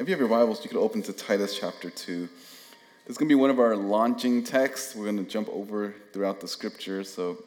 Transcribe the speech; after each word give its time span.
if 0.00 0.06
you 0.06 0.12
have 0.12 0.20
your 0.20 0.28
Bibles, 0.28 0.62
you 0.62 0.68
could 0.70 0.78
open 0.78 1.02
to 1.02 1.12
Titus 1.12 1.58
chapter 1.58 1.90
2. 1.90 2.20
This 2.20 2.30
is 3.08 3.18
going 3.18 3.28
to 3.28 3.34
be 3.34 3.34
one 3.34 3.50
of 3.50 3.58
our 3.58 3.74
launching 3.74 4.44
texts. 4.44 4.94
We're 4.94 5.06
going 5.06 5.16
to 5.16 5.24
jump 5.24 5.48
over 5.48 5.92
throughout 6.12 6.40
the 6.40 6.46
scripture. 6.46 7.02
So, 7.02 7.42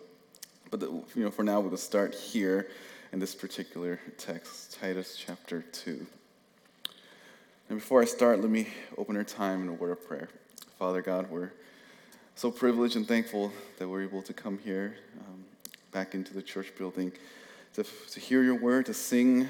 but 0.69 0.81
the, 0.81 0.87
you 0.87 1.23
know, 1.23 1.31
for 1.31 1.43
now, 1.43 1.61
we'll 1.61 1.77
start 1.77 2.13
here 2.13 2.67
in 3.13 3.19
this 3.19 3.33
particular 3.33 4.01
text, 4.17 4.77
Titus 4.81 5.15
chapter 5.17 5.61
2. 5.61 6.05
And 7.69 7.79
before 7.79 8.01
I 8.01 8.05
start, 8.05 8.41
let 8.41 8.49
me 8.49 8.67
open 8.97 9.15
our 9.15 9.23
time 9.23 9.63
in 9.63 9.69
a 9.69 9.73
word 9.73 9.91
of 9.91 10.05
prayer. 10.05 10.27
Father 10.77 11.01
God, 11.01 11.31
we're 11.31 11.53
so 12.35 12.51
privileged 12.51 12.97
and 12.97 13.07
thankful 13.07 13.53
that 13.79 13.87
we're 13.87 14.03
able 14.03 14.21
to 14.23 14.33
come 14.33 14.57
here 14.57 14.97
um, 15.21 15.45
back 15.93 16.15
into 16.15 16.33
the 16.33 16.41
church 16.41 16.73
building 16.77 17.13
to, 17.75 17.85
to 18.09 18.19
hear 18.19 18.43
your 18.43 18.55
word, 18.55 18.87
to 18.87 18.93
sing 18.93 19.47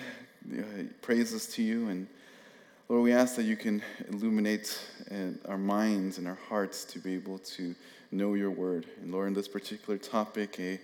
uh, 0.55 0.63
praises 1.01 1.47
to 1.47 1.63
you. 1.63 1.87
And 1.87 2.05
Lord, 2.91 3.03
we 3.03 3.13
ask 3.13 3.37
that 3.37 3.43
you 3.43 3.55
can 3.55 3.81
illuminate 4.09 4.77
uh, 5.09 5.49
our 5.49 5.57
minds 5.57 6.17
and 6.17 6.27
our 6.27 6.37
hearts 6.49 6.83
to 6.83 6.99
be 6.99 7.13
able 7.13 7.37
to 7.37 7.73
know 8.11 8.33
your 8.33 8.51
word. 8.51 8.85
And 9.01 9.13
Lord, 9.13 9.29
in 9.29 9.33
this 9.33 9.47
particular 9.47 9.97
topic, 9.97 10.59
a 10.59 10.77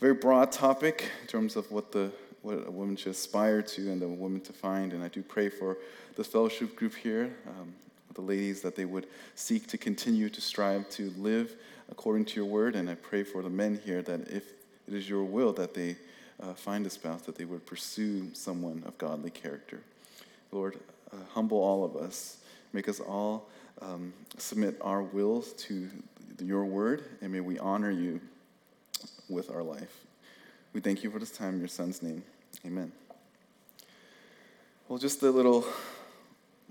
very 0.00 0.14
broad 0.14 0.50
topic 0.50 1.08
in 1.22 1.28
terms 1.28 1.54
of 1.54 1.70
what 1.70 1.92
the 1.92 2.10
what 2.42 2.66
a 2.66 2.70
woman 2.72 2.96
should 2.96 3.12
aspire 3.12 3.62
to 3.62 3.92
and 3.92 4.02
the 4.02 4.08
woman 4.08 4.40
to 4.40 4.52
find. 4.52 4.92
And 4.92 5.04
I 5.04 5.08
do 5.08 5.22
pray 5.22 5.48
for 5.50 5.78
this 6.16 6.26
fellowship 6.26 6.74
group 6.74 6.96
here, 6.96 7.32
um, 7.46 7.72
the 8.14 8.22
ladies, 8.22 8.60
that 8.62 8.74
they 8.74 8.84
would 8.84 9.06
seek 9.36 9.68
to 9.68 9.78
continue 9.78 10.30
to 10.30 10.40
strive 10.40 10.90
to 10.90 11.12
live 11.16 11.54
according 11.92 12.24
to 12.24 12.34
your 12.34 12.46
word. 12.46 12.74
And 12.74 12.90
I 12.90 12.96
pray 12.96 13.22
for 13.22 13.40
the 13.40 13.50
men 13.50 13.80
here 13.84 14.02
that 14.02 14.22
if 14.32 14.50
it 14.88 14.94
is 14.94 15.08
your 15.08 15.22
will 15.22 15.52
that 15.52 15.74
they 15.74 15.94
uh, 16.42 16.54
find 16.54 16.84
a 16.86 16.90
spouse, 16.90 17.22
that 17.22 17.36
they 17.36 17.44
would 17.44 17.66
pursue 17.66 18.34
someone 18.34 18.82
of 18.84 18.98
godly 18.98 19.30
character. 19.30 19.78
Lord, 20.50 20.76
uh, 21.12 21.16
humble 21.32 21.58
all 21.58 21.84
of 21.84 21.96
us. 21.96 22.38
Make 22.72 22.88
us 22.88 23.00
all 23.00 23.48
um, 23.82 24.12
submit 24.38 24.76
our 24.80 25.02
wills 25.02 25.52
to 25.54 25.88
your 26.38 26.64
word, 26.64 27.04
and 27.20 27.32
may 27.32 27.40
we 27.40 27.58
honor 27.58 27.90
you 27.90 28.20
with 29.28 29.50
our 29.50 29.62
life. 29.62 30.04
We 30.72 30.80
thank 30.80 31.02
you 31.02 31.10
for 31.10 31.18
this 31.18 31.30
time 31.30 31.54
in 31.54 31.58
your 31.58 31.68
son's 31.68 32.02
name. 32.02 32.22
Amen. 32.64 32.92
Well, 34.88 34.98
just 34.98 35.22
a 35.22 35.30
little 35.30 35.64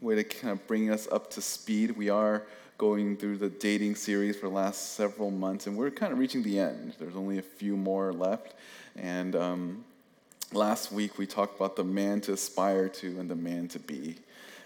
way 0.02 0.16
to 0.16 0.24
kind 0.24 0.52
of 0.52 0.66
bring 0.68 0.90
us 0.90 1.08
up 1.12 1.30
to 1.32 1.42
speed. 1.42 1.92
We 1.92 2.10
are 2.10 2.44
going 2.78 3.18
through 3.18 3.38
the 3.38 3.50
dating 3.50 3.96
series 3.96 4.38
for 4.38 4.48
the 4.48 4.56
last 4.56 4.94
several 4.94 5.32
months, 5.32 5.68
and 5.68 5.76
we're 5.76 5.92
kind 5.92 6.14
of 6.14 6.20
reaching 6.20 6.44
the 6.44 6.60
end. 6.60 6.96
There's 6.98 7.16
only 7.16 7.38
a 7.38 7.44
few 7.44 7.76
more 7.76 8.14
left. 8.14 8.56
And 8.96 9.36
um, 9.36 9.86
last 10.54 10.92
week 10.92 11.18
we 11.18 11.28
talked 11.28 11.58
about 11.58 11.76
the 11.76 11.84
man 11.84 12.22
to 12.22 12.34
aspire 12.34 12.88
to 12.90 13.20
and 13.20 13.30
the 13.30 13.36
man 13.36 13.68
to 13.70 13.80
be. 13.80 14.16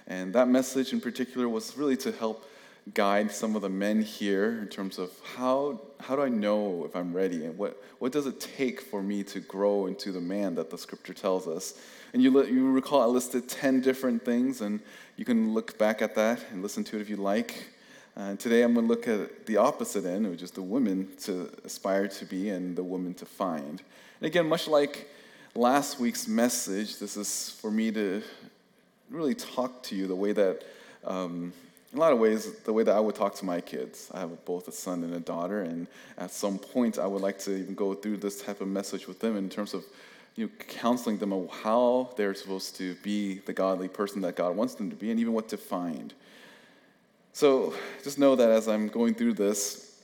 And 0.07 0.33
that 0.33 0.47
message 0.47 0.93
in 0.93 1.01
particular 1.01 1.47
was 1.47 1.77
really 1.77 1.97
to 1.97 2.11
help 2.11 2.49
guide 2.93 3.31
some 3.31 3.55
of 3.55 3.61
the 3.61 3.69
men 3.69 4.01
here 4.01 4.59
in 4.61 4.67
terms 4.67 4.97
of 4.97 5.11
how, 5.35 5.79
how 6.01 6.15
do 6.15 6.21
I 6.21 6.29
know 6.29 6.83
if 6.85 6.95
I'm 6.95 7.13
ready 7.13 7.45
and 7.45 7.57
what, 7.57 7.81
what 7.99 8.11
does 8.11 8.25
it 8.25 8.41
take 8.41 8.81
for 8.81 9.01
me 9.01 9.23
to 9.23 9.39
grow 9.39 9.87
into 9.87 10.11
the 10.11 10.19
man 10.19 10.55
that 10.55 10.69
the 10.69 10.77
scripture 10.77 11.13
tells 11.13 11.47
us. 11.47 11.75
And 12.11 12.21
you, 12.21 12.43
you 12.45 12.71
recall 12.71 13.01
I 13.01 13.05
listed 13.05 13.47
10 13.47 13.81
different 13.81 14.25
things, 14.25 14.61
and 14.61 14.81
you 15.15 15.25
can 15.25 15.53
look 15.53 15.77
back 15.77 16.01
at 16.01 16.13
that 16.15 16.43
and 16.51 16.61
listen 16.61 16.83
to 16.85 16.97
it 16.97 17.01
if 17.01 17.09
you 17.09 17.15
like. 17.15 17.69
Uh, 18.15 18.35
today 18.35 18.61
I'm 18.61 18.73
going 18.73 18.85
to 18.85 18.93
look 18.93 19.07
at 19.07 19.45
the 19.45 19.57
opposite 19.57 20.05
end, 20.05 20.29
which 20.29 20.43
is 20.43 20.51
the 20.51 20.61
woman 20.61 21.07
to 21.21 21.49
aspire 21.63 22.07
to 22.07 22.25
be 22.25 22.49
and 22.49 22.75
the 22.75 22.83
woman 22.83 23.13
to 23.15 23.25
find. 23.25 23.81
And 24.19 24.27
again, 24.27 24.47
much 24.47 24.67
like 24.67 25.09
last 25.55 25.99
week's 25.99 26.27
message, 26.27 26.99
this 26.99 27.17
is 27.17 27.57
for 27.61 27.71
me 27.71 27.91
to 27.91 28.21
really 29.13 29.35
talk 29.35 29.83
to 29.83 29.95
you 29.95 30.07
the 30.07 30.15
way 30.15 30.33
that, 30.33 30.63
um, 31.05 31.53
in 31.91 31.97
a 31.97 32.01
lot 32.01 32.11
of 32.11 32.19
ways, 32.19 32.51
the 32.63 32.73
way 32.73 32.83
that 32.83 32.95
I 32.95 32.99
would 32.99 33.15
talk 33.15 33.35
to 33.35 33.45
my 33.45 33.61
kids. 33.61 34.09
I 34.11 34.21
have 34.21 34.43
both 34.45 34.67
a 34.67 34.71
son 34.71 35.03
and 35.03 35.13
a 35.13 35.19
daughter, 35.19 35.61
and 35.61 35.87
at 36.17 36.31
some 36.31 36.57
point, 36.57 36.97
I 36.97 37.05
would 37.05 37.21
like 37.21 37.37
to 37.39 37.55
even 37.55 37.75
go 37.75 37.93
through 37.93 38.17
this 38.17 38.41
type 38.41 38.61
of 38.61 38.67
message 38.67 39.07
with 39.07 39.19
them 39.19 39.37
in 39.37 39.49
terms 39.49 39.73
of 39.73 39.85
you 40.35 40.45
know, 40.45 40.51
counseling 40.67 41.19
them 41.19 41.31
on 41.31 41.47
how 41.47 42.09
they're 42.17 42.33
supposed 42.33 42.75
to 42.77 42.95
be 42.95 43.35
the 43.39 43.53
godly 43.53 43.87
person 43.87 44.21
that 44.21 44.35
God 44.35 44.55
wants 44.55 44.73
them 44.73 44.89
to 44.89 44.95
be, 44.95 45.11
and 45.11 45.19
even 45.19 45.33
what 45.33 45.47
to 45.49 45.57
find. 45.57 46.13
So 47.33 47.73
just 48.03 48.17
know 48.17 48.35
that 48.35 48.49
as 48.49 48.67
I'm 48.67 48.87
going 48.87 49.13
through 49.13 49.33
this, 49.33 50.01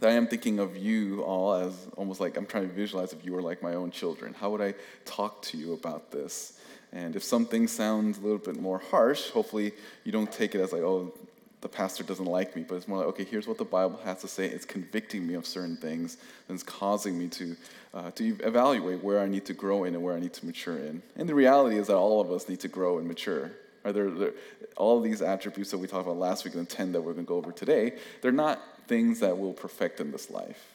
that 0.00 0.10
I 0.10 0.12
am 0.12 0.26
thinking 0.26 0.58
of 0.58 0.76
you 0.76 1.22
all 1.22 1.54
as 1.54 1.88
almost 1.96 2.20
like 2.20 2.36
I'm 2.36 2.46
trying 2.46 2.68
to 2.68 2.74
visualize 2.74 3.12
if 3.12 3.24
you 3.24 3.32
were 3.32 3.42
like 3.42 3.62
my 3.62 3.74
own 3.74 3.90
children. 3.90 4.34
How 4.34 4.50
would 4.50 4.60
I 4.60 4.74
talk 5.06 5.40
to 5.42 5.56
you 5.56 5.72
about 5.72 6.10
this? 6.10 6.58
And 6.94 7.16
if 7.16 7.24
something 7.24 7.66
sounds 7.66 8.18
a 8.18 8.20
little 8.20 8.38
bit 8.38 8.60
more 8.60 8.78
harsh, 8.78 9.28
hopefully 9.30 9.72
you 10.04 10.12
don't 10.12 10.30
take 10.30 10.54
it 10.54 10.60
as 10.60 10.72
like, 10.72 10.82
oh, 10.82 11.12
the 11.60 11.68
pastor 11.68 12.04
doesn't 12.04 12.26
like 12.26 12.54
me, 12.54 12.62
but 12.62 12.76
it's 12.76 12.86
more 12.86 12.98
like, 12.98 13.08
okay, 13.08 13.24
here's 13.24 13.48
what 13.48 13.58
the 13.58 13.64
Bible 13.64 13.98
has 14.04 14.20
to 14.20 14.28
say. 14.28 14.46
It's 14.46 14.64
convicting 14.64 15.26
me 15.26 15.34
of 15.34 15.44
certain 15.44 15.76
things 15.76 16.18
and 16.48 16.54
it's 16.54 16.62
causing 16.62 17.18
me 17.18 17.26
to, 17.28 17.56
uh, 17.94 18.10
to 18.12 18.36
evaluate 18.44 19.02
where 19.02 19.20
I 19.20 19.26
need 19.26 19.44
to 19.46 19.54
grow 19.54 19.84
in 19.84 19.94
and 19.94 20.04
where 20.04 20.14
I 20.14 20.20
need 20.20 20.34
to 20.34 20.46
mature 20.46 20.76
in. 20.76 21.02
And 21.16 21.28
the 21.28 21.34
reality 21.34 21.78
is 21.78 21.88
that 21.88 21.96
all 21.96 22.20
of 22.20 22.30
us 22.30 22.48
need 22.48 22.60
to 22.60 22.68
grow 22.68 22.98
and 22.98 23.08
mature. 23.08 23.50
Are 23.84 24.32
all 24.76 25.00
these 25.00 25.20
attributes 25.20 25.70
that 25.72 25.78
we 25.78 25.88
talked 25.88 26.06
about 26.06 26.16
last 26.16 26.44
week 26.44 26.54
and 26.54 26.66
the 26.66 26.74
10 26.74 26.92
that 26.92 27.00
we're 27.00 27.12
going 27.12 27.26
to 27.26 27.28
go 27.28 27.36
over 27.36 27.50
today, 27.50 27.94
they're 28.22 28.32
not 28.32 28.60
things 28.86 29.20
that 29.20 29.36
will 29.36 29.52
perfect 29.52 30.00
in 30.00 30.12
this 30.12 30.30
life. 30.30 30.73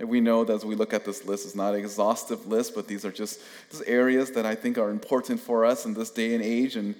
And 0.00 0.08
we 0.08 0.20
know 0.22 0.44
that 0.44 0.54
as 0.54 0.64
we 0.64 0.74
look 0.74 0.94
at 0.94 1.04
this 1.04 1.26
list, 1.26 1.44
it's 1.44 1.54
not 1.54 1.74
an 1.74 1.80
exhaustive 1.80 2.46
list, 2.46 2.74
but 2.74 2.88
these 2.88 3.04
are 3.04 3.12
just, 3.12 3.40
just 3.70 3.82
areas 3.86 4.30
that 4.30 4.46
I 4.46 4.54
think 4.54 4.78
are 4.78 4.88
important 4.88 5.38
for 5.38 5.66
us 5.66 5.84
in 5.84 5.92
this 5.92 6.10
day 6.10 6.34
and 6.34 6.42
age. 6.42 6.74
And 6.76 6.94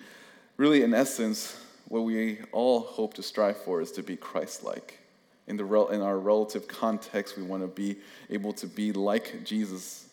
really, 0.59 0.83
in 0.83 0.93
essence, 0.93 1.59
what 1.89 2.01
we 2.01 2.41
all 2.53 2.81
hope 2.81 3.15
to 3.15 3.23
strive 3.23 3.57
for 3.57 3.81
is 3.81 3.91
to 3.93 4.03
be 4.03 4.17
Christ 4.17 4.65
like. 4.65 4.99
In, 5.47 5.57
the, 5.57 5.65
in 5.87 6.03
our 6.03 6.19
relative 6.19 6.69
context, 6.69 7.39
we 7.39 7.43
want 7.43 7.63
to 7.63 7.69
be 7.69 7.97
able 8.29 8.53
to 8.53 8.67
be 8.67 8.93
like 8.93 9.45
Jesus 9.45 10.07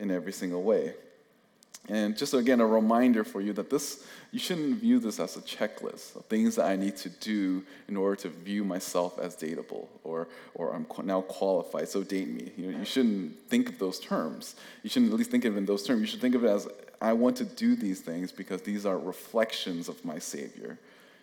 in 0.00 0.10
every 0.10 0.32
single 0.32 0.64
way. 0.64 0.94
And 1.88 2.16
just 2.16 2.32
again, 2.32 2.60
a 2.60 2.66
reminder 2.66 3.24
for 3.24 3.40
you 3.40 3.52
that 3.54 3.68
this, 3.68 4.04
you 4.30 4.38
shouldn't 4.38 4.80
view 4.80 5.00
this 5.00 5.18
as 5.18 5.36
a 5.36 5.40
checklist 5.40 6.14
of 6.14 6.24
things 6.26 6.54
that 6.54 6.66
I 6.66 6.76
need 6.76 6.96
to 6.98 7.08
do 7.08 7.64
in 7.88 7.96
order 7.96 8.14
to 8.22 8.28
view 8.28 8.62
myself 8.62 9.18
as 9.18 9.34
dateable 9.34 9.88
or, 10.04 10.28
or 10.54 10.74
I'm 10.74 10.86
now 11.04 11.22
qualified, 11.22 11.88
so 11.88 12.04
date 12.04 12.28
me. 12.28 12.52
You, 12.56 12.70
know, 12.70 12.78
you 12.78 12.84
shouldn't 12.84 13.48
think 13.48 13.68
of 13.68 13.80
those 13.80 13.98
terms. 13.98 14.54
You 14.84 14.90
shouldn't 14.90 15.10
at 15.10 15.18
least 15.18 15.32
think 15.32 15.44
of 15.44 15.54
it 15.54 15.58
in 15.58 15.66
those 15.66 15.82
terms. 15.82 16.00
You 16.00 16.06
should 16.06 16.20
think 16.20 16.36
of 16.36 16.44
it 16.44 16.48
as 16.48 16.68
I 17.00 17.14
want 17.14 17.36
to 17.38 17.44
do 17.44 17.74
these 17.74 18.00
things 18.00 18.30
because 18.30 18.62
these 18.62 18.86
are 18.86 18.96
reflections 18.96 19.88
of 19.88 20.04
my 20.04 20.20
Savior. 20.20 20.78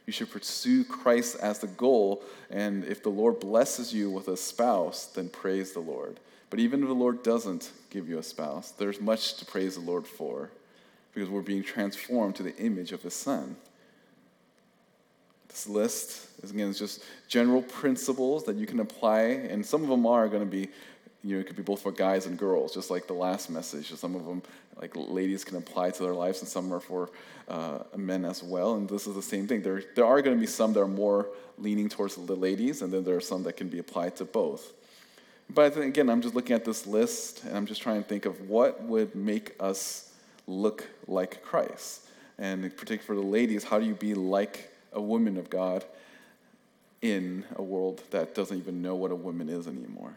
You 0.06 0.12
should 0.12 0.30
pursue 0.30 0.84
Christ 0.84 1.38
as 1.42 1.60
the 1.60 1.68
goal, 1.68 2.24
and 2.50 2.84
if 2.84 3.02
the 3.04 3.10
Lord 3.10 3.40
blesses 3.40 3.94
you 3.94 4.10
with 4.10 4.28
a 4.28 4.36
spouse, 4.36 5.06
then 5.06 5.30
praise 5.30 5.72
the 5.72 5.80
Lord. 5.80 6.20
But 6.50 6.60
even 6.60 6.82
if 6.82 6.88
the 6.88 6.96
Lord 6.96 7.24
doesn't 7.24 7.72
give 7.90 8.10
you 8.10 8.18
a 8.18 8.24
spouse, 8.24 8.72
there's 8.72 9.00
much 9.00 9.36
to 9.36 9.46
praise 9.46 9.76
the 9.76 9.82
Lord 9.82 10.08
for 10.08 10.50
because 11.14 11.30
we're 11.30 11.42
being 11.42 11.64
transformed 11.64 12.36
to 12.36 12.44
the 12.44 12.56
image 12.58 12.92
of 12.92 13.02
His 13.02 13.14
Son. 13.14 13.56
This 15.48 15.68
list 15.68 16.28
is, 16.44 16.52
again, 16.52 16.72
just 16.74 17.04
general 17.28 17.62
principles 17.62 18.46
that 18.46 18.56
you 18.56 18.66
can 18.66 18.80
apply, 18.80 19.22
and 19.22 19.66
some 19.66 19.84
of 19.84 19.90
them 19.90 20.06
are 20.06 20.28
going 20.28 20.44
to 20.44 20.50
be, 20.50 20.70
you 21.24 21.36
know, 21.36 21.42
it 21.42 21.48
could 21.48 21.56
be 21.56 21.64
both 21.64 21.82
for 21.82 21.92
guys 21.92 22.28
and 22.28 22.38
girls, 22.38 22.74
just 22.74 22.90
like 22.90 23.08
the 23.08 23.14
last 23.14 23.50
message. 23.50 23.92
Some 23.94 24.16
of 24.16 24.26
them, 24.26 24.42
like 24.80 24.92
ladies, 24.96 25.44
can 25.44 25.58
apply 25.58 25.90
to 25.92 26.04
their 26.04 26.14
lives, 26.14 26.40
and 26.40 26.48
some 26.48 26.72
are 26.72 26.80
for 26.80 27.10
uh, 27.48 27.80
men 27.98 28.26
as 28.26 28.44
well. 28.44 28.76
And 28.76 28.88
this 28.88 29.08
is 29.08 29.16
the 29.16 29.22
same 29.22 29.48
thing. 29.48 29.64
There, 29.64 29.84
there 29.96 30.06
are 30.06 30.22
going 30.22 30.36
to 30.36 30.40
be 30.40 30.48
some 30.48 30.74
that 30.74 30.82
are 30.82 30.88
more 30.88 31.30
leaning 31.58 31.90
towards 31.90 32.16
the 32.16 32.36
ladies, 32.36 32.82
and 32.84 32.94
then 32.94 33.04
there 33.04 33.16
are 33.16 33.22
some 33.22 33.44
that 33.44 33.54
can 33.54 33.68
be 33.68 33.80
applied 33.80 34.16
to 34.18 34.26
both. 34.26 34.74
But 35.54 35.76
again, 35.78 36.10
I'm 36.10 36.22
just 36.22 36.36
looking 36.36 36.56
at 36.56 36.64
this 36.64 36.86
list 36.86 37.44
and 37.44 37.58
I'm 37.58 37.66
just 37.66 37.82
trying 37.82 38.02
to 38.02 38.08
think 38.08 38.26
of 38.26 38.50
what 38.50 38.84
would 38.84 39.16
make 39.16 39.56
us 39.60 40.12
look 40.48 40.88
like 41.08 41.42
Christ. 41.44 42.08
And 42.38 42.64
in 42.64 42.72
particular 42.72 43.04
for 43.04 43.16
the 43.16 43.28
ladies, 43.28 43.64
how 43.64 43.80
do 43.80 43.86
you 43.86 43.96
be 43.96 44.14
like 44.14 44.72
a 44.94 45.02
woman 45.02 45.38
of 45.38 45.50
God 45.50 45.86
in 47.02 47.46
a 47.56 47.64
world 47.64 48.04
that 48.12 48.36
doesn't 48.36 48.58
even 48.58 48.82
know 48.82 48.96
what 48.96 49.12
a 49.12 49.16
woman 49.16 49.50
is 49.50 49.68
anymore? 49.68 50.14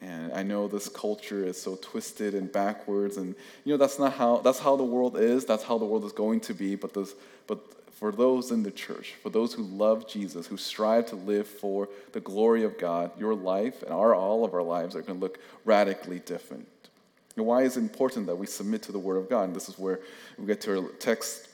And 0.00 0.32
I 0.32 0.42
know 0.42 0.66
this 0.66 0.88
culture 0.88 1.44
is 1.44 1.60
so 1.60 1.76
twisted 1.76 2.34
and 2.34 2.50
backwards, 2.50 3.18
and 3.18 3.34
you 3.64 3.74
know 3.74 3.76
that's 3.76 3.98
not 3.98 4.14
how 4.14 4.38
that's 4.38 4.58
how 4.58 4.74
the 4.76 4.84
world 4.84 5.18
is. 5.18 5.44
That's 5.44 5.62
how 5.62 5.76
the 5.76 5.84
world 5.84 6.04
is 6.04 6.12
going 6.12 6.40
to 6.40 6.54
be. 6.54 6.74
But 6.74 6.94
this, 6.94 7.14
but 7.46 7.60
for 8.00 8.10
those 8.10 8.50
in 8.50 8.62
the 8.62 8.70
church, 8.70 9.12
for 9.22 9.28
those 9.28 9.52
who 9.52 9.62
love 9.62 10.08
Jesus, 10.08 10.46
who 10.46 10.56
strive 10.56 11.04
to 11.06 11.16
live 11.16 11.46
for 11.46 11.86
the 12.12 12.20
glory 12.20 12.64
of 12.64 12.78
God, 12.78 13.10
your 13.20 13.34
life 13.34 13.82
and 13.82 13.92
our, 13.92 14.14
all 14.14 14.42
of 14.42 14.54
our 14.54 14.62
lives 14.62 14.96
are 14.96 15.02
going 15.02 15.18
to 15.18 15.22
look 15.22 15.38
radically 15.66 16.18
different. 16.20 16.66
And 17.36 17.44
why 17.44 17.62
is 17.62 17.76
it 17.76 17.80
important 17.80 18.26
that 18.26 18.36
we 18.36 18.46
submit 18.46 18.80
to 18.84 18.92
the 18.92 18.98
Word 18.98 19.18
of 19.18 19.28
God? 19.28 19.44
And 19.44 19.54
this 19.54 19.68
is 19.68 19.78
where 19.78 20.00
we 20.38 20.46
get 20.46 20.62
to 20.62 20.78
our 20.78 20.88
text, 20.92 21.48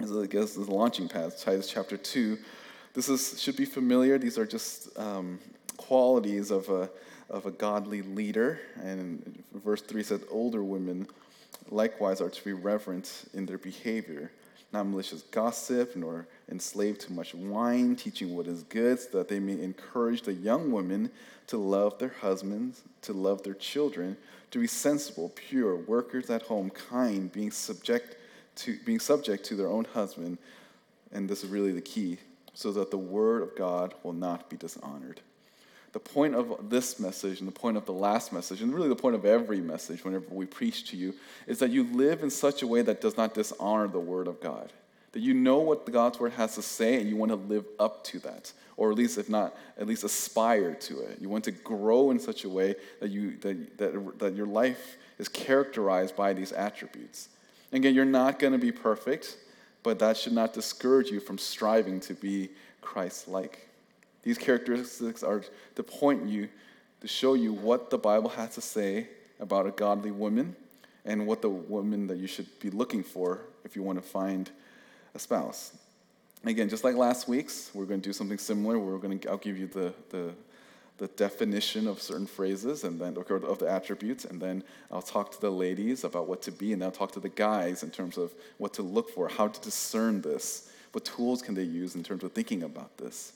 as 0.00 0.16
I 0.16 0.26
guess, 0.26 0.54
the 0.54 0.60
launching 0.62 1.08
pad, 1.08 1.36
Titus 1.36 1.68
chapter 1.68 1.96
2. 1.96 2.38
This 2.94 3.08
is, 3.08 3.42
should 3.42 3.56
be 3.56 3.64
familiar. 3.64 4.16
These 4.16 4.38
are 4.38 4.46
just 4.46 4.96
um, 4.96 5.40
qualities 5.76 6.52
of 6.52 6.68
a, 6.68 6.88
of 7.28 7.46
a 7.46 7.50
godly 7.50 8.02
leader. 8.02 8.60
And 8.80 9.42
verse 9.52 9.82
3 9.82 10.04
says, 10.04 10.20
Older 10.30 10.62
women 10.62 11.08
likewise 11.68 12.20
are 12.20 12.30
to 12.30 12.44
be 12.44 12.52
reverent 12.52 13.24
in 13.34 13.44
their 13.44 13.58
behavior 13.58 14.30
not 14.74 14.86
malicious 14.86 15.22
gossip, 15.22 15.96
nor 15.96 16.26
enslaved 16.50 17.00
to 17.00 17.12
much 17.12 17.34
wine, 17.34 17.96
teaching 17.96 18.36
what 18.36 18.46
is 18.46 18.62
good, 18.64 19.00
so 19.00 19.18
that 19.18 19.28
they 19.28 19.40
may 19.40 19.60
encourage 19.60 20.22
the 20.22 20.34
young 20.34 20.70
women 20.70 21.10
to 21.46 21.56
love 21.56 21.98
their 21.98 22.14
husbands, 22.20 22.82
to 23.02 23.12
love 23.12 23.42
their 23.42 23.54
children, 23.54 24.16
to 24.50 24.58
be 24.58 24.66
sensible, 24.66 25.32
pure, 25.34 25.76
workers 25.76 26.28
at 26.28 26.42
home, 26.42 26.70
kind, 26.70 27.32
being 27.32 27.50
subject 27.50 28.16
to 28.56 28.78
being 28.84 29.00
subject 29.00 29.44
to 29.46 29.56
their 29.56 29.68
own 29.68 29.84
husband, 29.84 30.38
and 31.12 31.28
this 31.28 31.42
is 31.42 31.50
really 31.50 31.72
the 31.72 31.80
key, 31.80 32.18
so 32.52 32.70
that 32.70 32.90
the 32.90 32.98
word 32.98 33.42
of 33.42 33.56
God 33.56 33.94
will 34.04 34.12
not 34.12 34.48
be 34.48 34.56
dishonored. 34.56 35.20
The 35.94 36.00
point 36.00 36.34
of 36.34 36.70
this 36.70 36.98
message 36.98 37.38
and 37.38 37.46
the 37.46 37.52
point 37.52 37.76
of 37.76 37.86
the 37.86 37.92
last 37.92 38.32
message, 38.32 38.62
and 38.62 38.74
really 38.74 38.88
the 38.88 38.96
point 38.96 39.14
of 39.14 39.24
every 39.24 39.60
message 39.60 40.04
whenever 40.04 40.24
we 40.28 40.44
preach 40.44 40.90
to 40.90 40.96
you, 40.96 41.14
is 41.46 41.60
that 41.60 41.70
you 41.70 41.84
live 41.84 42.24
in 42.24 42.30
such 42.30 42.62
a 42.62 42.66
way 42.66 42.82
that 42.82 43.00
does 43.00 43.16
not 43.16 43.32
dishonor 43.32 43.86
the 43.86 44.00
word 44.00 44.26
of 44.26 44.40
God. 44.40 44.72
That 45.12 45.20
you 45.20 45.34
know 45.34 45.58
what 45.58 45.90
God's 45.90 46.18
word 46.18 46.32
has 46.32 46.56
to 46.56 46.62
say 46.62 47.00
and 47.00 47.08
you 47.08 47.14
want 47.14 47.30
to 47.30 47.36
live 47.36 47.64
up 47.78 48.02
to 48.06 48.18
that. 48.18 48.52
Or 48.76 48.90
at 48.90 48.96
least, 48.96 49.18
if 49.18 49.28
not, 49.28 49.54
at 49.78 49.86
least 49.86 50.02
aspire 50.02 50.74
to 50.74 50.98
it. 51.02 51.18
You 51.20 51.28
want 51.28 51.44
to 51.44 51.52
grow 51.52 52.10
in 52.10 52.18
such 52.18 52.42
a 52.42 52.48
way 52.48 52.74
that, 52.98 53.10
you, 53.10 53.36
that, 53.36 53.78
that, 53.78 54.18
that 54.18 54.34
your 54.34 54.48
life 54.48 54.96
is 55.20 55.28
characterized 55.28 56.16
by 56.16 56.32
these 56.32 56.50
attributes. 56.50 57.28
Again, 57.70 57.94
you're 57.94 58.04
not 58.04 58.40
going 58.40 58.52
to 58.52 58.58
be 58.58 58.72
perfect, 58.72 59.36
but 59.84 60.00
that 60.00 60.16
should 60.16 60.32
not 60.32 60.54
discourage 60.54 61.12
you 61.12 61.20
from 61.20 61.38
striving 61.38 62.00
to 62.00 62.14
be 62.14 62.48
Christ 62.80 63.28
like. 63.28 63.68
These 64.24 64.38
characteristics 64.38 65.22
are 65.22 65.44
to 65.76 65.82
point 65.82 66.26
you, 66.26 66.48
to 67.02 67.06
show 67.06 67.34
you 67.34 67.52
what 67.52 67.90
the 67.90 67.98
Bible 67.98 68.30
has 68.30 68.54
to 68.54 68.60
say 68.60 69.08
about 69.38 69.66
a 69.66 69.70
godly 69.70 70.10
woman 70.10 70.56
and 71.04 71.26
what 71.26 71.42
the 71.42 71.50
woman 71.50 72.06
that 72.06 72.16
you 72.16 72.26
should 72.26 72.46
be 72.58 72.70
looking 72.70 73.02
for 73.02 73.42
if 73.64 73.76
you 73.76 73.82
want 73.82 74.02
to 74.02 74.08
find 74.08 74.50
a 75.14 75.18
spouse. 75.18 75.76
Again, 76.44 76.70
just 76.70 76.84
like 76.84 76.96
last 76.96 77.28
week's, 77.28 77.70
we're 77.74 77.84
going 77.84 78.00
to 78.00 78.08
do 78.08 78.12
something 78.14 78.38
similar. 78.38 78.78
We're 78.78 78.98
going 78.98 79.18
to, 79.18 79.30
I'll 79.30 79.36
give 79.36 79.58
you 79.58 79.66
the, 79.66 79.92
the, 80.08 80.32
the 80.96 81.08
definition 81.08 81.86
of 81.86 82.00
certain 82.00 82.26
phrases 82.26 82.84
and 82.84 82.98
then 82.98 83.16
of 83.16 83.58
the 83.58 83.68
attributes, 83.68 84.24
and 84.24 84.40
then 84.40 84.64
I'll 84.90 85.02
talk 85.02 85.32
to 85.32 85.40
the 85.40 85.50
ladies 85.50 86.04
about 86.04 86.28
what 86.28 86.40
to 86.42 86.52
be, 86.52 86.72
and 86.72 86.82
I'll 86.82 86.90
talk 86.90 87.12
to 87.12 87.20
the 87.20 87.28
guys 87.28 87.82
in 87.82 87.90
terms 87.90 88.16
of 88.16 88.32
what 88.56 88.72
to 88.74 88.82
look 88.82 89.10
for, 89.10 89.28
how 89.28 89.48
to 89.48 89.60
discern 89.60 90.22
this, 90.22 90.70
what 90.92 91.04
tools 91.04 91.42
can 91.42 91.54
they 91.54 91.62
use 91.62 91.94
in 91.94 92.02
terms 92.02 92.24
of 92.24 92.32
thinking 92.32 92.62
about 92.62 92.96
this. 92.96 93.34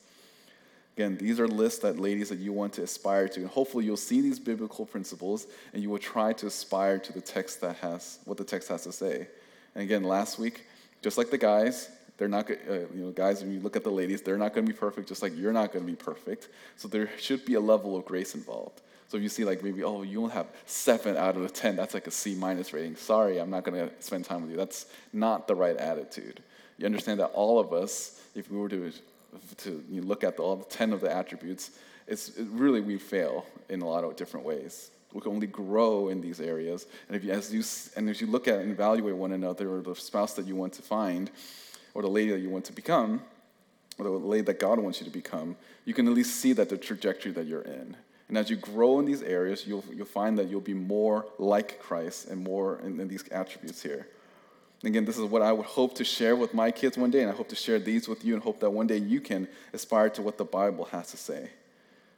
Again, 0.98 1.16
these 1.16 1.38
are 1.38 1.46
lists 1.46 1.78
that 1.82 2.00
ladies 2.00 2.28
that 2.28 2.40
you 2.40 2.52
want 2.52 2.72
to 2.72 2.82
aspire 2.82 3.28
to. 3.28 3.38
And 3.38 3.48
hopefully 3.48 3.84
you'll 3.84 3.96
see 3.96 4.20
these 4.20 4.40
biblical 4.40 4.84
principles 4.84 5.46
and 5.72 5.80
you 5.80 5.90
will 5.90 6.00
try 6.00 6.32
to 6.32 6.48
aspire 6.48 6.98
to 6.98 7.12
the 7.12 7.20
text 7.20 7.60
that 7.60 7.76
has 7.76 8.18
what 8.24 8.36
the 8.36 8.42
text 8.42 8.68
has 8.68 8.82
to 8.82 8.90
say. 8.90 9.28
And 9.76 9.84
again, 9.84 10.02
last 10.02 10.40
week, 10.40 10.64
just 11.00 11.16
like 11.16 11.30
the 11.30 11.38
guys, 11.38 11.88
they're 12.16 12.26
not, 12.26 12.50
uh, 12.50 12.54
you 12.92 13.04
know, 13.04 13.10
guys, 13.12 13.42
when 13.42 13.52
you 13.52 13.60
look 13.60 13.76
at 13.76 13.84
the 13.84 13.92
ladies, 13.92 14.22
they're 14.22 14.36
not 14.36 14.54
going 14.54 14.66
to 14.66 14.72
be 14.72 14.76
perfect, 14.76 15.06
just 15.06 15.22
like 15.22 15.38
you're 15.38 15.52
not 15.52 15.72
going 15.72 15.86
to 15.86 15.88
be 15.88 15.94
perfect. 15.94 16.48
So 16.74 16.88
there 16.88 17.08
should 17.16 17.44
be 17.44 17.54
a 17.54 17.60
level 17.60 17.96
of 17.96 18.04
grace 18.04 18.34
involved. 18.34 18.80
So 19.06 19.18
if 19.18 19.22
you 19.22 19.28
see 19.28 19.44
like 19.44 19.62
maybe, 19.62 19.84
oh, 19.84 20.02
you 20.02 20.20
only 20.20 20.34
have 20.34 20.48
seven 20.66 21.16
out 21.16 21.36
of 21.36 21.44
a 21.44 21.48
10, 21.48 21.76
that's 21.76 21.94
like 21.94 22.08
a 22.08 22.10
C 22.10 22.34
minus 22.34 22.72
rating. 22.72 22.96
Sorry, 22.96 23.38
I'm 23.38 23.50
not 23.50 23.62
going 23.62 23.88
to 23.88 23.94
spend 24.00 24.24
time 24.24 24.42
with 24.42 24.50
you. 24.50 24.56
That's 24.56 24.86
not 25.12 25.46
the 25.46 25.54
right 25.54 25.76
attitude. 25.76 26.42
You 26.76 26.86
understand 26.86 27.20
that 27.20 27.30
all 27.34 27.60
of 27.60 27.72
us, 27.72 28.20
if 28.34 28.50
we 28.50 28.58
were 28.58 28.68
to 28.70 28.92
to 29.58 29.84
you 29.90 30.02
look 30.02 30.24
at 30.24 30.36
the, 30.36 30.42
all 30.42 30.56
the 30.56 30.64
10 30.64 30.92
of 30.92 31.00
the 31.00 31.14
attributes, 31.14 31.70
it's 32.06 32.30
it 32.36 32.46
really 32.50 32.80
we 32.80 32.98
fail 32.98 33.46
in 33.68 33.82
a 33.82 33.88
lot 33.88 34.04
of 34.04 34.16
different 34.16 34.46
ways. 34.46 34.90
We 35.12 35.20
can 35.20 35.32
only 35.32 35.46
grow 35.46 36.08
in 36.08 36.20
these 36.20 36.40
areas. 36.40 36.86
And 37.08 37.16
if 37.16 37.24
you, 37.24 37.32
as 37.32 37.52
you, 37.52 37.62
and 37.96 38.10
as 38.10 38.20
you 38.20 38.26
look 38.26 38.46
at 38.46 38.58
and 38.58 38.70
evaluate 38.70 39.16
one 39.16 39.32
another, 39.32 39.70
or 39.70 39.80
the 39.80 39.94
spouse 39.94 40.34
that 40.34 40.46
you 40.46 40.54
want 40.54 40.74
to 40.74 40.82
find, 40.82 41.30
or 41.94 42.02
the 42.02 42.08
lady 42.08 42.30
that 42.30 42.40
you 42.40 42.50
want 42.50 42.66
to 42.66 42.72
become, 42.72 43.22
or 43.98 44.04
the 44.04 44.10
lady 44.10 44.44
that 44.44 44.60
God 44.60 44.78
wants 44.78 45.00
you 45.00 45.06
to 45.06 45.12
become, 45.12 45.56
you 45.84 45.94
can 45.94 46.06
at 46.06 46.14
least 46.14 46.36
see 46.36 46.52
that 46.52 46.68
the 46.68 46.76
trajectory 46.76 47.32
that 47.32 47.46
you're 47.46 47.62
in. 47.62 47.96
And 48.28 48.36
as 48.36 48.50
you 48.50 48.56
grow 48.56 48.98
in 48.98 49.06
these 49.06 49.22
areas, 49.22 49.66
you'll, 49.66 49.84
you'll 49.90 50.04
find 50.04 50.38
that 50.38 50.48
you'll 50.48 50.60
be 50.60 50.74
more 50.74 51.26
like 51.38 51.80
Christ 51.80 52.28
and 52.28 52.44
more 52.44 52.78
in, 52.80 53.00
in 53.00 53.08
these 53.08 53.26
attributes 53.28 53.82
here. 53.82 54.06
Again, 54.84 55.04
this 55.04 55.18
is 55.18 55.24
what 55.24 55.42
I 55.42 55.52
would 55.52 55.66
hope 55.66 55.94
to 55.96 56.04
share 56.04 56.36
with 56.36 56.54
my 56.54 56.70
kids 56.70 56.96
one 56.96 57.10
day, 57.10 57.22
and 57.22 57.30
I 57.30 57.34
hope 57.34 57.48
to 57.48 57.56
share 57.56 57.80
these 57.80 58.06
with 58.06 58.24
you 58.24 58.34
and 58.34 58.42
hope 58.42 58.60
that 58.60 58.70
one 58.70 58.86
day 58.86 58.98
you 58.98 59.20
can 59.20 59.48
aspire 59.72 60.08
to 60.10 60.22
what 60.22 60.38
the 60.38 60.44
Bible 60.44 60.84
has 60.86 61.10
to 61.10 61.16
say. 61.16 61.50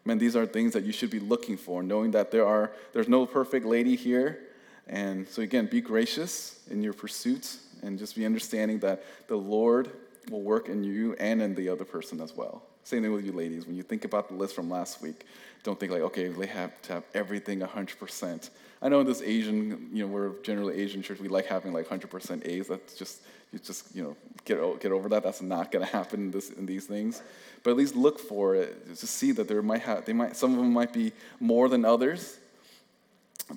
Man, 0.04 0.18
these 0.18 0.36
are 0.36 0.46
things 0.46 0.72
that 0.74 0.84
you 0.84 0.92
should 0.92 1.10
be 1.10 1.20
looking 1.20 1.56
for, 1.56 1.82
knowing 1.82 2.10
that 2.12 2.30
there 2.30 2.46
are 2.46 2.70
there's 2.92 3.08
no 3.08 3.26
perfect 3.26 3.66
lady 3.66 3.96
here. 3.96 4.40
And 4.88 5.28
so 5.28 5.42
again, 5.42 5.66
be 5.66 5.80
gracious 5.80 6.60
in 6.70 6.82
your 6.82 6.92
pursuits 6.92 7.60
and 7.82 7.98
just 7.98 8.16
be 8.16 8.26
understanding 8.26 8.78
that 8.80 9.04
the 9.28 9.36
Lord 9.36 9.90
will 10.30 10.42
work 10.42 10.68
in 10.68 10.84
you 10.84 11.14
and 11.14 11.40
in 11.40 11.54
the 11.54 11.68
other 11.68 11.84
person 11.84 12.20
as 12.20 12.36
well. 12.36 12.62
Same 12.84 13.02
thing 13.02 13.12
with 13.12 13.24
you 13.24 13.32
ladies. 13.32 13.66
When 13.66 13.76
you 13.76 13.82
think 13.82 14.04
about 14.04 14.28
the 14.28 14.34
list 14.34 14.54
from 14.54 14.70
last 14.70 15.00
week, 15.00 15.26
don't 15.62 15.78
think 15.78 15.92
like, 15.92 16.02
okay, 16.02 16.28
they 16.28 16.46
have 16.46 16.80
to 16.82 16.94
have 16.94 17.04
everything 17.14 17.60
100%. 17.60 18.50
I 18.82 18.88
know 18.88 19.00
in 19.00 19.06
this 19.06 19.20
Asian, 19.20 19.90
you 19.92 20.06
know, 20.06 20.12
we're 20.12 20.40
generally 20.42 20.80
Asian 20.80 21.02
church, 21.02 21.20
we 21.20 21.28
like 21.28 21.46
having 21.46 21.72
like 21.72 21.86
100% 21.86 22.46
A's. 22.46 22.68
That's 22.68 22.94
just, 22.94 23.20
you 23.52 23.58
just, 23.58 23.94
you 23.94 24.02
know, 24.02 24.16
get, 24.44 24.80
get 24.80 24.90
over 24.90 25.08
that. 25.10 25.22
That's 25.22 25.42
not 25.42 25.70
going 25.70 25.84
to 25.84 25.92
happen 25.92 26.20
in, 26.20 26.30
this, 26.30 26.50
in 26.50 26.64
these 26.64 26.86
things. 26.86 27.20
But 27.62 27.72
at 27.72 27.76
least 27.76 27.94
look 27.94 28.18
for 28.18 28.54
it 28.54 28.96
to 28.96 29.06
see 29.06 29.32
that 29.32 29.48
there 29.48 29.60
might 29.60 29.82
have, 29.82 30.06
they 30.06 30.14
might, 30.14 30.34
some 30.36 30.52
of 30.52 30.58
them 30.58 30.72
might 30.72 30.94
be 30.94 31.12
more 31.40 31.68
than 31.68 31.84
others, 31.84 32.38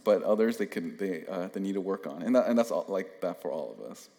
but 0.03 0.23
others 0.23 0.57
they, 0.57 0.65
can, 0.65 0.97
they, 0.97 1.25
uh, 1.27 1.47
they 1.53 1.61
need 1.61 1.73
to 1.73 1.81
work 1.81 2.05
on. 2.05 2.21
And, 2.21 2.35
that, 2.35 2.47
and 2.47 2.57
that's 2.57 2.71
all, 2.71 2.85
like 2.89 3.21
that 3.21 3.41
for 3.41 3.49
all 3.49 3.75
of 3.77 3.91
us. 3.91 4.09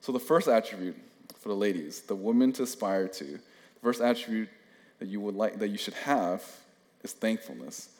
So 0.00 0.10
the 0.10 0.18
first 0.18 0.48
attribute 0.48 0.96
for 1.38 1.48
the 1.48 1.56
ladies, 1.56 2.00
the 2.00 2.16
woman 2.16 2.52
to 2.54 2.64
aspire 2.64 3.06
to, 3.06 3.24
the 3.24 3.80
first 3.82 4.00
attribute 4.00 4.48
that 4.98 5.06
you 5.06 5.20
would 5.20 5.36
like, 5.36 5.60
that 5.60 5.68
you 5.68 5.78
should 5.78 5.94
have 5.94 6.44
is 7.04 7.12
thankfulness. 7.12 7.90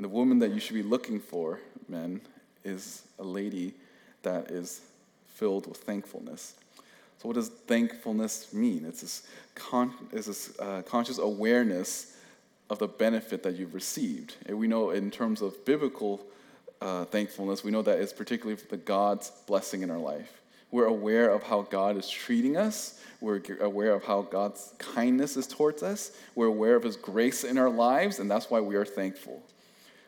And 0.00 0.04
the 0.06 0.16
woman 0.16 0.38
that 0.38 0.52
you 0.52 0.60
should 0.60 0.76
be 0.76 0.82
looking 0.82 1.20
for, 1.20 1.60
men, 1.86 2.22
is 2.64 3.02
a 3.18 3.22
lady 3.22 3.74
that 4.22 4.50
is 4.50 4.80
filled 5.26 5.66
with 5.66 5.76
thankfulness. 5.76 6.54
So, 7.18 7.28
what 7.28 7.34
does 7.34 7.50
thankfulness 7.50 8.54
mean? 8.54 8.86
It's 8.86 9.02
this, 9.02 9.26
con- 9.54 9.92
it's 10.10 10.26
this 10.26 10.58
uh, 10.58 10.80
conscious 10.88 11.18
awareness 11.18 12.16
of 12.70 12.78
the 12.78 12.88
benefit 12.88 13.42
that 13.42 13.56
you've 13.56 13.74
received. 13.74 14.36
And 14.46 14.58
we 14.58 14.68
know, 14.68 14.88
in 14.88 15.10
terms 15.10 15.42
of 15.42 15.66
biblical 15.66 16.22
uh, 16.80 17.04
thankfulness, 17.04 17.62
we 17.62 17.70
know 17.70 17.82
that 17.82 17.98
it's 17.98 18.14
particularly 18.14 18.56
for 18.56 18.68
the 18.68 18.78
God's 18.78 19.30
blessing 19.46 19.82
in 19.82 19.90
our 19.90 19.98
life. 19.98 20.40
We're 20.70 20.86
aware 20.86 21.30
of 21.30 21.42
how 21.42 21.60
God 21.60 21.98
is 21.98 22.08
treating 22.08 22.56
us. 22.56 22.98
We're 23.20 23.42
aware 23.60 23.92
of 23.92 24.04
how 24.04 24.22
God's 24.22 24.72
kindness 24.78 25.36
is 25.36 25.46
towards 25.46 25.82
us. 25.82 26.12
We're 26.34 26.46
aware 26.46 26.76
of 26.76 26.84
His 26.84 26.96
grace 26.96 27.44
in 27.44 27.58
our 27.58 27.68
lives, 27.68 28.18
and 28.18 28.30
that's 28.30 28.48
why 28.48 28.60
we 28.60 28.76
are 28.76 28.86
thankful. 28.86 29.42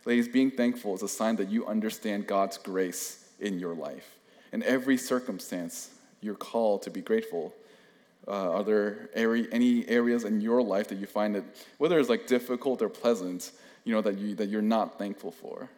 Ladies, 0.05 0.27
being 0.27 0.51
thankful 0.51 0.95
is 0.95 1.03
a 1.03 1.09
sign 1.09 1.37
that 1.37 1.49
you 1.49 1.67
understand 1.67 2.27
God's 2.27 2.59
grace 2.59 3.29
in 3.39 3.61
your 3.61 3.75
life. 3.75 4.17
In 4.53 4.63
every 4.65 4.97
circumstance, 4.97 5.91
you're 6.21 6.35
called 6.35 6.83
to 6.83 6.91
be 6.91 7.01
grateful. 7.01 7.55
Uh, 8.27 8.53
are 8.53 8.65
there 8.65 9.11
area, 9.15 9.47
any 9.53 9.89
areas 9.89 10.25
in 10.25 10.41
your 10.41 10.63
life 10.63 10.89
that 10.89 10.99
you 10.99 11.07
find 11.07 11.35
that, 11.35 11.45
whether 11.79 11.99
it's 11.99 12.09
like 12.09 12.27
difficult 12.27 12.83
or 12.83 12.89
pleasant, 12.89 13.53
you 13.85 13.95
know, 13.95 14.01
that, 14.01 14.19
you, 14.19 14.35
that 14.35 14.49
you're 14.49 14.63
not 14.63 14.99
thankful 14.99 15.31
for? 15.31 15.69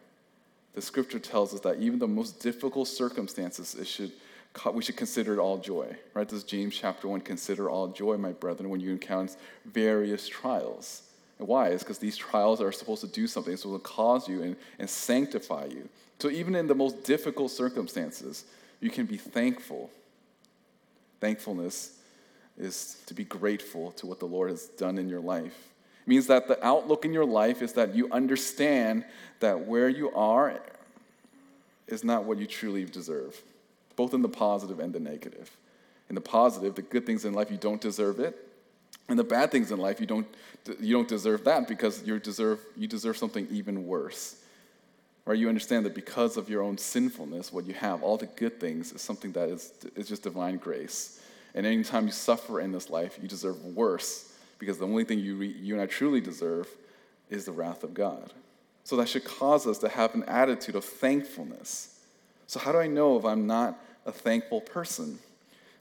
The 0.73 0.81
scripture 0.81 1.19
tells 1.19 1.53
us 1.53 1.61
that 1.61 1.79
even 1.79 1.99
the 1.99 2.07
most 2.07 2.39
difficult 2.39 2.87
circumstances, 2.87 3.75
it 3.75 3.87
should 3.87 4.11
we 4.73 4.81
should 4.81 4.95
consider 4.95 5.33
it 5.33 5.39
all 5.39 5.57
joy, 5.57 5.95
right? 6.13 6.27
This 6.27 6.39
is 6.39 6.43
James 6.45 6.75
chapter 6.75 7.09
1 7.09 7.21
consider 7.21 7.69
all 7.69 7.89
joy, 7.89 8.15
my 8.17 8.31
brethren, 8.31 8.69
when 8.69 8.79
you 8.79 8.91
encounter 8.91 9.33
various 9.65 10.29
trials. 10.29 11.04
And 11.39 11.47
why? 11.47 11.69
It's 11.69 11.83
because 11.83 11.97
these 11.97 12.15
trials 12.17 12.61
are 12.61 12.71
supposed 12.71 13.01
to 13.01 13.07
do 13.07 13.27
something, 13.27 13.55
so 13.57 13.69
it 13.69 13.71
will 13.73 13.79
cause 13.79 14.27
you 14.27 14.43
and, 14.43 14.55
and 14.79 14.89
sanctify 14.89 15.65
you. 15.65 15.89
So 16.19 16.29
even 16.29 16.55
in 16.55 16.67
the 16.67 16.75
most 16.75 17.03
difficult 17.03 17.51
circumstances, 17.51 18.45
you 18.79 18.89
can 18.89 19.05
be 19.05 19.17
thankful. 19.17 19.89
Thankfulness 21.19 21.97
is 22.57 23.01
to 23.07 23.13
be 23.13 23.25
grateful 23.25 23.91
to 23.93 24.05
what 24.05 24.19
the 24.19 24.25
Lord 24.25 24.49
has 24.49 24.65
done 24.65 24.97
in 24.97 25.09
your 25.09 25.19
life. 25.19 25.57
It 26.05 26.07
means 26.07 26.27
that 26.27 26.47
the 26.47 26.63
outlook 26.65 27.03
in 27.03 27.11
your 27.11 27.25
life 27.25 27.61
is 27.61 27.73
that 27.73 27.95
you 27.95 28.09
understand 28.11 29.03
that 29.41 29.65
where 29.65 29.89
you 29.89 30.11
are 30.11 30.61
is 31.87 32.03
not 32.03 32.23
what 32.23 32.37
you 32.37 32.47
truly 32.47 32.85
deserve 32.85 33.41
both 33.95 34.13
in 34.13 34.21
the 34.21 34.29
positive 34.29 34.79
and 34.79 34.93
the 34.93 34.99
negative. 34.99 35.49
In 36.09 36.15
the 36.15 36.21
positive, 36.21 36.75
the 36.75 36.81
good 36.81 37.05
things 37.05 37.25
in 37.25 37.33
life, 37.33 37.49
you 37.49 37.57
don't 37.57 37.81
deserve 37.81 38.19
it. 38.19 38.44
And 39.07 39.19
the 39.19 39.23
bad 39.23 39.51
things 39.51 39.71
in 39.71 39.77
life, 39.77 39.99
you 39.99 40.07
don't, 40.07 40.27
you 40.79 40.93
don't 40.93 41.07
deserve 41.07 41.43
that 41.43 41.67
because 41.67 42.03
you 42.03 42.19
deserve, 42.19 42.59
you 42.75 42.87
deserve 42.87 43.17
something 43.17 43.47
even 43.51 43.85
worse. 43.85 44.41
Right? 45.25 45.37
You 45.37 45.49
understand 45.49 45.85
that 45.85 45.95
because 45.95 46.37
of 46.37 46.49
your 46.49 46.61
own 46.61 46.77
sinfulness, 46.77 47.53
what 47.53 47.65
you 47.65 47.73
have, 47.73 48.03
all 48.03 48.17
the 48.17 48.25
good 48.25 48.59
things, 48.59 48.91
is 48.91 49.01
something 49.01 49.31
that 49.33 49.49
is, 49.49 49.73
is 49.95 50.07
just 50.07 50.23
divine 50.23 50.57
grace. 50.57 51.21
And 51.53 51.65
anytime 51.65 52.05
you 52.05 52.11
suffer 52.11 52.59
in 52.59 52.71
this 52.71 52.89
life, 52.89 53.17
you 53.21 53.27
deserve 53.27 53.63
worse 53.63 54.33
because 54.59 54.77
the 54.77 54.85
only 54.85 55.03
thing 55.03 55.19
you, 55.19 55.35
re, 55.35 55.47
you 55.47 55.73
and 55.73 55.81
I 55.81 55.85
truly 55.85 56.21
deserve 56.21 56.67
is 57.29 57.45
the 57.45 57.51
wrath 57.51 57.83
of 57.83 57.93
God. 57.93 58.33
So 58.83 58.95
that 58.97 59.09
should 59.09 59.23
cause 59.23 59.65
us 59.65 59.79
to 59.79 59.89
have 59.89 60.13
an 60.13 60.23
attitude 60.23 60.75
of 60.75 60.85
thankfulness. 60.85 61.99
So, 62.45 62.59
how 62.59 62.71
do 62.71 62.77
I 62.77 62.85
know 62.85 63.17
if 63.17 63.25
I'm 63.25 63.47
not 63.47 63.79
a 64.05 64.11
thankful 64.11 64.61
person. 64.61 65.19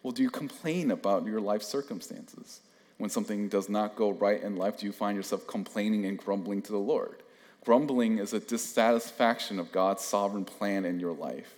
Well, 0.02 0.12
do 0.12 0.22
you 0.22 0.30
complain 0.30 0.90
about 0.90 1.26
your 1.26 1.40
life 1.40 1.62
circumstances? 1.62 2.60
When 2.98 3.10
something 3.10 3.48
does 3.48 3.68
not 3.68 3.96
go 3.96 4.10
right 4.10 4.42
in 4.42 4.56
life, 4.56 4.78
do 4.78 4.86
you 4.86 4.92
find 4.92 5.16
yourself 5.16 5.46
complaining 5.46 6.06
and 6.06 6.16
grumbling 6.16 6.62
to 6.62 6.72
the 6.72 6.78
Lord? 6.78 7.22
Grumbling 7.64 8.18
is 8.18 8.32
a 8.32 8.40
dissatisfaction 8.40 9.58
of 9.58 9.72
God's 9.72 10.04
sovereign 10.04 10.44
plan 10.44 10.84
in 10.84 11.00
your 11.00 11.14
life. 11.14 11.54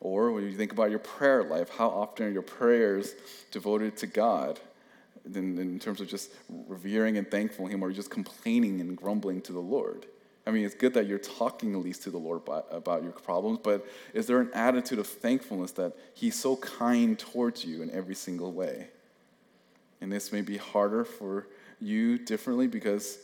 Or 0.00 0.32
when 0.32 0.44
you 0.44 0.52
think 0.52 0.72
about 0.72 0.90
your 0.90 0.98
prayer 0.98 1.44
life, 1.44 1.70
how 1.70 1.88
often 1.88 2.26
are 2.26 2.30
your 2.30 2.42
prayers 2.42 3.14
devoted 3.50 3.96
to 3.98 4.06
God 4.06 4.60
in, 5.24 5.58
in 5.58 5.78
terms 5.78 6.00
of 6.00 6.08
just 6.08 6.30
revering 6.68 7.16
and 7.18 7.30
thankful 7.30 7.66
Him, 7.66 7.82
or 7.82 7.92
just 7.92 8.10
complaining 8.10 8.80
and 8.80 8.96
grumbling 8.96 9.40
to 9.42 9.52
the 9.52 9.60
Lord? 9.60 10.06
I 10.44 10.50
mean, 10.50 10.64
it's 10.64 10.74
good 10.74 10.94
that 10.94 11.06
you're 11.06 11.18
talking 11.18 11.74
at 11.74 11.80
least 11.80 12.02
to 12.02 12.10
the 12.10 12.18
Lord 12.18 12.42
about, 12.42 12.66
about 12.72 13.04
your 13.04 13.12
problems, 13.12 13.60
but 13.62 13.86
is 14.12 14.26
there 14.26 14.40
an 14.40 14.50
attitude 14.54 14.98
of 14.98 15.06
thankfulness 15.06 15.70
that 15.72 15.92
He's 16.14 16.38
so 16.38 16.56
kind 16.56 17.16
towards 17.18 17.64
you 17.64 17.82
in 17.82 17.90
every 17.90 18.16
single 18.16 18.52
way? 18.52 18.88
And 20.02 20.10
this 20.10 20.32
may 20.32 20.42
be 20.42 20.56
harder 20.56 21.04
for 21.04 21.46
you 21.80 22.18
differently 22.18 22.66
because, 22.66 23.18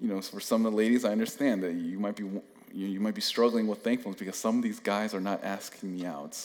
you 0.00 0.08
know, 0.08 0.20
for 0.20 0.40
some 0.40 0.66
of 0.66 0.72
the 0.72 0.76
ladies, 0.76 1.04
I 1.04 1.12
understand 1.12 1.62
that 1.62 1.74
you 1.74 2.00
might 2.00 2.16
be 2.16 2.24
you, 2.72 3.00
might 3.00 3.14
be 3.14 3.20
struggling 3.20 3.66
with 3.66 3.82
thankfulness 3.82 4.18
because 4.18 4.36
some 4.36 4.56
of 4.56 4.62
these 4.62 4.80
guys 4.80 5.14
are 5.14 5.20
not 5.20 5.42
asking 5.42 5.96
me 5.96 6.04
out. 6.04 6.38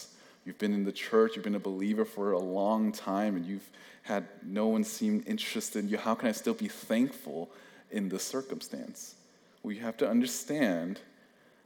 You've 0.45 0.57
been 0.57 0.73
in 0.73 0.83
the 0.83 0.91
church, 0.91 1.35
you've 1.35 1.43
been 1.43 1.55
a 1.55 1.59
believer 1.59 2.05
for 2.05 2.31
a 2.31 2.39
long 2.39 2.91
time, 2.91 3.35
and 3.35 3.45
you've 3.45 3.67
had 4.03 4.25
no 4.43 4.67
one 4.67 4.83
seem 4.83 5.23
interested 5.25 5.83
in 5.83 5.89
you. 5.89 5.97
How 5.97 6.13
can 6.13 6.29
I 6.29 6.31
still 6.31 6.53
be 6.53 6.67
thankful 6.67 7.49
in 7.91 8.09
this 8.09 8.23
circumstance? 8.23 9.15
Well, 9.63 9.73
you 9.73 9.81
have 9.81 9.97
to 9.97 10.09
understand 10.09 10.99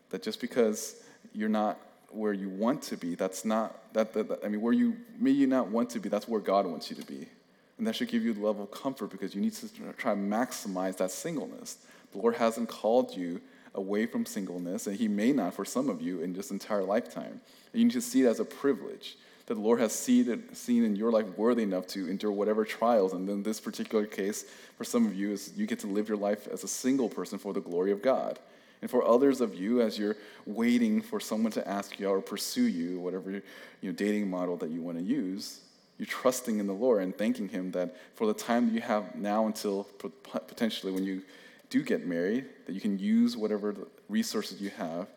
that 0.10 0.24
just 0.24 0.40
because 0.40 1.04
you're 1.34 1.50
not 1.50 1.78
where 2.12 2.34
you 2.34 2.50
want 2.50 2.82
to 2.84 2.98
be, 2.98 3.16
that's 3.16 3.44
not, 3.44 3.94
that, 3.94 4.14
that, 4.14 4.30
that 4.30 4.40
I 4.44 4.48
mean, 4.48 4.62
where 4.62 4.74
you 4.74 4.96
may 5.20 5.32
you 5.32 5.48
not 5.48 5.68
want 5.68 5.90
to 5.92 6.00
be, 6.00 6.08
that's 6.08 6.28
where 6.28 6.40
God 6.40 6.66
wants 6.66 6.90
you 6.90 6.96
to 6.96 7.06
be. 7.06 7.28
And 7.80 7.88
that 7.88 7.96
should 7.96 8.10
give 8.10 8.24
you 8.24 8.34
a 8.34 8.46
level 8.46 8.64
of 8.64 8.72
comfort 8.72 9.10
because 9.10 9.34
you 9.34 9.42
need 9.42 9.54
to 9.54 9.70
try 9.98 10.14
to 10.14 10.20
maximize 10.20 10.98
that 10.98 11.12
singleness. 11.12 11.78
The 12.12 12.20
Lord 12.20 12.36
hasn't 12.36 12.70
called 12.70 13.16
you 13.16 13.42
away 13.74 14.06
from 14.06 14.26
singleness, 14.26 14.86
and 14.86 14.98
He 14.98 15.08
may 15.08 15.32
not 15.32 15.54
for 15.54 15.64
some 15.64 15.90
of 15.90 16.02
you 16.02 16.22
in 16.22 16.34
this 16.34 16.52
entire 16.52 16.84
lifetime. 16.84 17.40
And 17.72 17.80
you 17.80 17.86
need 17.86 17.94
to 17.94 18.02
see 18.02 18.24
it 18.24 18.28
as 18.28 18.40
a 18.40 18.46
privilege 18.46 19.18
that 19.46 19.56
the 19.56 19.62
Lord 19.62 19.80
has 19.80 19.94
seen, 19.94 20.54
seen 20.54 20.84
in 20.84 20.96
your 20.96 21.12
life 21.12 21.26
worthy 21.38 21.64
enough 21.64 21.88
to 21.88 22.10
endure 22.10 22.32
whatever 22.32 22.66
trials. 22.66 23.14
And 23.14 23.28
then 23.28 23.44
this 23.44 23.60
particular 23.60 24.06
case, 24.06 24.46
for 24.78 24.84
some 24.84 25.06
of 25.06 25.16
you, 25.16 25.32
is 25.32 25.54
you 25.56 25.66
get 25.66 25.80
to 25.80 25.88
live 25.88 26.08
your 26.08 26.18
life 26.18 26.48
as 26.48 26.64
a 26.64 26.68
single 26.68 27.10
person 27.10 27.40
for 27.40 27.54
the 27.54 27.62
glory 27.62 27.92
of 27.92 28.02
God. 28.02 28.40
And 28.82 28.92
for 28.92 29.06
others 29.08 29.42
of 29.42 29.56
you, 29.56 29.82
as 29.82 29.98
you're 29.98 30.18
waiting 30.46 31.02
for 31.02 31.20
someone 31.20 31.52
to 31.54 31.68
ask 31.68 32.00
you 32.00 32.10
or 32.10 32.22
pursue 32.22 32.68
you, 32.68 33.00
whatever 33.00 33.32
you 33.32 33.42
know, 33.82 33.92
dating 33.92 34.30
model 34.30 34.56
that 34.58 34.70
you 34.70 34.82
want 34.82 34.98
to 34.98 35.04
use, 35.04 35.62
you're 36.00 36.08
trusting 36.08 36.60
in 36.60 36.66
the 36.66 36.74
Lord 36.74 37.04
and 37.04 37.16
thanking 37.16 37.50
Him 37.50 37.72
that 37.72 37.96
for 38.16 38.26
the 38.26 38.34
time 38.34 38.68
that 38.68 38.74
you 38.74 38.82
have 38.82 39.16
now 39.16 39.46
until 39.46 39.84
potentially 40.48 40.94
when 40.94 41.04
you 41.04 41.22
do 41.70 41.84
get 41.84 42.08
married, 42.08 42.46
that 42.66 42.74
you 42.74 42.82
can 42.82 42.98
use 42.98 43.38
whatever 43.38 43.76
resources 44.08 44.62
you 44.62 44.72
have 44.72 45.08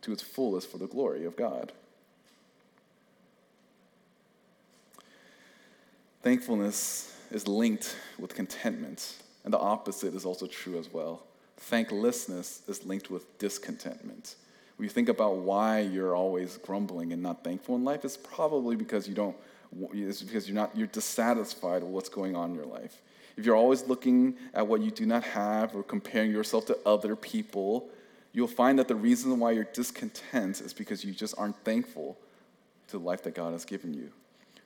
to 0.00 0.12
its 0.12 0.22
fullest 0.22 0.70
for 0.70 0.78
the 0.78 0.86
glory 0.86 1.24
of 1.24 1.36
God. 1.36 1.72
Thankfulness 6.22 7.18
is 7.32 7.48
linked 7.48 7.96
with 8.18 8.34
contentment, 8.34 9.16
and 9.44 9.52
the 9.52 9.58
opposite 9.58 10.14
is 10.14 10.24
also 10.24 10.46
true 10.46 10.78
as 10.78 10.92
well. 10.92 11.24
Thanklessness 11.56 12.62
is 12.68 12.84
linked 12.84 13.10
with 13.10 13.38
discontentment. 13.38 14.36
When 14.76 14.84
you 14.84 14.90
think 14.90 15.08
about 15.08 15.38
why 15.38 15.80
you're 15.80 16.14
always 16.14 16.58
grumbling 16.58 17.12
and 17.12 17.22
not 17.22 17.42
thankful 17.42 17.74
in 17.74 17.84
life, 17.84 18.04
it's 18.04 18.16
probably 18.16 18.76
because 18.76 19.08
you 19.08 19.14
don't. 19.14 19.36
It's 19.92 20.22
because 20.22 20.48
you're 20.48 20.54
not. 20.54 20.76
You're 20.76 20.86
dissatisfied 20.86 21.82
with 21.82 21.92
what's 21.92 22.08
going 22.08 22.36
on 22.36 22.50
in 22.50 22.56
your 22.56 22.66
life 22.66 23.00
if 23.36 23.46
you're 23.46 23.56
always 23.56 23.86
looking 23.86 24.36
at 24.54 24.66
what 24.66 24.80
you 24.80 24.90
do 24.90 25.06
not 25.06 25.24
have 25.24 25.74
or 25.74 25.82
comparing 25.82 26.30
yourself 26.30 26.66
to 26.66 26.78
other 26.84 27.16
people, 27.16 27.88
you'll 28.32 28.46
find 28.46 28.78
that 28.78 28.88
the 28.88 28.94
reason 28.94 29.38
why 29.38 29.52
you're 29.52 29.64
discontent 29.64 30.60
is 30.60 30.72
because 30.72 31.04
you 31.04 31.12
just 31.12 31.34
aren't 31.38 31.56
thankful 31.64 32.16
to 32.88 32.98
the 32.98 33.04
life 33.04 33.22
that 33.22 33.34
God 33.34 33.52
has 33.52 33.64
given 33.64 33.94
you. 33.94 34.10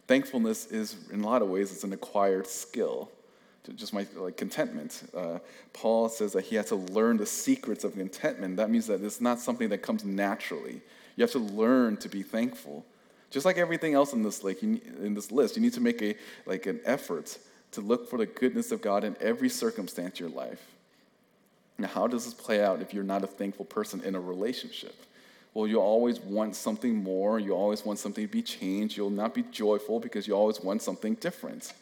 Thankfulness 0.06 0.66
is, 0.66 0.96
in 1.12 1.22
a 1.22 1.26
lot 1.26 1.42
of 1.42 1.48
ways, 1.48 1.72
it's 1.72 1.84
an 1.84 1.92
acquired 1.92 2.46
skill. 2.46 3.10
Just 3.75 3.92
my 3.92 4.06
like 4.14 4.36
contentment. 4.36 5.10
Uh, 5.12 5.40
Paul 5.72 6.08
says 6.08 6.32
that 6.34 6.44
he 6.44 6.54
had 6.54 6.68
to 6.68 6.76
learn 6.76 7.16
the 7.16 7.26
secrets 7.26 7.82
of 7.82 7.94
contentment. 7.94 8.56
That 8.58 8.70
means 8.70 8.86
that 8.86 9.02
it's 9.02 9.20
not 9.20 9.40
something 9.40 9.68
that 9.70 9.78
comes 9.78 10.04
naturally. 10.04 10.80
You 11.16 11.22
have 11.22 11.32
to 11.32 11.40
learn 11.40 11.96
to 11.96 12.08
be 12.08 12.22
thankful. 12.22 12.86
Just 13.30 13.45
like 13.45 13.59
everything 13.59 13.95
else 13.95 14.12
in 14.12 14.23
this, 14.23 14.45
like 14.45 14.62
in 14.62 15.14
this 15.14 15.33
list, 15.33 15.56
you 15.56 15.62
need 15.62 15.75
to 15.75 15.80
make 15.80 16.00
a 16.02 16.14
like 16.47 16.66
an 16.66 16.80
effort 16.85 17.38
to 17.73 17.80
look 17.80 18.09
for 18.09 18.18
the 18.18 18.26
goodness 18.26 18.73
of 18.73 18.80
God 18.80 19.04
in 19.04 19.16
every 19.21 19.49
circumstance 19.49 20.14
of 20.14 20.21
your 20.21 20.28
life. 20.30 20.64
Now, 21.78 21.88
how 21.88 22.06
does 22.06 22.25
this 22.25 22.35
play 22.35 22.62
out 22.62 22.80
if 22.80 22.95
you're 22.95 23.04
not 23.04 23.23
a 23.23 23.26
thankful 23.26 23.66
person 23.66 24.02
in 24.02 24.14
a 24.14 24.21
relationship? 24.21 24.95
Well, 25.52 25.66
you 25.66 25.80
always 25.80 26.21
want 26.21 26.54
something 26.54 26.95
more. 26.97 27.38
You 27.38 27.54
always 27.54 27.85
want 27.85 27.99
something 27.99 28.26
to 28.26 28.33
be 28.33 28.42
changed. 28.42 28.97
You'll 28.97 29.11
not 29.11 29.35
be 29.35 29.42
joyful 29.42 30.00
because 30.00 30.26
you 30.26 30.35
always 30.35 30.61
want 30.61 30.83
something 30.83 31.14
different. 31.14 31.73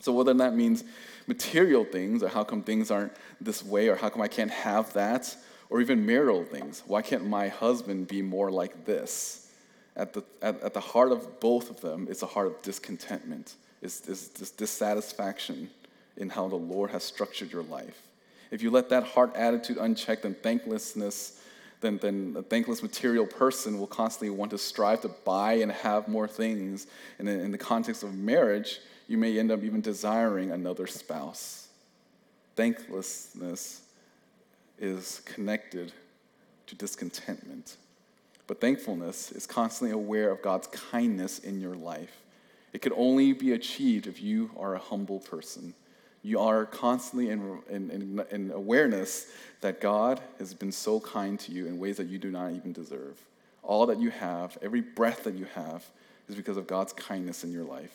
So, 0.00 0.12
whether 0.12 0.32
that 0.34 0.54
means 0.54 0.84
material 1.26 1.84
things, 1.84 2.22
or 2.22 2.28
how 2.28 2.44
come 2.44 2.62
things 2.62 2.90
aren't 2.90 3.12
this 3.40 3.62
way, 3.62 3.88
or 3.88 3.96
how 3.96 4.08
come 4.08 4.22
I 4.22 4.28
can't 4.28 4.50
have 4.50 4.92
that, 4.94 5.36
or 5.68 5.80
even 5.80 6.04
marital 6.04 6.44
things, 6.44 6.82
why 6.86 7.02
can't 7.02 7.26
my 7.26 7.48
husband 7.48 8.08
be 8.08 8.22
more 8.22 8.50
like 8.50 8.86
this? 8.86 9.49
At 10.00 10.14
the, 10.14 10.24
at, 10.40 10.62
at 10.62 10.72
the 10.72 10.80
heart 10.80 11.12
of 11.12 11.40
both 11.40 11.68
of 11.68 11.82
them 11.82 12.08
is 12.08 12.22
a 12.22 12.26
heart 12.26 12.46
of 12.46 12.62
discontentment 12.62 13.56
is, 13.82 14.00
is 14.08 14.28
this 14.28 14.50
dissatisfaction 14.50 15.68
in 16.16 16.30
how 16.30 16.48
the 16.48 16.56
Lord 16.56 16.90
has 16.90 17.04
structured 17.04 17.52
your 17.52 17.64
life. 17.64 18.00
If 18.50 18.62
you 18.62 18.70
let 18.70 18.88
that 18.88 19.04
heart 19.04 19.36
attitude 19.36 19.76
unchecked, 19.76 20.22
then 20.22 20.34
thanklessness, 20.42 21.42
then, 21.82 21.98
then 21.98 22.34
a 22.38 22.42
thankless 22.42 22.82
material 22.82 23.26
person 23.26 23.78
will 23.78 23.86
constantly 23.86 24.30
want 24.30 24.50
to 24.52 24.58
strive 24.58 25.02
to 25.02 25.08
buy 25.08 25.54
and 25.54 25.70
have 25.70 26.08
more 26.08 26.26
things. 26.26 26.86
And 27.18 27.28
in, 27.28 27.38
in 27.38 27.50
the 27.52 27.58
context 27.58 28.02
of 28.02 28.14
marriage, 28.14 28.78
you 29.06 29.18
may 29.18 29.38
end 29.38 29.50
up 29.50 29.62
even 29.62 29.82
desiring 29.82 30.50
another 30.50 30.86
spouse. 30.86 31.68
Thanklessness 32.56 33.82
is 34.78 35.20
connected 35.26 35.92
to 36.68 36.74
discontentment. 36.74 37.76
But 38.50 38.60
thankfulness 38.60 39.30
is 39.30 39.46
constantly 39.46 39.94
aware 39.94 40.32
of 40.32 40.42
God's 40.42 40.66
kindness 40.66 41.38
in 41.38 41.60
your 41.60 41.76
life. 41.76 42.24
It 42.72 42.82
could 42.82 42.92
only 42.96 43.32
be 43.32 43.52
achieved 43.52 44.08
if 44.08 44.20
you 44.20 44.50
are 44.56 44.74
a 44.74 44.78
humble 44.80 45.20
person. 45.20 45.72
You 46.24 46.40
are 46.40 46.66
constantly 46.66 47.30
in, 47.30 47.60
in, 47.68 47.90
in, 47.90 48.24
in, 48.32 48.50
awareness 48.50 49.28
that 49.60 49.80
God 49.80 50.20
has 50.40 50.52
been 50.52 50.72
so 50.72 50.98
kind 50.98 51.38
to 51.38 51.52
you 51.52 51.68
in 51.68 51.78
ways 51.78 51.98
that 51.98 52.08
you 52.08 52.18
do 52.18 52.32
not 52.32 52.50
even 52.50 52.72
deserve. 52.72 53.24
All 53.62 53.86
that 53.86 54.00
you 54.00 54.10
have, 54.10 54.58
every 54.60 54.80
breath 54.80 55.22
that 55.22 55.34
you 55.34 55.46
have, 55.54 55.86
is 56.28 56.34
because 56.34 56.56
of 56.56 56.66
God's 56.66 56.92
kindness 56.92 57.44
in 57.44 57.52
your 57.52 57.62
life. 57.62 57.94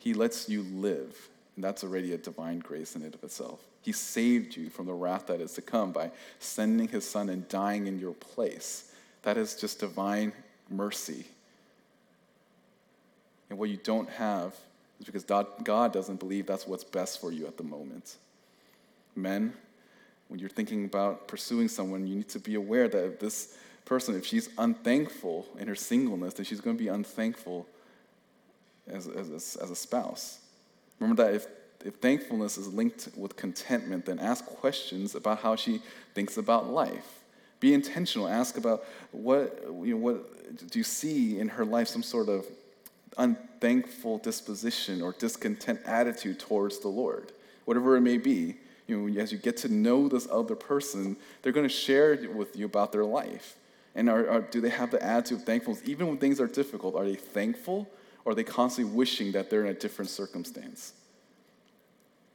He 0.00 0.14
lets 0.14 0.48
you 0.48 0.62
live, 0.62 1.28
and 1.54 1.62
that's 1.62 1.84
already 1.84 2.12
a 2.12 2.18
divine 2.18 2.58
grace 2.58 2.96
in 2.96 3.02
and 3.02 3.14
of 3.14 3.22
itself. 3.22 3.60
He 3.82 3.92
saved 3.92 4.56
you 4.56 4.68
from 4.68 4.86
the 4.86 4.94
wrath 4.94 5.28
that 5.28 5.40
is 5.40 5.52
to 5.52 5.62
come 5.62 5.92
by 5.92 6.10
sending 6.40 6.88
his 6.88 7.08
son 7.08 7.28
and 7.28 7.46
dying 7.46 7.86
in 7.86 8.00
your 8.00 8.14
place. 8.14 8.88
That 9.22 9.36
is 9.36 9.54
just 9.54 9.80
divine 9.80 10.32
mercy 10.68 11.26
and 13.52 13.58
what 13.58 13.68
you 13.68 13.76
don't 13.76 14.08
have 14.08 14.56
is 14.98 15.04
because 15.04 15.24
God 15.24 15.92
doesn't 15.92 16.18
believe 16.18 16.46
that's 16.46 16.66
what's 16.66 16.84
best 16.84 17.20
for 17.20 17.30
you 17.30 17.46
at 17.46 17.58
the 17.58 17.62
moment. 17.62 18.16
Men, 19.14 19.52
when 20.28 20.40
you're 20.40 20.48
thinking 20.48 20.86
about 20.86 21.28
pursuing 21.28 21.68
someone, 21.68 22.06
you 22.06 22.16
need 22.16 22.30
to 22.30 22.38
be 22.38 22.54
aware 22.54 22.88
that 22.88 23.04
if 23.04 23.20
this 23.20 23.58
person, 23.84 24.16
if 24.16 24.24
she's 24.24 24.48
unthankful 24.56 25.46
in 25.58 25.68
her 25.68 25.74
singleness, 25.74 26.32
then 26.32 26.46
she's 26.46 26.62
going 26.62 26.78
to 26.78 26.82
be 26.82 26.88
unthankful 26.88 27.66
as, 28.86 29.06
as, 29.06 29.58
as 29.60 29.70
a 29.70 29.76
spouse. 29.76 30.38
Remember 30.98 31.22
that 31.22 31.34
if, 31.34 31.46
if 31.84 31.96
thankfulness 31.96 32.56
is 32.56 32.68
linked 32.68 33.10
with 33.18 33.36
contentment, 33.36 34.06
then 34.06 34.18
ask 34.18 34.46
questions 34.46 35.14
about 35.14 35.40
how 35.40 35.56
she 35.56 35.82
thinks 36.14 36.38
about 36.38 36.70
life. 36.70 37.21
Be 37.62 37.74
intentional. 37.74 38.26
Ask 38.26 38.58
about 38.58 38.84
what, 39.12 39.62
you 39.68 39.94
know, 39.94 39.96
what 39.98 40.68
do 40.68 40.80
you 40.80 40.82
see 40.82 41.38
in 41.38 41.48
her 41.48 41.64
life, 41.64 41.86
some 41.86 42.02
sort 42.02 42.28
of 42.28 42.44
unthankful 43.16 44.18
disposition 44.18 45.00
or 45.00 45.12
discontent 45.12 45.78
attitude 45.86 46.40
towards 46.40 46.80
the 46.80 46.88
Lord, 46.88 47.30
whatever 47.64 47.96
it 47.96 48.00
may 48.00 48.18
be. 48.18 48.56
You 48.88 48.98
know, 48.98 49.20
as 49.20 49.30
you 49.30 49.38
get 49.38 49.58
to 49.58 49.68
know 49.68 50.08
this 50.08 50.26
other 50.28 50.56
person, 50.56 51.16
they're 51.42 51.52
going 51.52 51.68
to 51.68 51.72
share 51.72 52.18
with 52.34 52.56
you 52.56 52.66
about 52.66 52.90
their 52.90 53.04
life. 53.04 53.54
And 53.94 54.10
are, 54.10 54.28
are, 54.28 54.40
do 54.40 54.60
they 54.60 54.70
have 54.70 54.90
the 54.90 55.00
attitude 55.00 55.38
of 55.38 55.44
thankfulness? 55.44 55.82
Even 55.84 56.08
when 56.08 56.18
things 56.18 56.40
are 56.40 56.48
difficult, 56.48 56.96
are 56.96 57.04
they 57.04 57.14
thankful 57.14 57.88
or 58.24 58.32
are 58.32 58.34
they 58.34 58.42
constantly 58.42 58.92
wishing 58.92 59.30
that 59.32 59.50
they're 59.50 59.64
in 59.64 59.70
a 59.70 59.78
different 59.78 60.10
circumstance? 60.10 60.94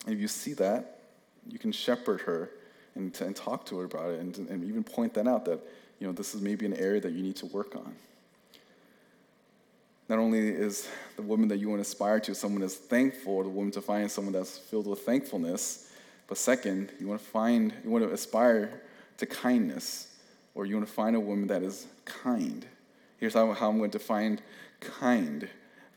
And 0.06 0.16
if 0.16 0.22
you 0.22 0.30
see 0.30 0.54
that, 0.54 1.02
you 1.46 1.60
can 1.60 1.74
shepherd 1.74 2.22
her 2.22 2.50
and, 2.98 3.20
and 3.22 3.36
talk 3.36 3.66
to 3.68 3.78
her 3.80 3.86
about 3.86 4.10
it 4.10 4.20
and, 4.20 4.38
and 4.50 4.64
even 4.64 4.84
point 4.84 5.14
that 5.14 5.28
out 5.28 5.46
that, 5.46 5.60
you 6.00 6.08
know, 6.08 6.14
this 6.14 6.36
is 6.36 6.42
maybe 6.42 6.66
an 6.66 6.74
area 6.74 7.00
that 7.02 7.14
you 7.14 7.24
need 7.24 7.36
to 7.38 7.46
work 7.48 7.76
on. 7.76 7.96
Not 10.10 10.20
only 10.20 10.48
is 10.48 10.88
the 11.16 11.22
woman 11.22 11.50
that 11.50 11.58
you 11.58 11.70
want 11.70 11.80
to 11.80 11.82
aspire 11.82 12.20
to 12.22 12.34
someone 12.36 12.62
that's 12.62 12.76
thankful, 12.76 13.44
the 13.44 13.50
woman 13.50 13.72
to 13.72 13.82
find 13.82 14.10
someone 14.10 14.34
that's 14.34 14.58
filled 14.58 14.88
with 14.88 15.00
thankfulness, 15.00 15.92
but 16.28 16.38
second, 16.38 16.92
you 17.00 17.08
want 17.08 17.22
to 17.22 17.28
find, 17.28 17.74
you 17.84 17.90
want 17.90 18.06
to 18.06 18.12
aspire 18.12 18.82
to 19.18 19.26
kindness, 19.26 20.08
or 20.56 20.66
you 20.66 20.76
want 20.76 20.88
to 20.88 20.94
find 20.94 21.16
a 21.16 21.20
woman 21.20 21.48
that 21.48 21.64
is 21.64 21.88
kind. 22.06 22.66
Here's 23.18 23.34
how, 23.34 23.52
how 23.54 23.70
I'm 23.70 23.78
going 23.78 23.92
to 23.92 24.00
find 24.00 24.42
kind. 24.80 25.48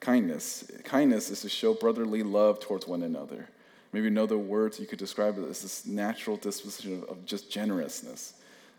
Kindness. 0.01 0.71
Kindness 0.85 1.31
is 1.31 1.43
to 1.43 1.49
show 1.49 1.75
brotherly 1.75 2.23
love 2.23 2.61
towards 2.61 2.87
one 2.87 3.03
another. 3.03 3.49
Maybe 3.93 4.07
another 4.07 4.39
word 4.39 4.79
you 4.79 4.87
could 4.87 4.99
describe 4.99 5.39
it 5.39 5.49
as 5.49 5.63
this 5.63 5.87
natural 5.87 6.37
disposition 6.37 7.03
of, 7.09 7.25
just 7.27 7.51
generousness. 7.51 8.35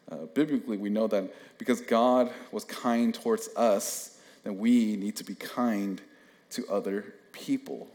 Uh, 0.09 0.25
biblically, 0.33 0.77
we 0.77 0.89
know 0.89 1.07
that 1.07 1.33
because 1.57 1.81
God 1.81 2.31
was 2.51 2.63
kind 2.63 3.13
towards 3.13 3.49
us, 3.55 4.19
then 4.43 4.57
we 4.57 4.95
need 4.95 5.15
to 5.17 5.23
be 5.23 5.35
kind 5.35 6.01
to 6.51 6.67
other 6.67 7.13
people. 7.31 7.87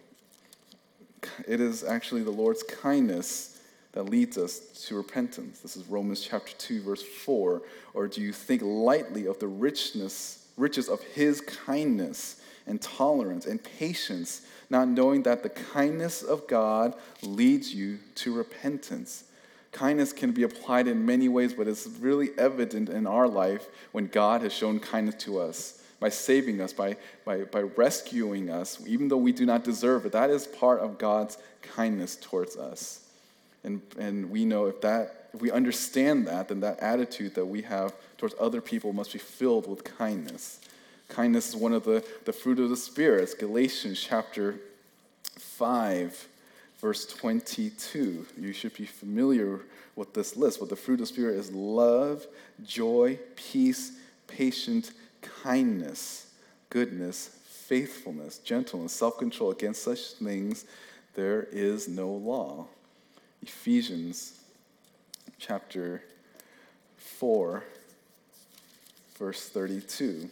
It 1.49 1.61
is 1.61 1.82
actually 1.82 2.23
the 2.23 2.30
Lord's 2.30 2.62
kindness 2.62 3.61
that 3.92 4.04
leads 4.04 4.37
us 4.37 4.58
to 4.87 4.96
repentance. 4.96 5.61
This 5.61 5.76
is 5.76 5.87
Romans 5.87 6.20
chapter 6.20 6.52
2 6.58 6.82
verse 6.82 7.02
4. 7.02 7.62
Or 7.94 8.08
do 8.08 8.20
you 8.20 8.32
think 8.32 8.62
lightly 8.62 9.26
of 9.26 9.38
the 9.38 9.49
richness 9.49 10.46
riches 10.56 10.88
of 10.88 11.02
his 11.02 11.40
kindness 11.40 12.40
and 12.66 12.80
tolerance 12.80 13.46
and 13.46 13.62
patience, 13.62 14.42
not 14.70 14.88
knowing 14.88 15.23
that 15.25 15.42
the 15.42 15.49
kindness 15.49 16.23
of 16.23 16.46
God 16.46 16.94
leads 17.23 17.75
you 17.75 17.99
to 18.16 18.35
repentance? 18.35 19.25
Kindness 19.73 20.12
can 20.12 20.32
be 20.32 20.42
applied 20.42 20.88
in 20.88 21.04
many 21.04 21.28
ways, 21.28 21.52
but 21.52 21.68
it's 21.68 21.87
really 22.00 22.30
evident 22.38 22.88
in 22.88 23.06
our 23.06 23.28
life 23.28 23.66
when 23.92 24.06
God 24.06 24.42
has 24.42 24.52
shown 24.52 24.80
kindness 24.80 25.16
to 25.25 25.38
us 25.38 25.82
by 26.00 26.08
saving 26.08 26.61
us, 26.61 26.73
by, 26.73 26.96
by, 27.25 27.42
by 27.44 27.61
rescuing 27.61 28.50
us, 28.50 28.80
even 28.87 29.08
though 29.08 29.16
we 29.16 29.32
do 29.32 29.46
not 29.46 29.64
deserve 29.64 30.06
it. 30.06 30.12
That 30.12 30.30
is 30.30 30.46
part 30.46 30.80
of 30.80 30.99
God's 30.99 31.38
kindness 31.62 32.16
towards 32.16 32.56
us. 32.56 33.00
And, 33.64 33.82
and 33.99 34.30
we 34.30 34.44
know 34.44 34.66
if 34.66 34.80
that 34.82 35.26
if 35.37 35.42
we 35.42 35.50
understand 35.50 36.26
that, 36.28 36.49
then 36.49 36.61
that 36.61 36.80
attitude 36.80 37.35
that 37.35 37.44
we 37.44 37.61
have 37.61 37.92
towards 38.16 38.35
other 38.40 38.62
people 38.62 38.94
must 38.94 39.12
be 39.12 39.18
filled 39.18 39.68
with 39.68 39.85
kindness. 39.85 40.61
Kindness 41.08 41.50
is 41.50 41.56
one 41.56 41.72
of 41.72 41.84
the, 41.84 42.04
the 42.25 42.32
fruit 42.32 42.58
of 42.58 42.68
the 42.68 42.76
Spirit. 42.76 43.34
Galatians 43.38 44.00
chapter 44.00 44.56
5, 45.38 46.28
verse 46.80 47.06
22. 47.06 48.26
You 48.38 48.52
should 48.52 48.75
be 48.75 48.86
familiar 48.86 49.60
with 49.94 50.14
this 50.14 50.36
list. 50.36 50.60
But 50.60 50.68
the 50.68 50.76
fruit 50.76 50.94
of 50.94 51.00
the 51.00 51.06
Spirit 51.06 51.36
is 51.36 51.52
love, 51.52 52.26
joy, 52.64 53.18
peace, 53.36 53.92
patience, 54.26 54.92
kindness, 55.42 56.26
goodness, 56.70 57.30
faithfulness, 57.44 58.38
gentleness, 58.38 58.92
self 58.92 59.18
control. 59.18 59.50
Against 59.50 59.82
such 59.82 60.12
things 60.12 60.66
there 61.14 61.44
is 61.50 61.88
no 61.88 62.10
law. 62.10 62.66
Ephesians 63.42 64.40
chapter 65.38 66.02
4, 66.96 67.64
verse 69.18 69.48
32. 69.48 70.28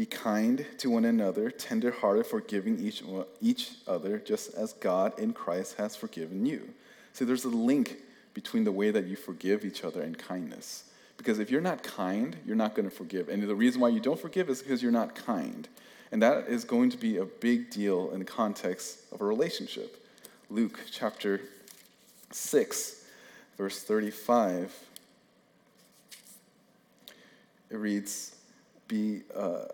Be 0.00 0.06
kind 0.06 0.64
to 0.78 0.88
one 0.88 1.04
another, 1.04 1.50
tenderhearted, 1.50 2.24
forgiving 2.24 2.78
each, 2.78 3.02
each 3.42 3.72
other, 3.86 4.16
just 4.16 4.54
as 4.54 4.72
God 4.72 5.12
in 5.18 5.34
Christ 5.34 5.76
has 5.76 5.94
forgiven 5.94 6.46
you. 6.46 6.70
See, 7.12 7.26
there's 7.26 7.44
a 7.44 7.50
link 7.50 7.98
between 8.32 8.64
the 8.64 8.72
way 8.72 8.90
that 8.92 9.04
you 9.04 9.14
forgive 9.14 9.62
each 9.62 9.84
other 9.84 10.00
and 10.00 10.16
kindness. 10.16 10.84
Because 11.18 11.38
if 11.38 11.50
you're 11.50 11.60
not 11.60 11.82
kind, 11.82 12.34
you're 12.46 12.56
not 12.56 12.74
going 12.74 12.88
to 12.88 12.96
forgive. 12.96 13.28
And 13.28 13.42
the 13.42 13.54
reason 13.54 13.82
why 13.82 13.90
you 13.90 14.00
don't 14.00 14.18
forgive 14.18 14.48
is 14.48 14.62
because 14.62 14.82
you're 14.82 14.90
not 14.90 15.14
kind. 15.14 15.68
And 16.12 16.22
that 16.22 16.48
is 16.48 16.64
going 16.64 16.88
to 16.88 16.96
be 16.96 17.18
a 17.18 17.26
big 17.26 17.68
deal 17.68 18.10
in 18.12 18.20
the 18.20 18.24
context 18.24 19.00
of 19.12 19.20
a 19.20 19.26
relationship. 19.26 20.02
Luke 20.48 20.80
chapter 20.90 21.42
6, 22.30 23.04
verse 23.58 23.82
35. 23.82 24.74
It 27.68 27.76
reads, 27.76 28.34
Be, 28.88 29.24
uh, 29.36 29.64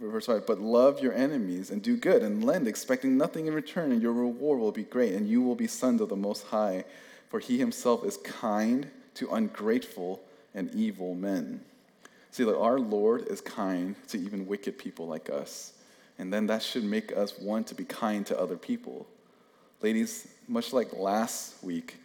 verse 0.00 0.26
5, 0.26 0.46
but 0.46 0.60
love 0.60 1.00
your 1.00 1.12
enemies 1.12 1.70
and 1.70 1.82
do 1.82 1.96
good 1.96 2.22
and 2.22 2.44
lend, 2.44 2.68
expecting 2.68 3.16
nothing 3.16 3.46
in 3.46 3.54
return, 3.54 3.92
and 3.92 4.02
your 4.02 4.12
reward 4.12 4.60
will 4.60 4.72
be 4.72 4.84
great, 4.84 5.14
and 5.14 5.28
you 5.28 5.42
will 5.42 5.54
be 5.54 5.66
sons 5.66 6.00
of 6.00 6.08
the 6.08 6.16
Most 6.16 6.46
High, 6.46 6.84
for 7.28 7.40
he 7.40 7.58
himself 7.58 8.04
is 8.04 8.16
kind 8.18 8.88
to 9.14 9.30
ungrateful 9.30 10.20
and 10.54 10.70
evil 10.74 11.14
men. 11.14 11.60
See, 12.30 12.44
that 12.44 12.58
our 12.58 12.78
Lord 12.78 13.28
is 13.28 13.40
kind 13.40 13.96
to 14.08 14.18
even 14.18 14.46
wicked 14.46 14.78
people 14.78 15.06
like 15.06 15.30
us. 15.30 15.72
And 16.18 16.32
then 16.32 16.46
that 16.48 16.62
should 16.62 16.84
make 16.84 17.16
us 17.16 17.38
want 17.38 17.66
to 17.68 17.74
be 17.74 17.84
kind 17.84 18.26
to 18.26 18.38
other 18.38 18.56
people. 18.56 19.06
Ladies, 19.82 20.28
much 20.48 20.72
like 20.72 20.92
last 20.94 21.62
week, 21.62 21.96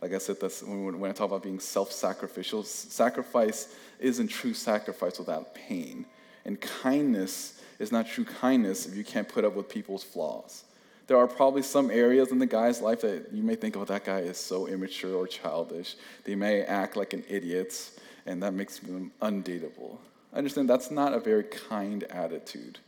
like 0.00 0.12
I 0.12 0.18
said, 0.18 0.40
that's 0.40 0.62
when, 0.62 1.00
when 1.00 1.10
I 1.10 1.14
talk 1.14 1.26
about 1.26 1.42
being 1.42 1.58
self 1.58 1.92
sacrificial, 1.92 2.62
sacrifice 2.62 3.74
isn't 3.98 4.28
true 4.28 4.54
sacrifice 4.54 5.18
without 5.18 5.54
pain. 5.54 6.06
And 6.48 6.58
kindness 6.58 7.60
is 7.78 7.92
not 7.92 8.08
true 8.08 8.24
kindness 8.24 8.86
if 8.86 8.96
you 8.96 9.04
can't 9.04 9.28
put 9.28 9.44
up 9.44 9.54
with 9.54 9.68
people's 9.68 10.02
flaws. 10.02 10.64
There 11.06 11.18
are 11.18 11.26
probably 11.26 11.60
some 11.60 11.90
areas 11.90 12.32
in 12.32 12.38
the 12.38 12.46
guy's 12.46 12.80
life 12.80 13.02
that 13.02 13.34
you 13.34 13.42
may 13.42 13.54
think, 13.54 13.76
oh, 13.76 13.84
that 13.84 14.06
guy 14.06 14.20
is 14.20 14.38
so 14.38 14.66
immature 14.66 15.14
or 15.14 15.26
childish. 15.26 15.96
They 16.24 16.34
may 16.34 16.62
act 16.62 16.96
like 16.96 17.12
an 17.12 17.22
idiot 17.28 17.90
and 18.24 18.42
that 18.42 18.54
makes 18.54 18.78
them 18.78 19.12
undateable. 19.20 19.98
I 20.32 20.38
understand 20.38 20.70
that's 20.70 20.90
not 20.90 21.12
a 21.12 21.20
very 21.20 21.44
kind 21.44 22.04
attitude. 22.04 22.78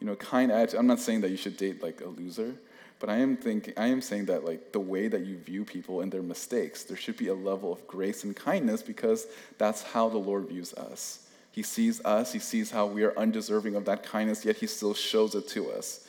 You 0.00 0.08
know, 0.08 0.16
kind 0.16 0.50
attitude, 0.50 0.80
I'm 0.80 0.88
not 0.88 0.98
saying 0.98 1.20
that 1.20 1.30
you 1.30 1.36
should 1.36 1.56
date 1.56 1.84
like 1.84 2.00
a 2.00 2.08
loser, 2.08 2.56
but 2.98 3.10
I 3.10 3.18
am 3.18 3.36
thinking 3.36 3.74
I 3.76 3.86
am 3.86 4.00
saying 4.00 4.24
that 4.24 4.44
like 4.44 4.72
the 4.72 4.80
way 4.80 5.06
that 5.06 5.24
you 5.24 5.36
view 5.36 5.64
people 5.64 6.00
and 6.00 6.10
their 6.10 6.22
mistakes, 6.22 6.82
there 6.82 6.96
should 6.96 7.16
be 7.16 7.28
a 7.28 7.34
level 7.34 7.72
of 7.72 7.86
grace 7.86 8.24
and 8.24 8.34
kindness 8.34 8.82
because 8.82 9.28
that's 9.56 9.84
how 9.84 10.08
the 10.08 10.18
Lord 10.18 10.48
views 10.48 10.74
us. 10.74 11.23
He 11.54 11.62
sees 11.62 12.04
us, 12.04 12.32
he 12.32 12.40
sees 12.40 12.70
how 12.70 12.86
we 12.86 13.04
are 13.04 13.16
undeserving 13.16 13.76
of 13.76 13.84
that 13.84 14.02
kindness, 14.02 14.44
yet 14.44 14.56
he 14.56 14.66
still 14.66 14.94
shows 14.94 15.34
it 15.34 15.46
to 15.48 15.70
us. 15.70 16.06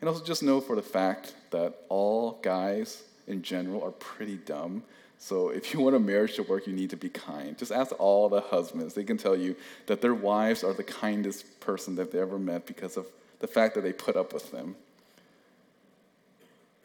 And 0.00 0.08
also 0.08 0.24
just 0.24 0.42
know 0.42 0.60
for 0.60 0.74
the 0.74 0.82
fact 0.82 1.34
that 1.50 1.74
all 1.88 2.38
guys 2.42 3.02
in 3.26 3.42
general 3.42 3.82
are 3.82 3.90
pretty 3.90 4.36
dumb 4.36 4.82
so 5.24 5.48
if 5.48 5.72
you 5.72 5.80
want 5.80 5.96
a 5.96 5.98
marriage 5.98 6.34
to 6.34 6.42
work, 6.42 6.66
you 6.66 6.74
need 6.74 6.90
to 6.90 6.98
be 6.98 7.08
kind. 7.08 7.56
Just 7.56 7.72
ask 7.72 7.98
all 7.98 8.28
the 8.28 8.42
husbands. 8.42 8.92
They 8.92 9.04
can 9.04 9.16
tell 9.16 9.34
you 9.34 9.56
that 9.86 10.02
their 10.02 10.12
wives 10.12 10.62
are 10.62 10.74
the 10.74 10.84
kindest 10.84 11.60
person 11.60 11.94
that 11.96 12.12
they 12.12 12.18
ever 12.18 12.38
met 12.38 12.66
because 12.66 12.98
of 12.98 13.06
the 13.40 13.46
fact 13.46 13.74
that 13.74 13.80
they 13.80 13.94
put 13.94 14.16
up 14.16 14.34
with 14.34 14.50
them. 14.50 14.76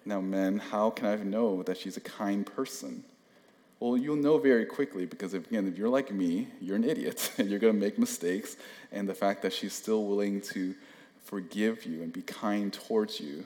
Now, 0.05 0.21
men, 0.21 0.57
how 0.57 0.89
can 0.89 1.07
I 1.07 1.15
know 1.17 1.63
that 1.63 1.77
she's 1.77 1.97
a 1.97 1.99
kind 1.99 2.45
person? 2.45 3.03
Well, 3.79 3.95
you'll 3.95 4.17
know 4.17 4.37
very 4.37 4.65
quickly 4.65 5.05
because, 5.05 5.33
if, 5.33 5.47
again, 5.47 5.67
if 5.67 5.77
you're 5.77 5.89
like 5.89 6.11
me, 6.11 6.49
you're 6.59 6.75
an 6.75 6.83
idiot 6.83 7.31
and 7.37 7.49
you're 7.49 7.59
going 7.59 7.73
to 7.73 7.79
make 7.79 7.97
mistakes. 7.97 8.57
And 8.91 9.07
the 9.07 9.13
fact 9.13 9.41
that 9.43 9.53
she's 9.53 9.73
still 9.73 10.05
willing 10.05 10.41
to 10.41 10.75
forgive 11.23 11.85
you 11.85 12.03
and 12.03 12.11
be 12.11 12.21
kind 12.21 12.73
towards 12.73 13.19
you, 13.19 13.45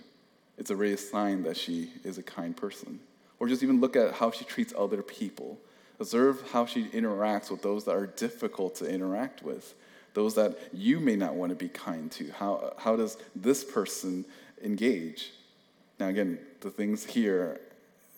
it's 0.57 0.71
a 0.71 0.75
real 0.75 0.97
sign 0.97 1.43
that 1.43 1.57
she 1.57 1.91
is 2.03 2.17
a 2.17 2.23
kind 2.23 2.55
person. 2.57 2.99
Or 3.39 3.47
just 3.47 3.61
even 3.61 3.79
look 3.79 3.95
at 3.95 4.13
how 4.13 4.31
she 4.31 4.45
treats 4.45 4.73
other 4.77 5.03
people. 5.03 5.59
Observe 5.99 6.41
how 6.51 6.65
she 6.65 6.85
interacts 6.85 7.51
with 7.51 7.61
those 7.61 7.85
that 7.85 7.95
are 7.95 8.07
difficult 8.07 8.75
to 8.75 8.89
interact 8.89 9.43
with, 9.43 9.75
those 10.15 10.33
that 10.35 10.57
you 10.73 10.99
may 10.99 11.15
not 11.15 11.35
want 11.35 11.51
to 11.51 11.55
be 11.55 11.69
kind 11.69 12.11
to. 12.13 12.31
How, 12.31 12.73
how 12.77 12.95
does 12.95 13.17
this 13.35 13.63
person 13.63 14.25
engage? 14.63 15.31
Now, 15.99 16.07
again, 16.07 16.39
the 16.61 16.71
things 16.71 17.05
here, 17.05 17.59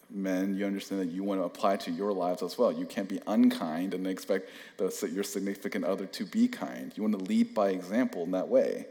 men, 0.09 0.55
you 0.55 0.65
understand 0.65 1.01
that 1.01 1.09
you 1.09 1.23
want 1.23 1.41
to 1.41 1.45
apply 1.45 1.77
to 1.77 1.91
your 1.91 2.13
lives 2.13 2.43
as 2.43 2.57
well. 2.57 2.71
You 2.71 2.85
can't 2.85 3.09
be 3.09 3.19
unkind 3.27 3.93
and 3.93 4.05
expect 4.07 4.49
the, 4.77 5.09
your 5.11 5.23
significant 5.23 5.85
other 5.85 6.05
to 6.05 6.25
be 6.25 6.47
kind. 6.47 6.91
You 6.95 7.03
want 7.03 7.17
to 7.17 7.25
lead 7.25 7.53
by 7.53 7.69
example 7.69 8.23
in 8.23 8.31
that 8.31 8.47
way. 8.47 8.85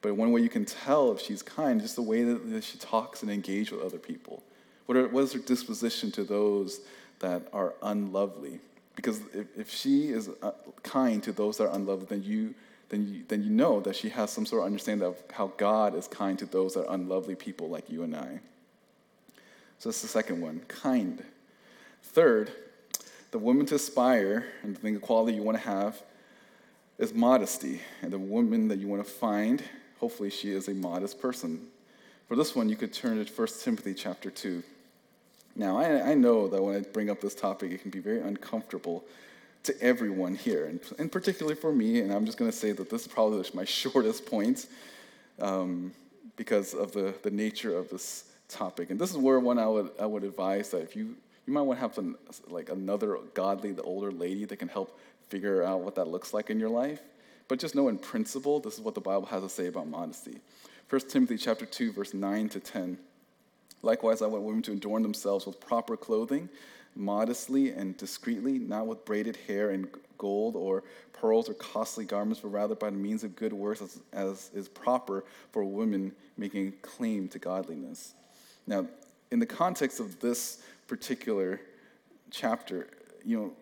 But 0.00 0.16
one 0.16 0.32
way 0.32 0.42
you 0.42 0.48
can 0.48 0.64
tell 0.64 1.12
if 1.12 1.20
she's 1.20 1.42
kind 1.42 1.80
is 1.80 1.86
just 1.86 1.96
the 1.96 2.02
way 2.02 2.22
that 2.24 2.62
she 2.62 2.78
talks 2.78 3.22
and 3.22 3.30
engages 3.30 3.72
with 3.72 3.82
other 3.82 3.98
people. 3.98 4.42
What, 4.86 4.98
are, 4.98 5.08
what 5.08 5.24
is 5.24 5.32
her 5.32 5.38
disposition 5.38 6.10
to 6.12 6.24
those 6.24 6.80
that 7.20 7.48
are 7.52 7.74
unlovely? 7.82 8.60
Because 8.96 9.20
if, 9.32 9.46
if 9.56 9.70
she 9.70 10.08
is 10.08 10.30
uh, 10.42 10.52
kind 10.82 11.22
to 11.22 11.32
those 11.32 11.56
that 11.56 11.68
are 11.68 11.74
unlovely, 11.74 12.06
then 12.08 12.22
you, 12.22 12.54
then, 12.90 13.08
you, 13.08 13.24
then 13.28 13.42
you 13.42 13.50
know 13.50 13.80
that 13.80 13.96
she 13.96 14.10
has 14.10 14.30
some 14.30 14.46
sort 14.46 14.62
of 14.62 14.66
understanding 14.66 15.06
of 15.06 15.16
how 15.32 15.52
God 15.56 15.94
is 15.96 16.06
kind 16.06 16.38
to 16.38 16.46
those 16.46 16.74
that 16.74 16.86
are 16.86 16.94
unlovely 16.94 17.34
people 17.34 17.68
like 17.68 17.90
you 17.90 18.02
and 18.02 18.14
I. 18.14 18.40
So 19.78 19.88
that's 19.88 20.02
the 20.02 20.08
second 20.08 20.40
one 20.40 20.60
kind. 20.68 21.22
Third, 22.02 22.50
the 23.30 23.38
woman 23.38 23.66
to 23.66 23.74
aspire 23.74 24.46
and 24.62 24.76
the 24.76 24.80
thing, 24.80 25.00
quality 25.00 25.36
you 25.36 25.42
want 25.42 25.58
to 25.58 25.64
have 25.64 26.00
is 26.98 27.12
modesty. 27.12 27.80
And 28.02 28.12
the 28.12 28.18
woman 28.18 28.68
that 28.68 28.78
you 28.78 28.88
want 28.88 29.04
to 29.04 29.10
find, 29.10 29.62
hopefully, 29.98 30.30
she 30.30 30.52
is 30.52 30.68
a 30.68 30.74
modest 30.74 31.20
person. 31.20 31.66
For 32.28 32.36
this 32.36 32.54
one, 32.54 32.68
you 32.68 32.76
could 32.76 32.92
turn 32.92 33.24
to 33.24 33.32
1 33.32 33.48
Timothy 33.60 33.94
chapter 33.94 34.30
2. 34.30 34.62
Now, 35.56 35.78
I, 35.78 36.10
I 36.10 36.14
know 36.14 36.48
that 36.48 36.62
when 36.62 36.76
I 36.76 36.80
bring 36.80 37.10
up 37.10 37.20
this 37.20 37.34
topic, 37.34 37.70
it 37.72 37.82
can 37.82 37.90
be 37.90 38.00
very 38.00 38.20
uncomfortable 38.20 39.04
to 39.64 39.80
everyone 39.80 40.34
here, 40.34 40.66
and, 40.66 40.80
and 40.98 41.10
particularly 41.10 41.54
for 41.54 41.72
me. 41.72 42.00
And 42.00 42.12
I'm 42.12 42.26
just 42.26 42.38
going 42.38 42.50
to 42.50 42.56
say 42.56 42.72
that 42.72 42.90
this 42.90 43.02
is 43.02 43.08
probably 43.08 43.44
my 43.54 43.64
shortest 43.64 44.26
point 44.26 44.66
um, 45.40 45.92
because 46.36 46.74
of 46.74 46.92
the, 46.92 47.14
the 47.22 47.30
nature 47.30 47.76
of 47.76 47.88
this 47.88 48.24
topic. 48.54 48.90
And 48.90 48.98
this 48.98 49.10
is 49.10 49.16
where 49.16 49.38
one 49.40 49.58
I 49.58 49.66
would, 49.66 49.90
I 50.00 50.06
would 50.06 50.24
advise 50.24 50.70
that 50.70 50.82
if 50.82 50.96
you, 50.96 51.16
you 51.46 51.52
might 51.52 51.62
want 51.62 51.78
to 51.78 51.80
have 51.82 51.94
some, 51.94 52.16
like 52.48 52.70
another 52.70 53.18
godly, 53.34 53.72
the 53.72 53.82
older 53.82 54.10
lady 54.10 54.44
that 54.46 54.56
can 54.56 54.68
help 54.68 54.98
figure 55.28 55.62
out 55.62 55.80
what 55.80 55.94
that 55.96 56.08
looks 56.08 56.32
like 56.32 56.50
in 56.50 56.58
your 56.58 56.68
life. 56.68 57.00
But 57.48 57.58
just 57.58 57.74
know 57.74 57.88
in 57.88 57.98
principle, 57.98 58.60
this 58.60 58.74
is 58.74 58.80
what 58.80 58.94
the 58.94 59.00
Bible 59.00 59.26
has 59.26 59.42
to 59.42 59.48
say 59.48 59.66
about 59.66 59.88
modesty. 59.88 60.40
1 60.88 61.00
Timothy 61.02 61.36
chapter 61.36 61.66
2, 61.66 61.92
verse 61.92 62.14
9 62.14 62.48
to 62.50 62.60
10. 62.60 62.98
Likewise, 63.82 64.22
I 64.22 64.26
want 64.26 64.44
women 64.44 64.62
to 64.62 64.72
adorn 64.72 65.02
themselves 65.02 65.46
with 65.46 65.60
proper 65.60 65.96
clothing, 65.96 66.48
modestly 66.96 67.70
and 67.70 67.96
discreetly, 67.96 68.58
not 68.58 68.86
with 68.86 69.04
braided 69.04 69.36
hair 69.46 69.70
and 69.70 69.88
gold 70.16 70.56
or 70.56 70.84
pearls 71.12 71.48
or 71.48 71.54
costly 71.54 72.04
garments, 72.04 72.40
but 72.40 72.48
rather 72.48 72.74
by 72.74 72.88
the 72.88 72.96
means 72.96 73.24
of 73.24 73.36
good 73.36 73.52
works 73.52 73.82
as, 73.82 74.00
as 74.12 74.50
is 74.54 74.68
proper 74.68 75.24
for 75.52 75.64
women 75.64 76.12
making 76.36 76.72
claim 76.80 77.28
to 77.28 77.38
godliness. 77.38 78.14
Now, 78.66 78.86
in 79.30 79.38
the 79.38 79.46
context 79.46 80.00
of 80.00 80.20
this 80.20 80.62
particular 80.86 81.60
chapter, 82.30 82.88
you 83.24 83.38
know, 83.38 83.52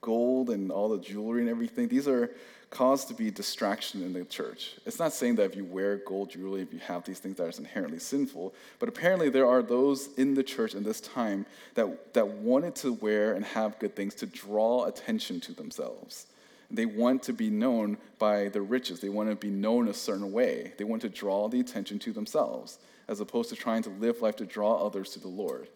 gold 0.00 0.50
and 0.50 0.70
all 0.70 0.88
the 0.88 0.98
jewelry 0.98 1.40
and 1.40 1.50
everything, 1.50 1.88
these 1.88 2.08
are 2.08 2.30
caused 2.72 3.06
to 3.08 3.14
be 3.14 3.30
distraction 3.30 4.02
in 4.02 4.14
the 4.14 4.24
church. 4.24 4.76
It's 4.86 4.98
not 4.98 5.12
saying 5.12 5.36
that 5.36 5.44
if 5.44 5.54
you 5.54 5.64
wear 5.64 5.98
gold 5.98 6.30
jewelry, 6.30 6.62
if 6.62 6.72
you 6.72 6.78
have 6.80 7.04
these 7.04 7.18
things 7.18 7.36
that 7.36 7.46
is 7.48 7.58
inherently 7.58 7.98
sinful, 7.98 8.54
but 8.78 8.88
apparently 8.88 9.28
there 9.28 9.46
are 9.46 9.62
those 9.62 10.08
in 10.16 10.34
the 10.34 10.42
church 10.42 10.74
in 10.74 10.82
this 10.82 11.00
time 11.00 11.44
that, 11.74 12.14
that 12.14 12.26
wanted 12.26 12.74
to 12.76 12.94
wear 12.94 13.34
and 13.34 13.44
have 13.44 13.78
good 13.78 13.94
things 13.94 14.14
to 14.16 14.26
draw 14.26 14.86
attention 14.86 15.38
to 15.40 15.52
themselves. 15.52 16.26
They 16.70 16.86
want 16.86 17.22
to 17.24 17.34
be 17.34 17.50
known 17.50 17.98
by 18.18 18.48
their 18.48 18.62
riches. 18.62 19.00
They 19.00 19.10
want 19.10 19.28
to 19.28 19.36
be 19.36 19.50
known 19.50 19.88
a 19.88 19.94
certain 19.94 20.32
way. 20.32 20.72
They 20.78 20.84
want 20.84 21.02
to 21.02 21.10
draw 21.10 21.48
the 21.48 21.60
attention 21.60 21.98
to 22.00 22.12
themselves, 22.12 22.78
as 23.08 23.20
opposed 23.20 23.50
to 23.50 23.56
trying 23.56 23.82
to 23.82 23.90
live 23.90 24.22
life 24.22 24.36
to 24.36 24.46
draw 24.46 24.84
others 24.86 25.10
to 25.10 25.20
the 25.20 25.28
Lord. 25.28 25.68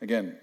Again, 0.00 0.36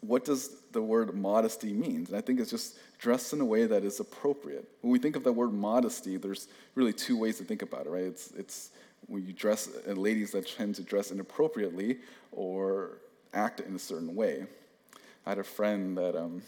what 0.00 0.24
does 0.24 0.56
the 0.72 0.82
word 0.82 1.14
modesty 1.14 1.72
mean? 1.72 2.06
And 2.08 2.16
I 2.16 2.20
think 2.20 2.40
it's 2.40 2.50
just 2.50 2.78
dressed 2.98 3.32
in 3.32 3.40
a 3.40 3.44
way 3.44 3.66
that 3.66 3.84
is 3.84 4.00
appropriate. 4.00 4.66
When 4.80 4.92
we 4.92 4.98
think 4.98 5.16
of 5.16 5.24
the 5.24 5.32
word 5.32 5.52
modesty, 5.52 6.16
there's 6.16 6.48
really 6.74 6.92
two 6.92 7.18
ways 7.18 7.38
to 7.38 7.44
think 7.44 7.62
about 7.62 7.86
it, 7.86 7.90
right? 7.90 8.04
It's, 8.04 8.30
it's 8.32 8.70
when 9.06 9.26
you 9.26 9.32
dress, 9.32 9.68
and 9.86 9.98
ladies 9.98 10.32
that 10.32 10.46
tend 10.46 10.76
to 10.76 10.82
dress 10.82 11.10
inappropriately 11.10 11.98
or 12.32 12.98
act 13.34 13.60
in 13.60 13.74
a 13.74 13.78
certain 13.78 14.14
way. 14.14 14.44
I 15.26 15.30
had 15.30 15.38
a 15.38 15.44
friend 15.44 15.96
that 15.98 16.16
um, 16.16 16.42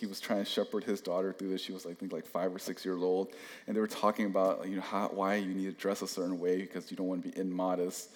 he 0.00 0.06
was 0.06 0.18
trying 0.18 0.40
to 0.40 0.44
shepherd 0.44 0.84
his 0.84 1.00
daughter 1.00 1.32
through 1.32 1.50
this. 1.50 1.60
She 1.60 1.72
was, 1.72 1.86
I 1.86 1.94
think, 1.94 2.12
like 2.12 2.26
five 2.26 2.54
or 2.54 2.58
six 2.58 2.84
years 2.84 3.02
old, 3.02 3.32
and 3.66 3.76
they 3.76 3.80
were 3.80 3.86
talking 3.86 4.26
about, 4.26 4.66
you 4.66 4.76
know, 4.76 4.82
how, 4.82 5.08
why 5.08 5.36
you 5.36 5.54
need 5.54 5.66
to 5.66 5.72
dress 5.72 6.02
a 6.02 6.08
certain 6.08 6.38
way 6.40 6.60
because 6.62 6.90
you 6.90 6.96
don't 6.96 7.06
want 7.06 7.22
to 7.22 7.30
be 7.30 7.38
immodest. 7.38 8.10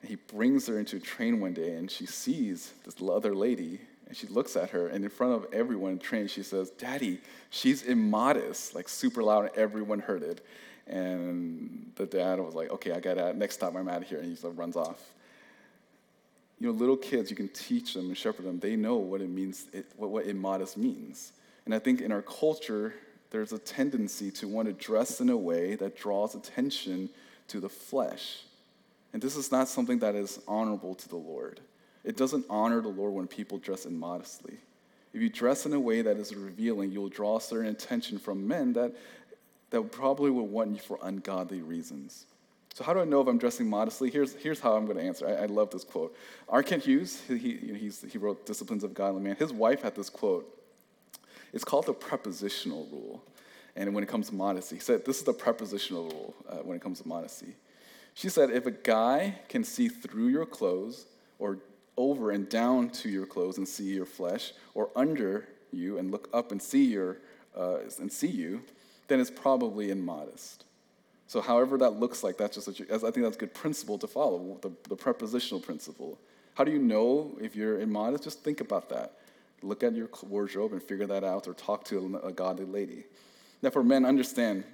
And 0.00 0.08
he 0.08 0.16
brings 0.16 0.66
her 0.68 0.78
into 0.78 0.96
a 0.96 1.00
train 1.00 1.40
one 1.40 1.52
day, 1.52 1.74
and 1.74 1.90
she 1.90 2.06
sees 2.06 2.72
this 2.84 2.96
other 3.02 3.34
lady 3.34 3.80
and 4.06 4.16
she 4.16 4.26
looks 4.26 4.54
at 4.56 4.70
her, 4.70 4.88
and 4.88 5.02
in 5.02 5.10
front 5.10 5.32
of 5.32 5.46
everyone 5.52 5.92
in 5.92 5.98
train, 5.98 6.26
she 6.26 6.42
says, 6.42 6.70
Daddy, 6.70 7.20
she's 7.50 7.82
immodest, 7.82 8.74
like 8.74 8.88
super 8.88 9.22
loud, 9.22 9.46
and 9.46 9.56
everyone 9.56 9.98
heard 9.98 10.22
it. 10.22 10.44
And 10.86 11.90
the 11.96 12.06
dad 12.06 12.38
was 12.38 12.54
like, 12.54 12.70
Okay, 12.70 12.92
I 12.92 13.00
got 13.00 13.16
it. 13.16 13.36
Next 13.36 13.56
time 13.56 13.76
I'm 13.76 13.88
out 13.88 14.02
of 14.02 14.08
here. 14.08 14.18
And 14.18 14.28
he 14.28 14.34
just 14.34 14.44
runs 14.56 14.76
off. 14.76 15.14
You 16.64 16.72
know, 16.72 16.78
little 16.78 16.96
kids, 16.96 17.28
you 17.28 17.36
can 17.36 17.48
teach 17.48 17.92
them 17.92 18.06
and 18.06 18.16
shepherd 18.16 18.46
them. 18.46 18.58
They 18.58 18.74
know 18.74 18.96
what 18.96 19.20
it 19.20 19.28
means, 19.28 19.66
it, 19.74 19.84
what, 19.98 20.08
what 20.08 20.26
immodest 20.26 20.78
means. 20.78 21.32
And 21.66 21.74
I 21.74 21.78
think 21.78 22.00
in 22.00 22.10
our 22.10 22.22
culture, 22.22 22.94
there's 23.28 23.52
a 23.52 23.58
tendency 23.58 24.30
to 24.30 24.48
want 24.48 24.68
to 24.68 24.72
dress 24.72 25.20
in 25.20 25.28
a 25.28 25.36
way 25.36 25.74
that 25.74 25.94
draws 25.94 26.34
attention 26.34 27.10
to 27.48 27.60
the 27.60 27.68
flesh. 27.68 28.44
And 29.12 29.20
this 29.20 29.36
is 29.36 29.52
not 29.52 29.68
something 29.68 29.98
that 29.98 30.14
is 30.14 30.40
honorable 30.48 30.94
to 30.94 31.06
the 31.06 31.16
Lord. 31.16 31.60
It 32.02 32.16
doesn't 32.16 32.46
honor 32.48 32.80
the 32.80 32.88
Lord 32.88 33.12
when 33.12 33.26
people 33.26 33.58
dress 33.58 33.84
immodestly. 33.84 34.56
If 35.12 35.20
you 35.20 35.28
dress 35.28 35.66
in 35.66 35.74
a 35.74 35.80
way 35.80 36.00
that 36.00 36.16
is 36.16 36.34
revealing, 36.34 36.92
you'll 36.92 37.10
draw 37.10 37.40
certain 37.40 37.66
attention 37.66 38.18
from 38.18 38.48
men 38.48 38.72
that, 38.72 38.94
that 39.68 39.92
probably 39.92 40.30
will 40.30 40.46
want 40.46 40.70
you 40.70 40.78
for 40.78 40.98
ungodly 41.02 41.60
reasons. 41.60 42.24
So, 42.74 42.82
how 42.82 42.92
do 42.92 43.00
I 43.00 43.04
know 43.04 43.20
if 43.20 43.28
I'm 43.28 43.38
dressing 43.38 43.70
modestly? 43.70 44.10
Here's, 44.10 44.34
here's 44.34 44.58
how 44.58 44.74
I'm 44.74 44.84
going 44.84 44.98
to 44.98 45.02
answer. 45.04 45.28
I, 45.28 45.44
I 45.44 45.46
love 45.46 45.70
this 45.70 45.84
quote. 45.84 46.16
R. 46.48 46.60
Kent 46.60 46.82
Hughes, 46.82 47.22
he, 47.28 47.38
he, 47.38 47.90
he 48.10 48.18
wrote 48.18 48.46
Disciplines 48.46 48.82
of 48.82 48.92
Godly 48.94 49.22
Man. 49.22 49.36
His 49.36 49.52
wife 49.52 49.82
had 49.82 49.94
this 49.94 50.10
quote. 50.10 50.60
It's 51.52 51.62
called 51.62 51.86
the 51.86 51.94
prepositional 51.94 52.88
rule. 52.90 53.22
And 53.76 53.94
when 53.94 54.02
it 54.02 54.08
comes 54.08 54.28
to 54.30 54.34
modesty, 54.34 54.74
he 54.74 54.80
said, 54.80 55.04
This 55.04 55.18
is 55.18 55.22
the 55.22 55.32
prepositional 55.32 56.08
rule 56.08 56.34
uh, 56.48 56.56
when 56.56 56.76
it 56.76 56.82
comes 56.82 57.00
to 57.00 57.06
modesty. 57.06 57.54
She 58.14 58.28
said, 58.28 58.50
If 58.50 58.66
a 58.66 58.72
guy 58.72 59.36
can 59.48 59.62
see 59.62 59.88
through 59.88 60.28
your 60.28 60.44
clothes 60.44 61.06
or 61.38 61.60
over 61.96 62.32
and 62.32 62.48
down 62.48 62.90
to 62.90 63.08
your 63.08 63.24
clothes 63.24 63.56
and 63.56 63.68
see 63.68 63.94
your 63.94 64.04
flesh, 64.04 64.52
or 64.74 64.90
under 64.96 65.46
you 65.70 65.98
and 65.98 66.10
look 66.10 66.28
up 66.32 66.50
and 66.50 66.60
see 66.60 66.86
your 66.86 67.18
uh, 67.56 67.78
and 68.00 68.10
see 68.10 68.26
you, 68.26 68.62
then 69.06 69.20
it's 69.20 69.30
probably 69.30 69.92
immodest. 69.92 70.64
So, 71.26 71.40
however 71.40 71.78
that 71.78 71.90
looks 71.90 72.22
like, 72.22 72.36
that's 72.36 72.54
just 72.54 72.78
you, 72.78 72.86
I 72.90 72.98
think 72.98 73.16
that's 73.16 73.36
a 73.36 73.40
good 73.40 73.54
principle 73.54 73.98
to 73.98 74.06
follow, 74.06 74.58
the, 74.60 74.70
the 74.88 74.96
prepositional 74.96 75.60
principle. 75.60 76.18
How 76.54 76.64
do 76.64 76.70
you 76.70 76.78
know 76.78 77.36
if 77.40 77.56
you're 77.56 77.80
immodest? 77.80 78.24
Just 78.24 78.44
think 78.44 78.60
about 78.60 78.88
that. 78.90 79.12
Look 79.62 79.82
at 79.82 79.94
your 79.94 80.08
wardrobe 80.28 80.72
and 80.72 80.82
figure 80.82 81.06
that 81.06 81.24
out, 81.24 81.48
or 81.48 81.54
talk 81.54 81.84
to 81.86 82.20
a, 82.22 82.28
a 82.28 82.32
godly 82.32 82.66
lady. 82.66 83.04
Now, 83.62 83.70
for 83.70 83.82
men, 83.82 84.04
understand 84.04 84.64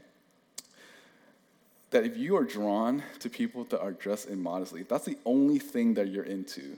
that 1.90 2.04
if 2.04 2.16
you 2.16 2.36
are 2.36 2.44
drawn 2.44 3.02
to 3.20 3.30
people 3.30 3.64
that 3.64 3.80
are 3.80 3.92
dressed 3.92 4.28
immodestly, 4.28 4.80
if 4.80 4.88
that's 4.88 5.04
the 5.04 5.18
only 5.24 5.58
thing 5.58 5.94
that 5.94 6.08
you're 6.08 6.24
into 6.24 6.76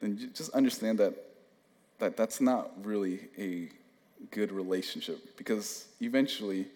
then 0.00 0.30
just 0.34 0.50
understand 0.50 0.98
that, 0.98 1.14
that 1.98 2.16
that's 2.16 2.40
not 2.40 2.70
really 2.84 3.28
a 3.38 3.68
good 4.30 4.52
relationship 4.52 5.36
because 5.36 5.86
eventually 6.00 6.66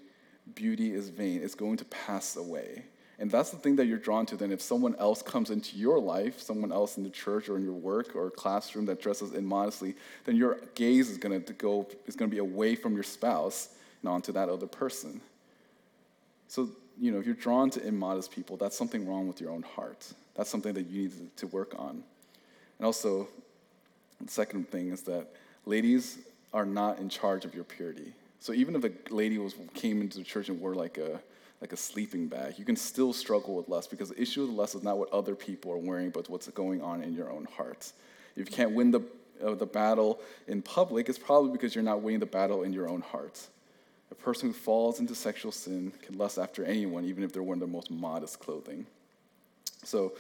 beauty 0.55 0.93
is 0.93 1.09
vain. 1.09 1.41
It's 1.43 1.55
going 1.55 1.77
to 1.79 1.85
pass 1.87 2.37
away. 2.37 2.85
And 3.19 3.31
that's 3.31 3.51
the 3.51 3.57
thing 3.57 3.77
that 3.77 3.87
you're 3.87 3.99
drawn 3.99 4.27
to 4.27 4.37
then. 4.37 4.51
If 4.51 4.61
someone 4.61 4.97
else 4.97 5.23
comes 5.23 5.51
into 5.51 5.77
your 5.77 6.01
life, 6.01 6.41
someone 6.41 6.73
else 6.73 6.97
in 6.97 7.05
the 7.05 7.11
church 7.11 7.49
or 7.49 7.57
in 7.57 7.63
your 7.63 7.73
work 7.73 8.17
or 8.17 8.31
classroom 8.31 8.87
that 8.87 9.01
dresses 9.01 9.33
immodestly, 9.33 9.95
then 10.25 10.37
your 10.37 10.59
gaze 10.75 11.09
is 11.09 11.19
going 11.19 11.41
to 11.41 11.53
go 11.53 11.87
is 12.07 12.17
going 12.17 12.31
to 12.31 12.35
be 12.35 12.41
away 12.41 12.75
from 12.75 12.95
your 12.95 13.05
spouse 13.05 13.69
and 14.01 14.11
onto 14.11 14.33
that 14.33 14.49
other 14.49 14.67
person. 14.67 15.21
So, 16.49 16.69
you 16.99 17.13
know, 17.13 17.21
if 17.21 17.27
you're 17.27 17.35
drawn 17.35 17.71
to 17.71 17.87
immodest 17.87 18.33
people, 18.33 18.57
that's 18.57 18.77
something 18.77 19.07
wrong 19.07 19.29
with 19.29 19.41
your 19.41 19.51
own 19.51 19.63
heart. 19.63 20.13
That's 20.35 20.51
something 20.51 20.75
that 20.75 20.89
you 20.89 21.03
need 21.03 21.37
to 21.37 21.47
work 21.47 21.75
on. 21.79 22.03
And 22.79 22.87
also, 22.87 23.29
the 24.21 24.31
second 24.31 24.69
thing 24.71 24.89
is 24.89 25.03
that 25.03 25.29
ladies 25.65 26.19
are 26.53 26.67
not 26.67 26.99
in 26.99 27.09
charge 27.09 27.45
of 27.45 27.55
your 27.55 27.65
purity. 27.65 28.13
So 28.43 28.53
even 28.53 28.75
if 28.75 28.83
a 28.83 28.91
lady 29.15 29.39
was, 29.39 29.55
came 29.73 30.01
into 30.01 30.19
the 30.19 30.25
church 30.25 30.49
and 30.49 30.61
wore 30.61 30.75
like 30.75 30.99
a, 30.99 31.21
like 31.61 31.73
a 31.73 31.77
sleeping 31.77 32.27
bag, 32.27 32.59
you 32.59 32.65
can 32.65 32.75
still 32.75 33.13
struggle 33.13 33.55
with 33.55 33.69
lust 33.69 33.89
because 33.89 34.09
the 34.09 34.21
issue 34.21 34.43
of 34.43 34.51
lust 34.51 34.75
is 34.75 34.83
not 34.83 34.99
what 34.99 35.13
other 35.13 35.37
people 35.37 35.71
are 35.71 35.79
wearing, 35.79 36.11
but 36.11 36.29
what's 36.29 36.49
going 36.49 36.83
on 36.83 37.05
in 37.05 37.15
your 37.15 37.31
own 37.31 37.47
heart. 37.57 37.93
If 38.35 38.51
you 38.51 38.57
can't 38.57 38.73
win 38.73 38.91
the, 38.91 39.01
uh, 39.47 39.55
the 39.55 39.67
battle 39.67 40.19
in 40.49 40.61
public, 40.61 41.09
it's 41.09 41.21
probably 41.21 41.53
because 41.53 41.77
you're 41.77 41.85
not 41.85 42.03
winning 42.03 42.19
the 42.19 42.27
battle 42.27 42.65
in 42.65 42.73
your 42.73 42.89
own 42.89 43.01
heart. 43.01 43.41
A 44.11 44.17
person 44.17 44.49
who 44.49 44.55
falls 44.55 44.99
into 44.99 45.15
sexual 45.15 45.53
sin 45.53 45.93
can 46.03 46.19
lust 46.19 46.37
after 46.37 46.65
anyone, 46.65 47.05
even 47.05 47.23
if 47.23 47.33
they're 47.33 47.45
wearing 47.45 47.61
the 47.61 47.69
most 47.69 47.93
modest 47.93 48.41
clothing. 48.41 48.87
So 49.85 50.15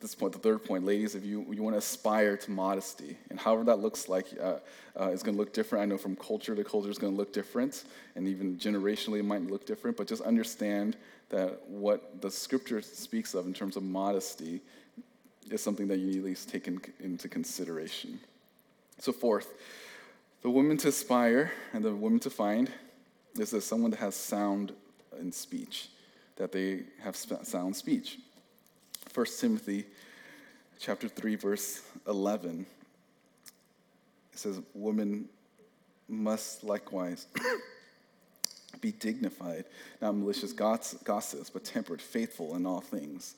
this 0.00 0.14
point, 0.14 0.32
the 0.32 0.38
third 0.38 0.64
point, 0.64 0.84
ladies, 0.84 1.14
if 1.14 1.24
you, 1.24 1.44
you 1.50 1.62
want 1.62 1.74
to 1.74 1.78
aspire 1.78 2.36
to 2.36 2.50
modesty, 2.50 3.16
and 3.30 3.38
however 3.38 3.64
that 3.64 3.80
looks 3.80 4.08
like, 4.08 4.26
uh, 4.40 4.58
uh, 4.98 5.10
is 5.10 5.22
going 5.22 5.34
to 5.34 5.38
look 5.38 5.52
different. 5.52 5.82
I 5.82 5.86
know 5.86 5.98
from 5.98 6.14
culture 6.16 6.54
to 6.54 6.64
culture 6.64 6.90
is 6.90 6.98
going 6.98 7.12
to 7.12 7.16
look 7.16 7.32
different, 7.32 7.84
and 8.14 8.28
even 8.28 8.56
generationally 8.56 9.18
it 9.18 9.24
might 9.24 9.42
look 9.42 9.66
different, 9.66 9.96
but 9.96 10.06
just 10.06 10.22
understand 10.22 10.96
that 11.30 11.60
what 11.68 12.20
the 12.20 12.30
scripture 12.30 12.80
speaks 12.80 13.34
of 13.34 13.46
in 13.46 13.54
terms 13.54 13.76
of 13.76 13.82
modesty 13.82 14.60
is 15.50 15.62
something 15.62 15.88
that 15.88 15.98
you 15.98 16.06
need 16.06 16.18
at 16.18 16.24
least 16.24 16.48
take 16.48 16.68
in, 16.68 16.80
into 17.00 17.28
consideration. 17.28 18.20
So, 18.98 19.12
fourth, 19.12 19.54
the 20.42 20.50
woman 20.50 20.76
to 20.78 20.88
aspire 20.88 21.52
and 21.72 21.84
the 21.84 21.94
woman 21.94 22.20
to 22.20 22.30
find 22.30 22.70
is 23.38 23.50
that 23.50 23.62
someone 23.62 23.90
that 23.90 24.00
has 24.00 24.14
sound 24.14 24.72
in 25.18 25.32
speech, 25.32 25.88
that 26.36 26.52
they 26.52 26.84
have 27.00 27.16
sound 27.16 27.74
speech. 27.74 28.18
1 29.18 29.26
Timothy 29.40 29.84
chapter 30.78 31.08
3 31.08 31.34
verse 31.34 31.82
11 32.06 32.64
it 34.32 34.38
says 34.38 34.60
women 34.74 35.28
must 36.08 36.62
likewise 36.62 37.26
be 38.80 38.92
dignified 38.92 39.64
not 40.00 40.12
malicious 40.12 40.52
gossips 40.52 41.50
but 41.50 41.64
temperate 41.64 42.00
faithful 42.00 42.54
in 42.54 42.64
all 42.64 42.80
things. 42.80 43.34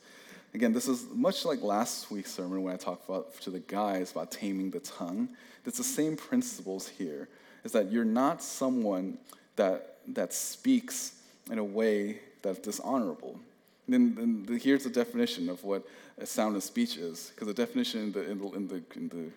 Again 0.53 0.75
this 0.75 0.87
is 0.87 1.07
much 1.15 1.47
like 1.47 1.63
last 1.63 2.11
week's 2.11 2.31
sermon 2.31 2.63
when 2.63 2.75
i 2.75 2.77
talked 2.77 3.09
about 3.09 3.41
to 3.41 3.49
the 3.49 3.61
guys 3.61 4.13
about 4.13 4.31
taming 4.31 4.71
the 4.71 4.81
tongue. 4.81 5.31
It's 5.65 5.79
the 5.79 5.83
same 5.83 6.15
principles 6.15 6.89
here 6.89 7.27
is 7.65 7.73
that 7.73 7.91
you're 7.91 8.05
not 8.05 8.43
someone 8.43 9.17
that, 9.57 9.97
that 10.09 10.35
speaks 10.35 11.15
in 11.51 11.59
a 11.59 11.65
way 11.65 12.19
that's 12.43 12.59
dishonorable. 12.59 13.41
And 13.91 14.17
then, 14.17 14.45
then 14.47 14.59
here's 14.59 14.85
the 14.85 14.91
definition 14.91 15.49
of 15.49 15.65
what 15.65 15.85
a 16.19 16.27
sound 16.27 16.55
of 16.55 16.63
speech 16.63 16.97
is, 16.97 17.33
because 17.35 17.49
the 17.49 17.55
definition 17.55 18.03
in 18.03 18.13
the, 18.13 18.31
in 18.31 18.39
the, 18.39 18.47
in 18.53 18.69
the, 18.69 18.83
in 18.95 19.09
the 19.09 19.31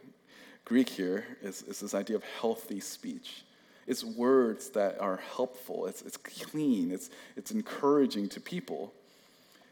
Greek 0.64 0.90
here 0.90 1.26
is, 1.42 1.64
is 1.64 1.80
this 1.80 1.96
idea 1.96 2.16
of 2.16 2.24
healthy 2.40 2.80
speech. 2.80 3.44
It's 3.88 4.04
words 4.04 4.70
that 4.70 5.00
are 5.00 5.18
helpful, 5.36 5.88
it's, 5.88 6.04
it's 6.04 6.18
clean, 6.18 6.92
it's, 6.92 7.10
it's 7.36 7.52
encouraging 7.52 8.30
to 8.30 8.40
people. 8.40 8.94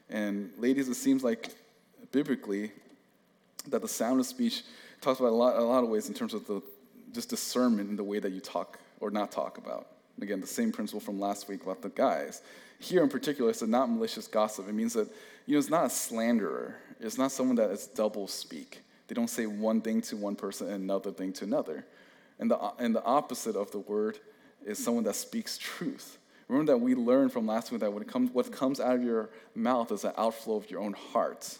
And 0.09 0.51
ladies, 0.57 0.89
it 0.89 0.95
seems 0.95 1.23
like 1.23 1.55
biblically 2.11 2.71
that 3.67 3.83
the 3.83 3.87
sound 3.87 4.19
of 4.19 4.25
speech 4.25 4.63
talks 4.99 5.19
about 5.19 5.29
a 5.29 5.35
lot, 5.35 5.57
a 5.57 5.61
lot 5.61 5.83
of 5.83 5.89
ways 5.89 6.07
in 6.07 6.15
terms 6.15 6.33
of 6.33 6.47
the 6.47 6.61
just 7.13 7.29
discernment 7.29 7.89
in 7.89 7.95
the 7.95 8.03
way 8.03 8.17
that 8.17 8.31
you 8.31 8.39
talk 8.39 8.79
or 8.99 9.11
not 9.11 9.31
talk 9.31 9.59
about. 9.59 9.87
Again, 10.19 10.41
the 10.41 10.47
same 10.47 10.71
principle 10.71 10.99
from 10.99 11.19
last 11.19 11.47
week 11.47 11.61
about 11.63 11.81
the 11.81 11.89
guys. 11.89 12.41
Here 12.81 13.03
in 13.03 13.09
particular, 13.09 13.51
it's 13.51 13.61
a 13.61 13.67
not 13.67 13.89
malicious 13.89 14.27
gossip. 14.27 14.67
It 14.67 14.73
means 14.73 14.93
that 14.93 15.07
you 15.45 15.53
know 15.53 15.59
it's 15.59 15.69
not 15.69 15.85
a 15.85 15.89
slanderer. 15.89 16.75
It's 16.99 17.17
not 17.17 17.31
someone 17.31 17.55
that 17.57 17.69
is 17.69 17.87
double 17.87 18.27
speak. 18.27 18.81
They 19.07 19.13
don't 19.15 19.29
say 19.29 19.45
one 19.45 19.81
thing 19.81 20.01
to 20.03 20.17
one 20.17 20.35
person 20.35 20.67
and 20.67 20.83
another 20.83 21.11
thing 21.11 21.31
to 21.33 21.45
another. 21.45 21.85
And 22.39 22.49
the, 22.49 22.57
and 22.79 22.95
the 22.95 23.03
opposite 23.03 23.55
of 23.55 23.69
the 23.71 23.79
word 23.79 24.17
is 24.65 24.83
someone 24.83 25.03
that 25.03 25.15
speaks 25.15 25.57
truth. 25.57 26.17
Remember 26.47 26.73
that 26.73 26.79
we 26.79 26.95
learned 26.95 27.31
from 27.31 27.45
last 27.45 27.71
week 27.71 27.81
that 27.81 27.93
when 27.93 28.01
it 28.01 28.09
comes, 28.09 28.31
what 28.31 28.51
comes 28.51 28.79
out 28.79 28.95
of 28.95 29.03
your 29.03 29.29
mouth 29.55 29.91
is 29.91 30.03
an 30.03 30.13
outflow 30.17 30.55
of 30.55 30.69
your 30.69 30.81
own 30.81 30.93
heart. 30.93 31.57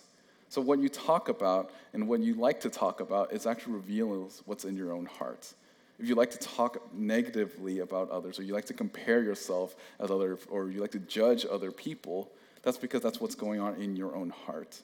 So 0.50 0.60
what 0.60 0.80
you 0.80 0.90
talk 0.90 1.30
about 1.30 1.72
and 1.94 2.08
what 2.08 2.20
you 2.20 2.34
like 2.34 2.60
to 2.62 2.70
talk 2.70 3.00
about 3.00 3.32
is 3.32 3.46
actually 3.46 3.74
reveals 3.74 4.42
what's 4.46 4.66
in 4.66 4.76
your 4.76 4.92
own 4.92 5.06
heart. 5.06 5.54
If 6.02 6.10
you 6.10 6.16
like 6.16 6.32
to 6.32 6.40
talk 6.40 6.94
negatively 6.94 7.80
about 7.80 8.10
others, 8.10 8.40
or 8.40 8.44
you 8.44 8.54
like 8.54 8.66
to 8.66 8.74
compare 8.74 9.22
yourself 9.22 9.76
as 10.00 10.10
other, 10.10 10.40
or 10.50 10.72
you 10.72 10.82
like 10.82 10.92
to 10.92 11.00
judge 11.00 11.46
other 11.50 11.72
people, 11.72 12.32
that's 12.64 12.78
because 12.78 13.02
that's 13.02 13.22
what's 13.22 13.36
going 13.36 13.60
on 13.60 13.76
in 13.76 13.96
your 13.96 14.16
own 14.16 14.32
heart. 14.32 14.82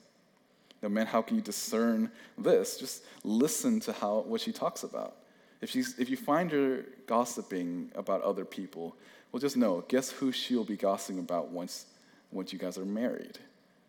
Now, 0.83 0.89
man, 0.89 1.07
how 1.07 1.23
can 1.23 1.35
you 1.35 1.41
discern 1.41 2.11
this? 2.37 2.77
Just 2.77 3.03
listen 3.23 3.79
to 3.81 3.93
how 3.93 4.19
what 4.27 4.41
she 4.41 4.51
talks 4.51 4.83
about. 4.83 5.15
If, 5.59 5.71
she's, 5.71 5.97
if 5.97 6.07
you 6.07 6.17
find 6.17 6.51
her 6.51 6.85
gossiping 7.07 7.91
about 7.95 8.21
other 8.21 8.45
people, 8.45 8.95
well, 9.31 9.39
just 9.39 9.57
know, 9.57 9.83
guess 9.87 10.11
who 10.11 10.31
she'll 10.31 10.63
be 10.63 10.77
gossiping 10.77 11.19
about 11.19 11.49
once, 11.49 11.87
once 12.31 12.53
you 12.53 12.59
guys 12.59 12.77
are 12.77 12.85
married? 12.85 13.39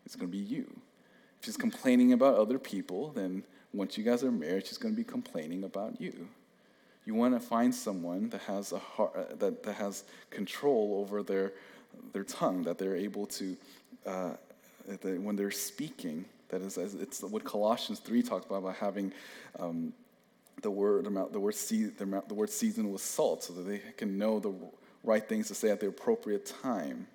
It's 0.03 0.15
going 0.15 0.31
to 0.31 0.35
be 0.35 0.43
you. 0.43 0.65
If 1.39 1.45
she's 1.45 1.57
complaining 1.57 2.13
about 2.13 2.35
other 2.35 2.57
people, 2.57 3.11
then 3.11 3.43
once 3.71 3.99
you 3.99 4.03
guys 4.03 4.23
are 4.23 4.31
married, 4.31 4.65
she's 4.65 4.79
going 4.79 4.95
to 4.95 4.97
be 4.97 5.03
complaining 5.03 5.63
about 5.63 6.01
you. 6.01 6.27
You 7.09 7.15
want 7.15 7.33
to 7.33 7.39
find 7.39 7.73
someone 7.73 8.29
that 8.29 8.41
has, 8.41 8.71
a 8.71 8.77
heart, 8.77 9.13
uh, 9.17 9.35
that, 9.39 9.63
that 9.63 9.73
has 9.73 10.03
control 10.29 10.99
over 11.01 11.23
their, 11.23 11.53
their 12.13 12.23
tongue, 12.23 12.61
that 12.65 12.77
they're 12.77 12.95
able 12.95 13.25
to, 13.25 13.57
uh, 14.05 14.33
that 14.85 15.19
when 15.19 15.35
they're 15.35 15.49
speaking, 15.49 16.23
that 16.49 16.61
is, 16.61 16.77
it's 16.77 17.23
what 17.23 17.43
Colossians 17.43 17.97
3 17.97 18.21
talks 18.21 18.45
about, 18.45 18.57
about 18.57 18.75
having 18.75 19.11
um, 19.59 19.91
the 20.61 20.69
word, 20.69 21.05
the 21.05 21.39
word, 21.39 21.55
the, 21.55 22.23
the 22.27 22.33
word 22.35 22.49
seasoned 22.51 22.93
with 22.93 23.01
salt 23.01 23.43
so 23.43 23.53
that 23.53 23.63
they 23.63 23.81
can 23.97 24.19
know 24.19 24.39
the 24.39 24.53
right 25.03 25.27
things 25.27 25.47
to 25.47 25.55
say 25.55 25.71
at 25.71 25.79
the 25.79 25.87
appropriate 25.87 26.53
time. 26.61 27.07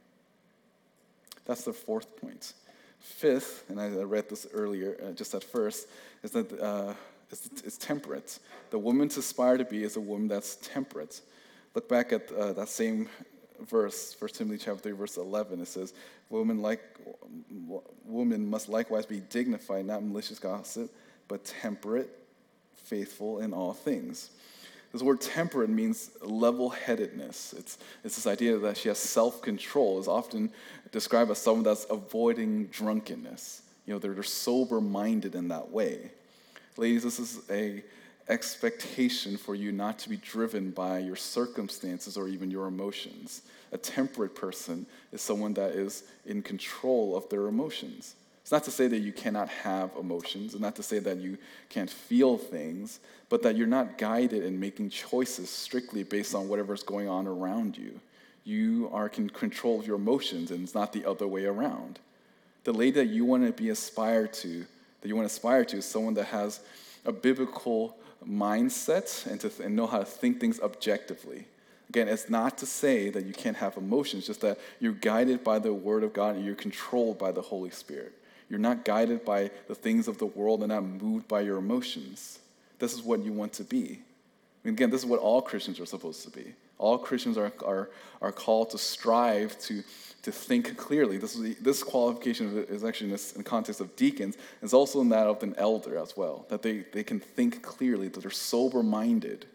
That's 1.44 1.62
the 1.62 1.72
fourth 1.72 2.20
point. 2.20 2.54
Fifth, 2.98 3.62
and 3.68 3.80
I 3.80 3.90
read 3.90 4.28
this 4.28 4.44
earlier, 4.52 4.96
uh, 5.00 5.12
just 5.12 5.34
at 5.34 5.44
first, 5.44 5.86
is 6.24 6.32
that 6.32 6.52
uh, 6.60 6.94
it's, 7.30 7.62
it's, 7.64 7.78
temperate. 7.78 8.38
The 8.70 8.78
woman 8.78 9.08
to 9.10 9.20
aspire 9.20 9.58
to 9.58 9.64
be 9.64 9.82
is 9.82 9.96
a 9.96 10.00
woman 10.00 10.28
that's 10.28 10.56
temperate. 10.56 11.20
Look 11.74 11.88
back 11.88 12.12
at 12.12 12.30
uh, 12.32 12.52
that 12.52 12.68
same 12.68 13.08
verse, 13.60 14.16
1 14.18 14.30
Timothy 14.30 14.64
chapter 14.64 14.82
3, 14.82 14.92
verse 14.92 15.16
11. 15.16 15.60
It 15.60 15.68
says, 15.68 15.94
woman, 16.30 16.62
like, 16.62 16.82
woman 18.04 18.48
must 18.48 18.68
likewise 18.68 19.06
be 19.06 19.20
dignified, 19.20 19.86
not 19.86 20.04
malicious 20.04 20.38
gossip, 20.38 20.90
but 21.28 21.44
temperate, 21.44 22.10
faithful 22.76 23.40
in 23.40 23.52
all 23.52 23.72
things. 23.72 24.30
This 24.92 25.02
word 25.02 25.20
temperate 25.20 25.70
means 25.70 26.12
level 26.22 26.70
headedness. 26.70 27.52
It's, 27.58 27.78
it's 28.04 28.14
this 28.14 28.28
idea 28.28 28.58
that 28.58 28.76
she 28.76 28.86
has 28.88 28.98
self 28.98 29.42
control, 29.42 29.98
is 29.98 30.06
often 30.06 30.52
described 30.92 31.32
as 31.32 31.38
someone 31.38 31.64
that's 31.64 31.84
avoiding 31.90 32.66
drunkenness. 32.66 33.62
You 33.86 33.94
know, 33.94 33.98
they're, 33.98 34.14
they're 34.14 34.22
sober 34.22 34.80
minded 34.80 35.34
in 35.34 35.48
that 35.48 35.68
way. 35.70 36.12
Ladies, 36.76 37.04
this 37.04 37.20
is 37.20 37.40
a 37.50 37.84
expectation 38.28 39.36
for 39.36 39.54
you 39.54 39.70
not 39.70 39.98
to 40.00 40.08
be 40.08 40.16
driven 40.16 40.70
by 40.70 40.98
your 40.98 41.14
circumstances 41.14 42.16
or 42.16 42.26
even 42.26 42.50
your 42.50 42.66
emotions. 42.66 43.42
A 43.70 43.78
temperate 43.78 44.34
person 44.34 44.86
is 45.12 45.20
someone 45.20 45.54
that 45.54 45.72
is 45.72 46.04
in 46.26 46.42
control 46.42 47.16
of 47.16 47.28
their 47.28 47.46
emotions. 47.46 48.16
It's 48.42 48.50
not 48.50 48.64
to 48.64 48.70
say 48.70 48.88
that 48.88 48.98
you 48.98 49.12
cannot 49.12 49.48
have 49.48 49.90
emotions, 49.98 50.52
and 50.52 50.62
not 50.62 50.74
to 50.76 50.82
say 50.82 50.98
that 50.98 51.18
you 51.18 51.38
can't 51.68 51.88
feel 51.88 52.36
things, 52.36 53.00
but 53.28 53.42
that 53.42 53.56
you're 53.56 53.66
not 53.66 53.96
guided 53.96 54.42
in 54.42 54.58
making 54.58 54.90
choices 54.90 55.48
strictly 55.48 56.02
based 56.02 56.34
on 56.34 56.48
whatever's 56.48 56.82
going 56.82 57.08
on 57.08 57.26
around 57.26 57.78
you. 57.78 58.00
You 58.44 58.90
are 58.92 59.10
in 59.16 59.30
control 59.30 59.80
of 59.80 59.86
your 59.86 59.96
emotions, 59.96 60.50
and 60.50 60.64
it's 60.64 60.74
not 60.74 60.92
the 60.92 61.08
other 61.08 61.26
way 61.26 61.44
around. 61.44 62.00
The 62.64 62.72
lady 62.72 62.92
that 62.92 63.06
you 63.06 63.24
want 63.24 63.46
to 63.46 63.52
be 63.52 63.70
aspired 63.70 64.32
to, 64.34 64.66
that 65.04 65.08
you 65.08 65.16
want 65.16 65.28
to 65.28 65.34
aspire 65.34 65.66
to, 65.66 65.76
is 65.76 65.84
someone 65.84 66.14
that 66.14 66.24
has 66.24 66.60
a 67.04 67.12
biblical 67.12 67.94
mindset 68.26 69.26
and 69.26 69.38
to 69.38 69.50
th- 69.50 69.60
and 69.60 69.76
know 69.76 69.86
how 69.86 69.98
to 69.98 70.04
think 70.06 70.40
things 70.40 70.58
objectively. 70.60 71.44
Again, 71.90 72.08
it's 72.08 72.30
not 72.30 72.56
to 72.56 72.64
say 72.64 73.10
that 73.10 73.26
you 73.26 73.34
can't 73.34 73.58
have 73.58 73.76
emotions, 73.76 74.26
just 74.26 74.40
that 74.40 74.58
you're 74.80 74.94
guided 74.94 75.44
by 75.44 75.58
the 75.58 75.74
Word 75.74 76.04
of 76.04 76.14
God 76.14 76.36
and 76.36 76.44
you're 76.46 76.54
controlled 76.54 77.18
by 77.18 77.32
the 77.32 77.42
Holy 77.42 77.68
Spirit. 77.68 78.14
You're 78.48 78.58
not 78.58 78.86
guided 78.86 79.26
by 79.26 79.50
the 79.68 79.74
things 79.74 80.08
of 80.08 80.16
the 80.16 80.24
world 80.24 80.60
and 80.60 80.70
not 80.70 80.82
moved 80.82 81.28
by 81.28 81.42
your 81.42 81.58
emotions. 81.58 82.38
This 82.78 82.94
is 82.94 83.02
what 83.02 83.22
you 83.22 83.32
want 83.34 83.52
to 83.54 83.64
be. 83.64 84.00
And 84.64 84.72
again, 84.72 84.88
this 84.88 85.02
is 85.02 85.06
what 85.06 85.20
all 85.20 85.42
Christians 85.42 85.78
are 85.80 85.86
supposed 85.86 86.22
to 86.22 86.30
be. 86.30 86.54
All 86.78 86.98
Christians 86.98 87.38
are, 87.38 87.52
are, 87.64 87.90
are 88.20 88.32
called 88.32 88.70
to 88.70 88.78
strive 88.78 89.58
to, 89.60 89.82
to 90.22 90.32
think 90.32 90.76
clearly. 90.76 91.18
This, 91.18 91.36
is, 91.36 91.56
this 91.58 91.82
qualification 91.82 92.64
is 92.68 92.84
actually 92.84 93.10
in, 93.10 93.16
in 93.16 93.38
the 93.38 93.44
context 93.44 93.80
of 93.80 93.94
deacons, 93.96 94.36
is 94.62 94.74
also 94.74 95.00
in 95.00 95.08
that 95.10 95.26
of 95.26 95.42
an 95.42 95.54
elder 95.56 95.98
as 95.98 96.16
well, 96.16 96.46
that 96.48 96.62
they, 96.62 96.84
they 96.92 97.04
can 97.04 97.20
think 97.20 97.62
clearly, 97.62 98.08
that 98.08 98.20
they're 98.20 98.30
sober 98.30 98.82
minded. 98.82 99.46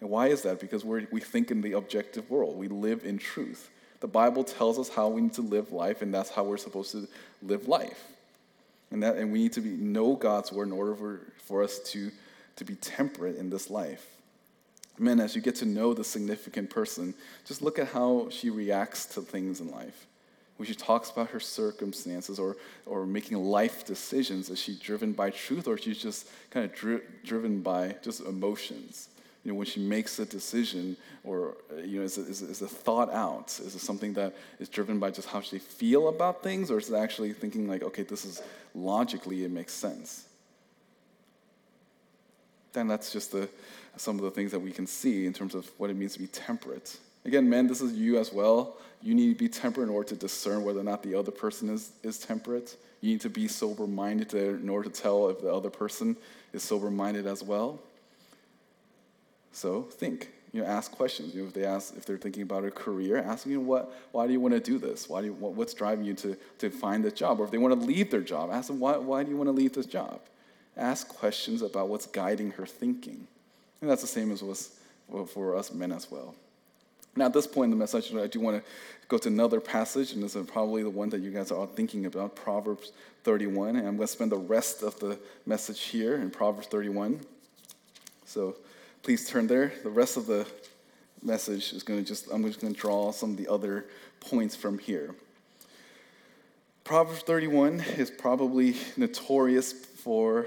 And 0.00 0.10
why 0.10 0.28
is 0.28 0.42
that? 0.42 0.60
Because 0.60 0.84
we 0.84 1.06
we 1.10 1.20
think 1.20 1.50
in 1.50 1.62
the 1.62 1.72
objective 1.72 2.30
world, 2.30 2.56
we 2.56 2.68
live 2.68 3.04
in 3.04 3.18
truth. 3.18 3.70
The 4.00 4.08
Bible 4.08 4.44
tells 4.44 4.78
us 4.78 4.88
how 4.88 5.08
we 5.08 5.22
need 5.22 5.32
to 5.34 5.42
live 5.42 5.72
life, 5.72 6.02
and 6.02 6.12
that's 6.12 6.30
how 6.30 6.44
we're 6.44 6.58
supposed 6.58 6.92
to 6.92 7.08
live 7.42 7.66
life. 7.66 8.04
And, 8.90 9.02
that, 9.02 9.16
and 9.16 9.32
we 9.32 9.38
need 9.40 9.52
to 9.54 9.60
be, 9.60 9.70
know 9.70 10.14
God's 10.14 10.52
word 10.52 10.68
in 10.68 10.72
order 10.72 10.94
for, 10.94 11.20
for 11.44 11.62
us 11.62 11.78
to, 11.90 12.10
to 12.56 12.64
be 12.64 12.74
temperate 12.76 13.36
in 13.36 13.50
this 13.50 13.70
life. 13.70 14.15
Men, 14.98 15.20
as 15.20 15.36
you 15.36 15.42
get 15.42 15.56
to 15.56 15.66
know 15.66 15.92
the 15.92 16.04
significant 16.04 16.70
person, 16.70 17.14
just 17.44 17.62
look 17.62 17.78
at 17.78 17.88
how 17.88 18.28
she 18.30 18.50
reacts 18.50 19.06
to 19.06 19.20
things 19.20 19.60
in 19.60 19.70
life. 19.70 20.06
When 20.56 20.66
she 20.66 20.74
talks 20.74 21.10
about 21.10 21.30
her 21.30 21.40
circumstances 21.40 22.38
or, 22.38 22.56
or 22.86 23.04
making 23.06 23.36
life 23.36 23.84
decisions, 23.84 24.48
is 24.48 24.58
she 24.58 24.74
driven 24.78 25.12
by 25.12 25.30
truth 25.30 25.68
or 25.68 25.76
she's 25.76 25.98
just 25.98 26.28
kind 26.50 26.64
of 26.64 26.74
dri- 26.74 27.02
driven 27.24 27.60
by 27.60 27.96
just 28.02 28.22
emotions? 28.22 29.08
you 29.46 29.52
know, 29.52 29.58
when 29.58 29.66
she 29.66 29.78
makes 29.78 30.18
a 30.18 30.26
decision 30.26 30.96
or, 31.22 31.56
uh, 31.70 31.76
you 31.76 32.00
know, 32.00 32.04
is 32.04 32.18
it, 32.18 32.26
is, 32.26 32.42
it, 32.42 32.50
is 32.50 32.62
it 32.62 32.68
thought 32.68 33.12
out? 33.12 33.56
Is 33.64 33.76
it 33.76 33.78
something 33.78 34.12
that 34.14 34.34
is 34.58 34.68
driven 34.68 34.98
by 34.98 35.12
just 35.12 35.28
how 35.28 35.40
she 35.40 35.60
feel 35.60 36.08
about 36.08 36.42
things 36.42 36.68
or 36.68 36.78
is 36.78 36.90
it 36.90 36.96
actually 36.96 37.32
thinking 37.32 37.68
like, 37.68 37.84
okay, 37.84 38.02
this 38.02 38.24
is 38.24 38.42
logically, 38.74 39.44
it 39.44 39.52
makes 39.52 39.72
sense? 39.72 40.26
Then 42.72 42.88
that's 42.88 43.12
just 43.12 43.30
the, 43.30 43.48
some 43.96 44.16
of 44.16 44.24
the 44.24 44.30
things 44.30 44.52
that 44.52 44.60
we 44.60 44.70
can 44.70 44.86
see 44.86 45.26
in 45.26 45.32
terms 45.32 45.54
of 45.54 45.70
what 45.78 45.90
it 45.90 45.96
means 45.96 46.14
to 46.14 46.18
be 46.18 46.26
temperate. 46.26 46.98
Again, 47.24 47.48
men, 47.48 47.66
this 47.66 47.80
is 47.80 47.94
you 47.94 48.18
as 48.18 48.32
well. 48.32 48.76
You 49.02 49.14
need 49.14 49.32
to 49.32 49.38
be 49.38 49.48
temperate 49.48 49.88
in 49.88 49.94
order 49.94 50.08
to 50.10 50.16
discern 50.16 50.64
whether 50.64 50.80
or 50.80 50.84
not 50.84 51.02
the 51.02 51.14
other 51.14 51.30
person 51.30 51.68
is, 51.68 51.92
is 52.02 52.18
temperate. 52.18 52.76
You 53.00 53.12
need 53.12 53.20
to 53.22 53.30
be 53.30 53.48
sober 53.48 53.86
minded 53.86 54.32
in 54.34 54.68
order 54.68 54.88
to 54.88 55.02
tell 55.02 55.28
if 55.28 55.40
the 55.40 55.52
other 55.52 55.70
person 55.70 56.16
is 56.52 56.62
sober 56.62 56.90
minded 56.90 57.26
as 57.26 57.42
well. 57.42 57.80
So 59.52 59.82
think, 59.82 60.30
you 60.52 60.62
know, 60.62 60.68
ask 60.68 60.92
questions. 60.92 61.34
You 61.34 61.42
know, 61.42 61.48
if 61.48 61.54
they 61.54 61.64
ask, 61.64 61.96
if 61.96 62.06
they're 62.06 62.18
thinking 62.18 62.42
about 62.42 62.64
a 62.64 62.70
career, 62.70 63.18
ask 63.18 63.44
them, 63.44 63.52
you 63.52 63.58
know, 63.58 63.64
what, 63.64 63.92
why 64.12 64.26
do 64.26 64.32
you 64.32 64.40
want 64.40 64.54
to 64.54 64.60
do 64.60 64.78
this? 64.78 65.08
Why 65.08 65.20
do 65.20 65.28
you, 65.28 65.32
what, 65.32 65.52
what's 65.54 65.74
driving 65.74 66.04
you 66.04 66.14
to, 66.14 66.36
to 66.58 66.70
find 66.70 67.04
this 67.04 67.14
job? 67.14 67.40
Or 67.40 67.44
if 67.44 67.50
they 67.50 67.58
want 67.58 67.78
to 67.78 67.86
leave 67.86 68.10
their 68.10 68.20
job, 68.20 68.50
ask 68.52 68.68
them, 68.68 68.78
why, 68.80 68.96
why 68.96 69.22
do 69.22 69.30
you 69.30 69.36
want 69.36 69.48
to 69.48 69.52
leave 69.52 69.72
this 69.72 69.86
job? 69.86 70.20
Ask 70.76 71.08
questions 71.08 71.62
about 71.62 71.88
what's 71.88 72.06
guiding 72.06 72.52
her 72.52 72.66
thinking. 72.66 73.26
And 73.80 73.90
that's 73.90 74.02
the 74.02 74.08
same 74.08 74.32
as 74.32 74.42
was 74.42 74.70
for 75.28 75.56
us 75.56 75.72
men 75.72 75.92
as 75.92 76.10
well. 76.10 76.34
Now, 77.16 77.26
at 77.26 77.32
this 77.32 77.46
point 77.46 77.66
in 77.66 77.70
the 77.70 77.76
message, 77.76 78.14
I 78.14 78.26
do 78.26 78.40
want 78.40 78.62
to 78.62 78.70
go 79.08 79.16
to 79.16 79.28
another 79.28 79.58
passage, 79.58 80.12
and 80.12 80.22
this 80.22 80.36
is 80.36 80.46
probably 80.46 80.82
the 80.82 80.90
one 80.90 81.08
that 81.10 81.20
you 81.20 81.30
guys 81.30 81.50
are 81.50 81.58
all 81.58 81.66
thinking 81.66 82.04
about, 82.04 82.36
Proverbs 82.36 82.92
31. 83.24 83.70
And 83.76 83.78
I'm 83.78 83.96
going 83.96 84.00
to 84.00 84.06
spend 84.06 84.32
the 84.32 84.36
rest 84.36 84.82
of 84.82 84.98
the 85.00 85.18
message 85.46 85.80
here 85.82 86.16
in 86.16 86.30
Proverbs 86.30 86.66
31. 86.66 87.20
So 88.26 88.56
please 89.02 89.28
turn 89.28 89.46
there. 89.46 89.72
The 89.82 89.88
rest 89.88 90.18
of 90.18 90.26
the 90.26 90.46
message 91.22 91.72
is 91.72 91.82
going 91.82 92.00
to 92.00 92.06
just, 92.06 92.28
I'm 92.30 92.44
just 92.44 92.60
going 92.60 92.74
to 92.74 92.78
draw 92.78 93.12
some 93.12 93.30
of 93.30 93.36
the 93.38 93.48
other 93.48 93.86
points 94.20 94.54
from 94.54 94.78
here. 94.78 95.14
Proverbs 96.84 97.22
31 97.22 97.80
is 97.96 98.10
probably 98.10 98.76
notorious 98.96 99.72
for 99.72 100.46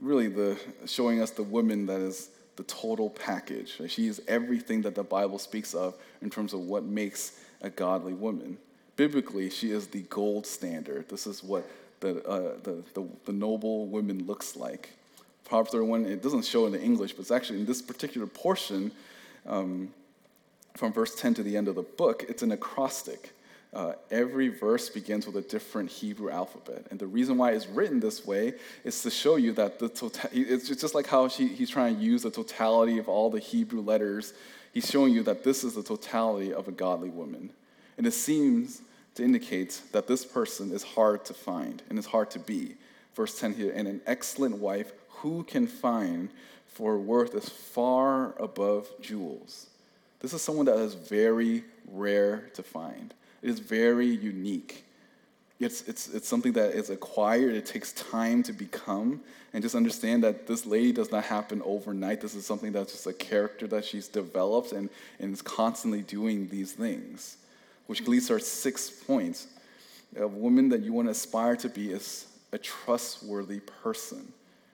really 0.00 0.28
the 0.28 0.58
showing 0.84 1.22
us 1.22 1.30
the 1.30 1.42
woman 1.42 1.86
that 1.86 2.00
is 2.00 2.30
the 2.56 2.64
total 2.64 3.10
package. 3.10 3.80
She 3.88 4.06
is 4.06 4.22
everything 4.26 4.82
that 4.82 4.94
the 4.94 5.04
Bible 5.04 5.38
speaks 5.38 5.74
of 5.74 5.96
in 6.22 6.30
terms 6.30 6.52
of 6.52 6.60
what 6.60 6.84
makes 6.84 7.40
a 7.62 7.70
godly 7.70 8.14
woman. 8.14 8.58
Biblically, 8.96 9.50
she 9.50 9.70
is 9.70 9.86
the 9.86 10.02
gold 10.02 10.46
standard. 10.46 11.08
This 11.08 11.26
is 11.26 11.42
what 11.44 11.68
the, 12.00 12.26
uh, 12.26 12.54
the, 12.62 12.82
the, 12.94 13.06
the, 13.26 13.32
noble 13.32 13.86
woman 13.86 14.26
looks 14.26 14.56
like. 14.56 14.90
Proverbs 15.44 15.70
31, 15.70 16.06
it 16.06 16.22
doesn't 16.22 16.44
show 16.44 16.66
in 16.66 16.72
the 16.72 16.82
English, 16.82 17.12
but 17.12 17.20
it's 17.20 17.30
actually 17.30 17.60
in 17.60 17.66
this 17.66 17.82
particular 17.82 18.26
portion, 18.26 18.90
um, 19.46 19.92
from 20.74 20.92
verse 20.92 21.14
10 21.14 21.34
to 21.34 21.42
the 21.42 21.56
end 21.56 21.68
of 21.68 21.74
the 21.74 21.82
book, 21.82 22.24
it's 22.28 22.42
an 22.42 22.52
acrostic. 22.52 23.32
Uh, 23.76 23.92
every 24.10 24.48
verse 24.48 24.88
begins 24.88 25.26
with 25.26 25.36
a 25.36 25.42
different 25.42 25.90
Hebrew 25.90 26.30
alphabet. 26.30 26.86
And 26.90 26.98
the 26.98 27.06
reason 27.06 27.36
why 27.36 27.50
it's 27.50 27.66
written 27.66 28.00
this 28.00 28.24
way 28.24 28.54
is 28.84 29.02
to 29.02 29.10
show 29.10 29.36
you 29.36 29.52
that 29.52 29.78
the 29.78 29.90
tota- 29.90 30.30
it's 30.32 30.66
just 30.70 30.94
like 30.94 31.06
how 31.06 31.28
she, 31.28 31.46
he's 31.46 31.68
trying 31.68 31.96
to 31.96 32.02
use 32.02 32.22
the 32.22 32.30
totality 32.30 32.96
of 32.96 33.06
all 33.06 33.28
the 33.28 33.38
Hebrew 33.38 33.82
letters. 33.82 34.32
He's 34.72 34.90
showing 34.90 35.12
you 35.12 35.22
that 35.24 35.44
this 35.44 35.62
is 35.62 35.74
the 35.74 35.82
totality 35.82 36.54
of 36.54 36.68
a 36.68 36.72
godly 36.72 37.10
woman. 37.10 37.50
And 37.98 38.06
it 38.06 38.14
seems 38.14 38.80
to 39.16 39.22
indicate 39.22 39.82
that 39.92 40.06
this 40.06 40.24
person 40.24 40.72
is 40.72 40.82
hard 40.82 41.26
to 41.26 41.34
find 41.34 41.82
and 41.90 41.98
is 41.98 42.06
hard 42.06 42.30
to 42.30 42.38
be. 42.38 42.76
Verse 43.14 43.38
10 43.38 43.52
here, 43.56 43.74
and 43.76 43.86
an 43.86 44.00
excellent 44.06 44.56
wife 44.56 44.90
who 45.18 45.44
can 45.44 45.66
find 45.66 46.30
for 46.66 46.96
worth 46.96 47.34
is 47.34 47.50
far 47.50 48.34
above 48.42 48.88
jewels. 49.02 49.66
This 50.20 50.32
is 50.32 50.40
someone 50.40 50.64
that 50.64 50.78
is 50.78 50.94
very 50.94 51.62
rare 51.86 52.48
to 52.54 52.62
find. 52.62 53.12
It 53.46 53.50
is 53.50 53.60
very 53.60 54.08
unique. 54.08 54.84
It's, 55.60 55.82
it's, 55.82 56.08
it's 56.08 56.26
something 56.26 56.52
that 56.54 56.72
is 56.72 56.90
acquired, 56.90 57.54
it 57.54 57.64
takes 57.64 57.92
time 57.92 58.42
to 58.42 58.52
become. 58.52 59.20
And 59.52 59.62
just 59.62 59.76
understand 59.76 60.24
that 60.24 60.48
this 60.48 60.66
lady 60.66 60.90
does 60.90 61.12
not 61.12 61.22
happen 61.22 61.62
overnight. 61.64 62.20
This 62.20 62.34
is 62.34 62.44
something 62.44 62.72
that's 62.72 62.90
just 62.90 63.06
a 63.06 63.12
character 63.12 63.68
that 63.68 63.84
she's 63.84 64.08
developed 64.08 64.72
and, 64.72 64.90
and 65.20 65.32
is 65.32 65.42
constantly 65.42 66.02
doing 66.02 66.48
these 66.48 66.72
things. 66.72 67.36
Which 67.86 68.08
leads 68.08 68.26
to 68.26 68.32
our 68.32 68.40
sixth 68.40 69.06
point. 69.06 69.46
A 70.18 70.26
woman 70.26 70.68
that 70.70 70.80
you 70.80 70.92
want 70.92 71.06
to 71.06 71.12
aspire 71.12 71.54
to 71.54 71.68
be 71.68 71.92
is 71.92 72.26
a 72.50 72.58
trustworthy 72.58 73.60
person. 73.60 74.32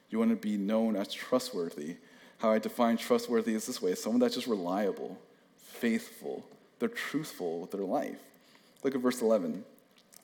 You 0.08 0.18
want 0.18 0.30
to 0.30 0.36
be 0.36 0.56
known 0.56 0.96
as 0.96 1.12
trustworthy. 1.12 1.96
How 2.38 2.50
I 2.50 2.58
define 2.58 2.96
trustworthy 2.96 3.52
is 3.52 3.66
this 3.66 3.82
way 3.82 3.94
someone 3.96 4.20
that's 4.20 4.34
just 4.34 4.46
reliable, 4.46 5.18
faithful, 5.58 6.42
they're 6.78 6.88
truthful 6.88 7.60
with 7.60 7.72
their 7.72 7.82
life. 7.82 8.16
Look 8.82 8.94
at 8.94 9.00
verse 9.00 9.22
11. 9.22 9.64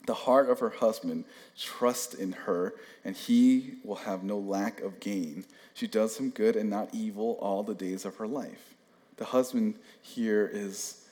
The 0.07 0.15
heart 0.15 0.49
of 0.49 0.61
her 0.61 0.71
husband 0.71 1.25
trusts 1.59 2.15
in 2.15 2.33
her, 2.33 2.75
and 3.05 3.15
he 3.15 3.75
will 3.85 3.97
have 3.97 4.23
no 4.23 4.39
lack 4.39 4.81
of 4.81 5.01
gain. 5.01 5.45
She 5.75 5.87
does 5.87 6.17
him 6.17 6.31
good 6.31 6.57
and 6.57 6.71
not 6.71 6.89
evil 6.95 7.39
all 7.41 7.63
the 7.63 7.75
days 7.75 8.05
of 8.05 8.17
her 8.17 8.27
life. 8.27 8.75
The 9.17 9.27
husband 9.27 9.75
here 10.01 10.51
is 10.53 11.05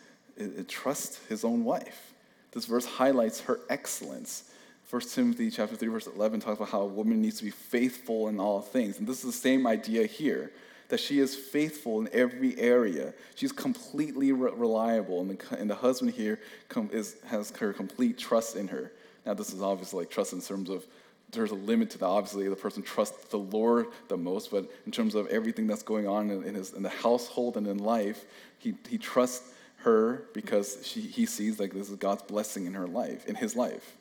trusts 0.69 1.21
his 1.29 1.45
own 1.45 1.65
wife. 1.65 2.13
This 2.53 2.67
verse 2.67 2.87
highlights 2.87 3.41
her 3.41 3.61
excellence. 3.69 4.51
1 4.89 5.03
Timothy 5.03 5.51
chapter 5.51 5.77
3, 5.77 5.89
verse 5.89 6.07
11 6.07 6.41
talks 6.41 6.57
about 6.57 6.71
how 6.71 6.83
a 6.83 6.87
woman 6.87 7.21
needs 7.21 7.39
to 7.39 7.45
be 7.45 7.51
faithful 7.51 8.29
in 8.29 8.39
all 8.41 8.61
things. 8.61 8.99
And 8.99 9.07
this 9.07 9.19
is 9.19 9.25
the 9.25 9.33
same 9.33 9.67
idea 9.67 10.07
here 10.07 10.53
that 10.89 11.01
she 11.01 11.19
is 11.19 11.35
faithful 11.35 12.01
in 12.01 12.09
every 12.13 12.59
area. 12.59 13.13
She's 13.35 13.53
completely 13.53 14.33
re- 14.33 14.53
reliable, 14.55 15.21
and 15.21 15.31
the, 15.31 15.57
and 15.59 15.69
the 15.69 15.75
husband 15.75 16.13
here 16.13 16.39
com- 16.69 16.91
is, 16.93 17.17
has 17.27 17.51
her 17.57 17.73
complete 17.73 18.19
trust 18.19 18.57
in 18.57 18.69
her. 18.69 18.93
Now, 19.25 19.35
this 19.35 19.53
is 19.53 19.61
obviously 19.61 20.01
like 20.01 20.11
trust 20.11 20.33
in 20.33 20.41
terms 20.41 20.71
of 20.71 20.87
there's 21.33 21.51
a 21.51 21.57
limit 21.57 21.91
to 21.91 21.99
that. 21.99 22.07
Obviously, 22.07 22.49
the 22.49 22.57
person 22.57 22.83
trusts 22.83 23.29
the 23.29 23.39
Lord 23.39 23.87
the 24.09 24.17
most, 24.17 24.51
but 24.51 24.71
in 24.87 24.93
terms 24.93 25.15
of 25.15 25.27
everything 25.27 25.67
that's 25.67 25.83
going 25.83 26.07
on 26.07 26.31
in, 26.31 26.55
his, 26.55 26.73
in 26.73 26.83
the 26.83 26.89
household 26.89 27.57
and 27.57 27.67
in 27.67 27.79
life, 27.79 28.25
he, 28.59 28.75
he 28.89 28.97
trusts 28.97 29.53
her 29.79 30.25
because 30.33 30.79
she, 30.85 31.01
he 31.01 31.27
sees 31.27 31.59
like 31.59 31.73
this 31.73 31.91
is 31.91 31.97
God's 31.97 32.23
blessing 32.23 32.67
in 32.67 32.75
her 32.75 32.87
life, 32.87 33.27
in 33.27 33.35
his 33.35 33.57
life. 33.57 33.97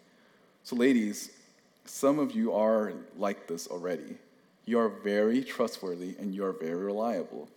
So, 0.63 0.75
ladies, 0.75 1.31
some 1.85 2.19
of 2.19 2.31
you 2.31 2.53
are 2.53 2.93
like 3.17 3.47
this 3.47 3.67
already. 3.67 4.17
You 4.65 4.79
are 4.79 4.89
very 4.89 5.43
trustworthy 5.43 6.15
and 6.19 6.33
you 6.33 6.43
are 6.43 6.51
very 6.51 6.83
reliable. 6.83 7.47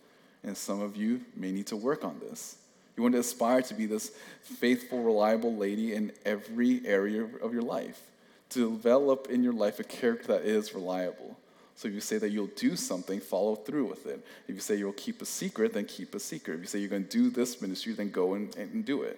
And 0.43 0.55
some 0.55 0.81
of 0.81 0.95
you 0.95 1.21
may 1.35 1.51
need 1.51 1.67
to 1.67 1.75
work 1.75 2.03
on 2.05 2.19
this. 2.19 2.57
You 2.95 3.03
want 3.03 3.13
to 3.13 3.19
aspire 3.19 3.61
to 3.63 3.73
be 3.73 3.85
this 3.85 4.11
faithful, 4.41 5.01
reliable 5.03 5.55
lady 5.55 5.93
in 5.93 6.11
every 6.25 6.85
area 6.85 7.27
of 7.41 7.53
your 7.53 7.61
life, 7.61 8.01
to 8.49 8.71
develop 8.71 9.27
in 9.29 9.43
your 9.43 9.53
life 9.53 9.79
a 9.79 9.83
character 9.83 10.27
that 10.27 10.43
is 10.43 10.73
reliable. 10.73 11.37
So 11.75 11.87
if 11.87 11.93
you 11.93 12.01
say 12.01 12.17
that 12.17 12.31
you'll 12.31 12.47
do 12.57 12.75
something, 12.75 13.21
follow 13.21 13.55
through 13.55 13.85
with 13.85 14.05
it. 14.05 14.25
If 14.49 14.55
you 14.55 14.59
say 14.59 14.75
you'll 14.75 14.91
keep 14.91 15.21
a 15.21 15.25
secret, 15.25 15.71
then 15.71 15.85
keep 15.85 16.13
a 16.13 16.19
secret. 16.19 16.55
If 16.55 16.59
you 16.59 16.65
say 16.67 16.79
you're 16.79 16.89
going 16.89 17.05
to 17.05 17.09
do 17.09 17.29
this 17.29 17.61
ministry, 17.61 17.93
then 17.93 18.11
go 18.11 18.33
and, 18.33 18.53
and 18.57 18.83
do 18.83 19.03
it. 19.03 19.17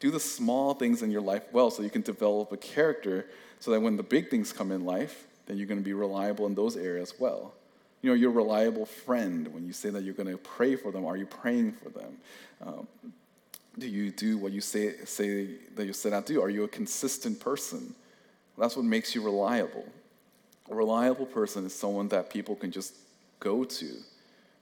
Do 0.00 0.10
the 0.10 0.18
small 0.18 0.74
things 0.74 1.02
in 1.02 1.12
your 1.12 1.20
life 1.20 1.44
well 1.52 1.70
so 1.70 1.84
you 1.84 1.90
can 1.90 2.02
develop 2.02 2.50
a 2.50 2.56
character 2.56 3.26
so 3.60 3.70
that 3.70 3.80
when 3.80 3.96
the 3.96 4.02
big 4.02 4.28
things 4.28 4.52
come 4.52 4.72
in 4.72 4.84
life, 4.84 5.28
then 5.50 5.58
you're 5.58 5.66
going 5.66 5.80
to 5.80 5.84
be 5.84 5.94
reliable 5.94 6.46
in 6.46 6.54
those 6.54 6.76
areas 6.76 7.14
well. 7.18 7.52
You 8.02 8.10
know, 8.10 8.14
you're 8.14 8.30
a 8.30 8.34
reliable 8.34 8.86
friend. 8.86 9.48
When 9.48 9.66
you 9.66 9.72
say 9.72 9.90
that 9.90 10.04
you're 10.04 10.14
going 10.14 10.28
to 10.28 10.38
pray 10.38 10.76
for 10.76 10.92
them, 10.92 11.04
are 11.04 11.16
you 11.16 11.26
praying 11.26 11.72
for 11.72 11.88
them? 11.88 12.16
Um, 12.64 12.86
do 13.76 13.88
you 13.88 14.12
do 14.12 14.38
what 14.38 14.52
you 14.52 14.60
say, 14.60 14.94
say 15.04 15.56
that 15.74 15.86
you 15.86 15.92
set 15.92 16.12
out 16.12 16.26
to 16.28 16.34
do? 16.34 16.42
Are 16.42 16.50
you 16.50 16.62
a 16.62 16.68
consistent 16.68 17.40
person? 17.40 17.96
that's 18.58 18.76
what 18.76 18.84
makes 18.84 19.14
you 19.14 19.22
reliable. 19.22 19.86
A 20.70 20.74
reliable 20.74 21.24
person 21.24 21.64
is 21.64 21.74
someone 21.74 22.08
that 22.08 22.28
people 22.28 22.54
can 22.54 22.70
just 22.70 22.94
go 23.40 23.64
to. 23.64 23.86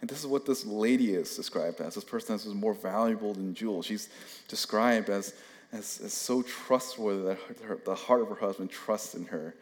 And 0.00 0.08
this 0.08 0.20
is 0.20 0.26
what 0.26 0.46
this 0.46 0.64
lady 0.64 1.14
is 1.14 1.36
described 1.36 1.80
as. 1.80 1.96
This 1.96 2.04
person 2.04 2.36
is 2.36 2.46
more 2.46 2.74
valuable 2.74 3.34
than 3.34 3.54
jewels. 3.54 3.86
She's 3.86 4.08
described 4.46 5.10
as, 5.10 5.34
as, 5.72 6.00
as 6.02 6.12
so 6.12 6.42
trustworthy 6.42 7.24
that 7.24 7.60
her, 7.64 7.78
the 7.84 7.96
heart 7.96 8.22
of 8.22 8.28
her 8.28 8.36
husband 8.36 8.70
trusts 8.70 9.16
in 9.16 9.24
her 9.26 9.54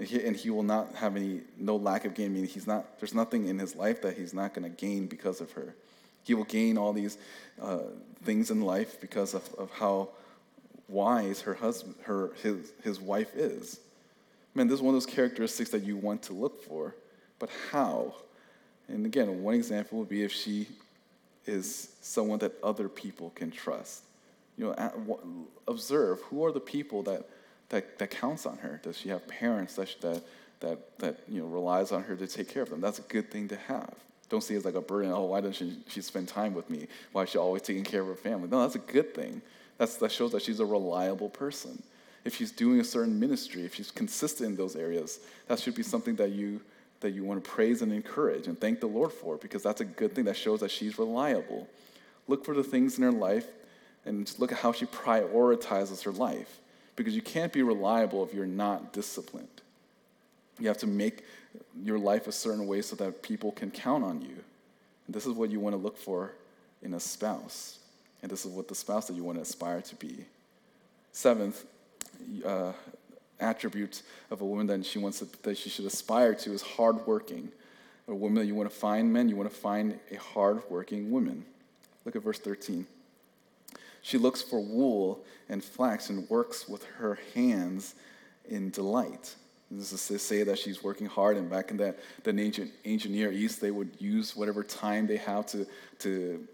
and 0.00 0.08
he, 0.08 0.24
and 0.24 0.34
he 0.34 0.48
will 0.48 0.62
not 0.62 0.94
have 0.94 1.14
any 1.14 1.42
no 1.58 1.76
lack 1.76 2.06
of 2.06 2.14
gain. 2.14 2.32
Meaning 2.32 2.48
he's 2.48 2.66
not. 2.66 2.98
There's 2.98 3.14
nothing 3.14 3.48
in 3.48 3.58
his 3.58 3.76
life 3.76 4.00
that 4.00 4.16
he's 4.16 4.32
not 4.32 4.54
going 4.54 4.64
to 4.64 4.74
gain 4.74 5.06
because 5.06 5.42
of 5.42 5.52
her. 5.52 5.74
He 6.24 6.32
will 6.32 6.44
gain 6.44 6.78
all 6.78 6.94
these 6.94 7.18
uh, 7.60 7.80
things 8.24 8.50
in 8.50 8.62
life 8.62 8.98
because 9.00 9.34
of, 9.34 9.54
of 9.54 9.70
how 9.70 10.08
wise 10.88 11.42
her 11.42 11.52
husband, 11.52 11.96
her 12.04 12.32
his 12.42 12.72
his 12.82 12.98
wife 12.98 13.36
is. 13.36 13.78
Man, 14.54 14.68
this 14.68 14.76
is 14.76 14.82
one 14.82 14.94
of 14.94 14.96
those 15.02 15.12
characteristics 15.12 15.68
that 15.70 15.84
you 15.84 15.98
want 15.98 16.22
to 16.22 16.32
look 16.32 16.64
for, 16.64 16.96
but 17.38 17.50
how? 17.70 18.14
And 18.88 19.04
again, 19.04 19.42
one 19.42 19.54
example 19.54 19.98
would 19.98 20.08
be 20.08 20.22
if 20.22 20.32
she 20.32 20.66
is 21.46 21.94
someone 22.00 22.38
that 22.38 22.54
other 22.62 22.88
people 22.88 23.30
can 23.34 23.50
trust. 23.50 24.02
You 24.56 24.64
know, 24.64 25.20
observe 25.68 26.20
who 26.22 26.44
are 26.44 26.52
the 26.52 26.60
people 26.60 27.02
that 27.02 27.28
that, 27.70 27.98
that 27.98 28.10
counts 28.10 28.46
on 28.46 28.58
her? 28.58 28.80
Does 28.82 28.98
she 28.98 29.08
have 29.08 29.26
parents 29.26 29.74
that, 29.76 29.94
that, 30.02 30.22
that, 30.60 30.98
that 30.98 31.20
you 31.28 31.40
know, 31.40 31.46
relies 31.48 31.90
on 31.92 32.02
her 32.04 32.14
to 32.16 32.26
take 32.26 32.48
care 32.48 32.62
of 32.62 32.70
them? 32.70 32.80
That's 32.80 32.98
a 32.98 33.02
good 33.02 33.30
thing 33.30 33.48
to 33.48 33.56
have. 33.56 33.94
Don't 34.28 34.42
see 34.42 34.54
it 34.54 34.58
as 34.58 34.64
like 34.64 34.74
a 34.74 34.80
burden. 34.80 35.10
Oh, 35.10 35.24
why 35.24 35.40
doesn't 35.40 35.54
she, 35.54 35.76
she 35.88 36.02
spend 36.02 36.28
time 36.28 36.54
with 36.54 36.68
me? 36.70 36.86
Why 37.12 37.22
is 37.22 37.30
she 37.30 37.38
always 37.38 37.62
taking 37.62 37.82
care 37.82 38.02
of 38.02 38.06
her 38.06 38.14
family? 38.14 38.48
No, 38.48 38.60
that's 38.60 38.76
a 38.76 38.80
good 38.80 39.14
thing. 39.14 39.42
That's, 39.78 39.96
that 39.96 40.12
shows 40.12 40.32
that 40.32 40.42
she's 40.42 40.60
a 40.60 40.64
reliable 40.64 41.30
person. 41.30 41.82
If 42.24 42.36
she's 42.36 42.52
doing 42.52 42.80
a 42.80 42.84
certain 42.84 43.18
ministry, 43.18 43.64
if 43.64 43.74
she's 43.74 43.90
consistent 43.90 44.50
in 44.50 44.56
those 44.56 44.76
areas, 44.76 45.20
that 45.48 45.58
should 45.58 45.74
be 45.74 45.82
something 45.82 46.16
that 46.16 46.30
you, 46.30 46.60
that 47.00 47.12
you 47.12 47.24
want 47.24 47.42
to 47.42 47.50
praise 47.50 47.82
and 47.82 47.92
encourage 47.92 48.46
and 48.46 48.60
thank 48.60 48.80
the 48.80 48.86
Lord 48.86 49.12
for 49.12 49.36
because 49.36 49.62
that's 49.62 49.80
a 49.80 49.86
good 49.86 50.14
thing 50.14 50.26
that 50.26 50.36
shows 50.36 50.60
that 50.60 50.70
she's 50.70 50.98
reliable. 50.98 51.66
Look 52.28 52.44
for 52.44 52.54
the 52.54 52.62
things 52.62 52.98
in 52.98 53.04
her 53.04 53.12
life 53.12 53.46
and 54.04 54.26
just 54.26 54.38
look 54.38 54.52
at 54.52 54.58
how 54.58 54.72
she 54.72 54.86
prioritizes 54.86 56.04
her 56.04 56.12
life 56.12 56.60
because 56.96 57.14
you 57.14 57.22
can't 57.22 57.52
be 57.52 57.62
reliable 57.62 58.24
if 58.24 58.34
you're 58.34 58.46
not 58.46 58.92
disciplined. 58.92 59.48
You 60.58 60.68
have 60.68 60.78
to 60.78 60.86
make 60.86 61.24
your 61.82 61.98
life 61.98 62.26
a 62.26 62.32
certain 62.32 62.66
way 62.66 62.82
so 62.82 62.96
that 62.96 63.22
people 63.22 63.52
can 63.52 63.70
count 63.70 64.04
on 64.04 64.20
you. 64.20 64.36
And 65.06 65.14
this 65.14 65.26
is 65.26 65.32
what 65.32 65.50
you 65.50 65.60
want 65.60 65.74
to 65.74 65.78
look 65.78 65.96
for 65.96 66.32
in 66.82 66.94
a 66.94 67.00
spouse. 67.00 67.78
And 68.22 68.30
this 68.30 68.44
is 68.44 68.52
what 68.52 68.68
the 68.68 68.74
spouse 68.74 69.06
that 69.06 69.14
you 69.14 69.24
want 69.24 69.38
to 69.38 69.42
aspire 69.42 69.80
to 69.80 69.94
be. 69.96 70.24
Seventh, 71.12 71.64
uh, 72.44 72.72
attribute 73.40 74.02
of 74.30 74.40
a 74.40 74.44
woman 74.44 74.66
that 74.66 74.84
she 74.84 74.98
wants 74.98 75.20
to, 75.20 75.28
that 75.42 75.56
she 75.56 75.70
should 75.70 75.86
aspire 75.86 76.34
to 76.34 76.52
is 76.52 76.62
hardworking. 76.62 77.50
A 78.08 78.14
woman 78.14 78.36
that 78.36 78.46
you 78.46 78.54
want 78.54 78.70
to 78.70 78.76
find 78.76 79.12
men, 79.12 79.28
you 79.28 79.36
want 79.36 79.50
to 79.50 79.56
find 79.56 79.98
a 80.10 80.16
hardworking 80.16 81.10
woman. 81.10 81.44
Look 82.04 82.16
at 82.16 82.22
verse 82.22 82.38
13. 82.38 82.86
She 84.02 84.18
looks 84.18 84.42
for 84.42 84.60
wool 84.60 85.24
and 85.48 85.62
flax 85.62 86.10
and 86.10 86.28
works 86.30 86.68
with 86.68 86.84
her 86.98 87.18
hands 87.34 87.94
in 88.48 88.70
delight. 88.70 89.34
This 89.70 89.92
is 89.92 90.06
to 90.08 90.18
say 90.18 90.42
that 90.42 90.58
she's 90.58 90.82
working 90.82 91.06
hard, 91.06 91.36
and 91.36 91.48
back 91.48 91.70
in 91.70 91.76
that 91.76 92.00
the 92.24 92.38
ancient, 92.38 92.72
ancient 92.84 93.14
Near 93.14 93.30
East, 93.30 93.60
they 93.60 93.70
would 93.70 93.90
use 93.98 94.34
whatever 94.34 94.64
time 94.64 95.06
they 95.06 95.16
have 95.18 95.46
to, 95.46 95.64
to, 96.00 96.44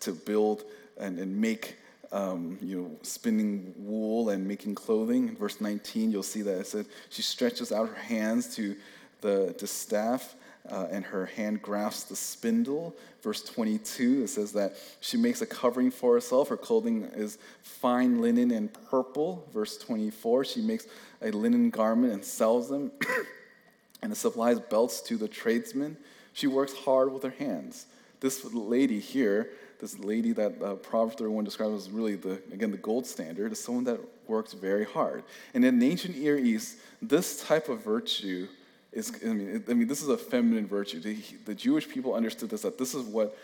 to 0.00 0.12
build 0.12 0.64
and, 0.98 1.18
and 1.18 1.34
make 1.34 1.76
um, 2.12 2.58
you 2.60 2.80
know, 2.80 2.90
spinning 3.02 3.74
wool 3.78 4.30
and 4.30 4.46
making 4.46 4.74
clothing. 4.74 5.28
In 5.28 5.36
verse 5.36 5.60
19, 5.60 6.10
you'll 6.10 6.22
see 6.22 6.42
that 6.42 6.60
it 6.60 6.66
said 6.66 6.86
she 7.10 7.22
stretches 7.22 7.72
out 7.72 7.88
her 7.88 7.94
hands 7.94 8.54
to 8.56 8.76
the, 9.20 9.54
the 9.58 9.66
staff, 9.66 10.34
uh, 10.70 10.88
and 10.90 11.04
her 11.04 11.26
hand 11.26 11.62
grasps 11.62 12.04
the 12.04 12.16
spindle. 12.16 12.94
Verse 13.22 13.42
22, 13.42 14.24
it 14.24 14.28
says 14.28 14.52
that 14.52 14.76
she 15.00 15.16
makes 15.16 15.42
a 15.42 15.46
covering 15.46 15.90
for 15.90 16.14
herself. 16.14 16.48
Her 16.48 16.56
clothing 16.56 17.04
is 17.14 17.38
fine 17.62 18.20
linen 18.20 18.50
and 18.50 18.72
purple. 18.88 19.48
Verse 19.52 19.78
24, 19.78 20.44
she 20.44 20.60
makes 20.60 20.86
a 21.22 21.30
linen 21.30 21.70
garment 21.70 22.12
and 22.12 22.24
sells 22.24 22.68
them, 22.68 22.92
and 24.02 24.16
supplies 24.16 24.60
belts 24.60 25.00
to 25.02 25.16
the 25.16 25.28
tradesmen. 25.28 25.96
She 26.32 26.46
works 26.46 26.74
hard 26.74 27.12
with 27.12 27.22
her 27.22 27.30
hands. 27.30 27.86
This 28.20 28.44
lady 28.52 29.00
here 29.00 29.50
this 29.78 29.98
lady 29.98 30.32
that 30.32 30.60
uh, 30.62 30.74
Proverbs 30.76 31.16
31 31.16 31.44
describes 31.44 31.74
as 31.74 31.90
really 31.90 32.16
the 32.16 32.40
again 32.52 32.70
the 32.70 32.76
gold 32.76 33.06
standard 33.06 33.52
is 33.52 33.62
someone 33.62 33.84
that 33.84 34.00
works 34.26 34.52
very 34.52 34.84
hard. 34.84 35.22
And 35.54 35.64
in 35.64 35.78
the 35.78 35.88
ancient 35.88 36.18
Near 36.18 36.38
East, 36.38 36.78
this 37.02 37.44
type 37.44 37.68
of 37.68 37.84
virtue 37.84 38.48
is 38.96 39.12
I 39.24 39.28
mean, 39.28 39.64
I 39.68 39.74
mean 39.74 39.88
this 39.88 40.02
is 40.02 40.08
a 40.08 40.16
feminine 40.16 40.66
virtue. 40.66 41.00
The, 41.00 41.18
the 41.44 41.54
Jewish 41.54 41.88
people 41.88 42.14
understood 42.14 42.50
this 42.50 42.62
that 42.62 42.78
this 42.78 42.94
is 42.94 43.04
what 43.04 43.36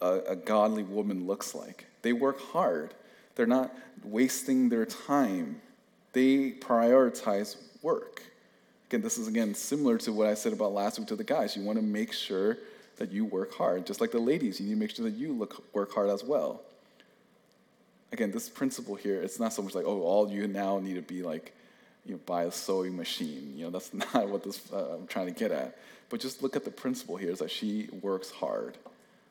a, 0.00 0.20
a 0.28 0.36
godly 0.36 0.84
woman 0.84 1.26
looks 1.26 1.54
like. 1.54 1.86
They 2.02 2.12
work 2.12 2.40
hard. 2.40 2.94
They're 3.34 3.46
not 3.46 3.74
wasting 4.04 4.68
their 4.68 4.86
time. 4.86 5.60
They 6.12 6.52
prioritize 6.52 7.56
work. 7.82 8.22
Again, 8.88 9.02
this 9.02 9.18
is 9.18 9.26
again 9.26 9.54
similar 9.54 9.98
to 9.98 10.12
what 10.12 10.28
I 10.28 10.34
said 10.34 10.52
about 10.52 10.72
last 10.72 10.98
week 10.98 11.08
to 11.08 11.16
the 11.16 11.24
guys. 11.24 11.56
You 11.56 11.64
want 11.64 11.78
to 11.78 11.84
make 11.84 12.12
sure 12.12 12.58
that 12.96 13.10
you 13.10 13.24
work 13.24 13.52
hard. 13.54 13.86
Just 13.86 14.00
like 14.00 14.12
the 14.12 14.20
ladies, 14.20 14.60
you 14.60 14.66
need 14.66 14.74
to 14.74 14.78
make 14.78 14.90
sure 14.90 15.04
that 15.04 15.14
you 15.16 15.32
look, 15.32 15.64
work 15.74 15.92
hard 15.92 16.08
as 16.08 16.22
well. 16.22 16.62
Again, 18.12 18.30
this 18.30 18.48
principle 18.48 18.94
here, 18.94 19.20
it's 19.20 19.40
not 19.40 19.52
so 19.52 19.62
much 19.62 19.74
like, 19.74 19.84
oh, 19.84 20.02
all 20.02 20.30
you 20.30 20.46
now 20.46 20.78
need 20.78 20.94
to 20.94 21.02
be 21.02 21.22
like, 21.24 21.52
you 22.04 22.12
know, 22.12 22.20
buy 22.26 22.44
a 22.44 22.52
sewing 22.52 22.96
machine. 22.96 23.54
You 23.56 23.64
know, 23.64 23.70
that's 23.70 23.92
not 24.14 24.28
what 24.28 24.42
this 24.42 24.60
uh, 24.72 24.96
I'm 24.98 25.06
trying 25.06 25.26
to 25.26 25.32
get 25.32 25.50
at. 25.50 25.78
But 26.08 26.20
just 26.20 26.42
look 26.42 26.56
at 26.56 26.64
the 26.64 26.70
principle 26.70 27.16
here 27.16 27.30
is 27.30 27.38
that 27.38 27.50
she 27.50 27.88
works 28.02 28.30
hard. 28.30 28.76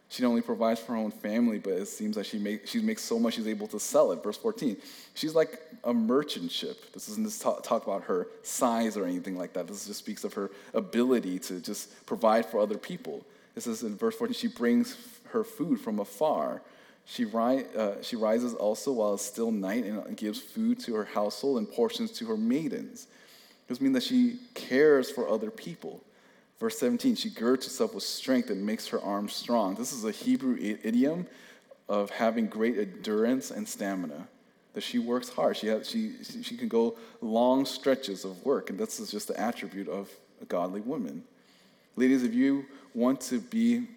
She 0.09 0.21
not 0.21 0.29
only 0.29 0.41
provides 0.41 0.79
for 0.79 0.91
her 0.91 0.97
own 0.97 1.11
family, 1.11 1.57
but 1.57 1.73
it 1.73 1.87
seems 1.87 2.17
that 2.17 2.25
she, 2.25 2.37
make, 2.37 2.67
she 2.67 2.79
makes 2.81 3.01
so 3.01 3.17
much 3.17 3.33
she's 3.33 3.47
able 3.47 3.67
to 3.67 3.79
sell 3.79 4.11
it. 4.11 4.21
Verse 4.21 4.37
14. 4.37 4.77
She's 5.15 5.33
like 5.33 5.59
a 5.83 5.93
merchant 5.93 6.51
ship. 6.51 6.93
This 6.93 7.09
isn't 7.09 7.25
just 7.25 7.41
talk, 7.41 7.63
talk 7.63 7.83
about 7.83 8.03
her 8.03 8.27
size 8.43 8.95
or 8.95 9.05
anything 9.05 9.37
like 9.37 9.53
that. 9.53 9.67
This 9.67 9.87
just 9.87 9.99
speaks 9.99 10.23
of 10.23 10.33
her 10.33 10.51
ability 10.75 11.39
to 11.39 11.59
just 11.59 12.05
provide 12.05 12.45
for 12.45 12.59
other 12.59 12.77
people. 12.77 13.25
It 13.55 13.63
says 13.63 13.81
in 13.81 13.95
verse 13.95 14.15
14, 14.15 14.35
she 14.35 14.47
brings 14.47 14.97
her 15.29 15.43
food 15.43 15.79
from 15.79 15.99
afar. 15.99 16.61
She, 17.05 17.25
ri- 17.25 17.65
uh, 17.77 18.01
she 18.01 18.15
rises 18.15 18.53
also 18.53 18.91
while 18.93 19.13
it's 19.15 19.25
still 19.25 19.51
night 19.51 19.85
and 19.85 20.15
gives 20.15 20.39
food 20.39 20.79
to 20.81 20.95
her 20.95 21.05
household 21.05 21.57
and 21.57 21.69
portions 21.69 22.11
to 22.13 22.25
her 22.27 22.37
maidens. 22.37 23.07
This 23.67 23.81
means 23.81 23.93
that 23.93 24.03
she 24.03 24.39
cares 24.53 25.09
for 25.09 25.27
other 25.27 25.51
people. 25.51 26.01
Verse 26.59 26.77
17, 26.79 27.15
she 27.15 27.29
girds 27.29 27.65
herself 27.65 27.93
with 27.93 28.03
strength 28.03 28.49
and 28.49 28.65
makes 28.65 28.87
her 28.87 29.01
arms 29.01 29.33
strong. 29.33 29.75
This 29.75 29.91
is 29.91 30.05
a 30.05 30.11
Hebrew 30.11 30.57
idiom 30.59 31.27
of 31.89 32.09
having 32.09 32.47
great 32.47 32.77
endurance 32.77 33.51
and 33.51 33.67
stamina. 33.67 34.27
That 34.73 34.81
she 34.81 34.97
works 34.97 35.29
hard. 35.29 35.57
She, 35.57 35.67
has, 35.67 35.89
she, 35.89 36.13
she 36.41 36.57
can 36.57 36.67
go 36.67 36.97
long 37.21 37.65
stretches 37.65 38.25
of 38.25 38.43
work, 38.43 38.69
and 38.69 38.79
this 38.79 38.99
is 38.99 39.11
just 39.11 39.27
the 39.27 39.39
attribute 39.39 39.87
of 39.87 40.09
a 40.41 40.45
godly 40.45 40.81
woman. 40.81 41.23
Ladies, 41.95 42.23
if 42.23 42.33
you 42.33 42.65
want 42.95 43.21
to 43.21 43.39
be 43.39 43.87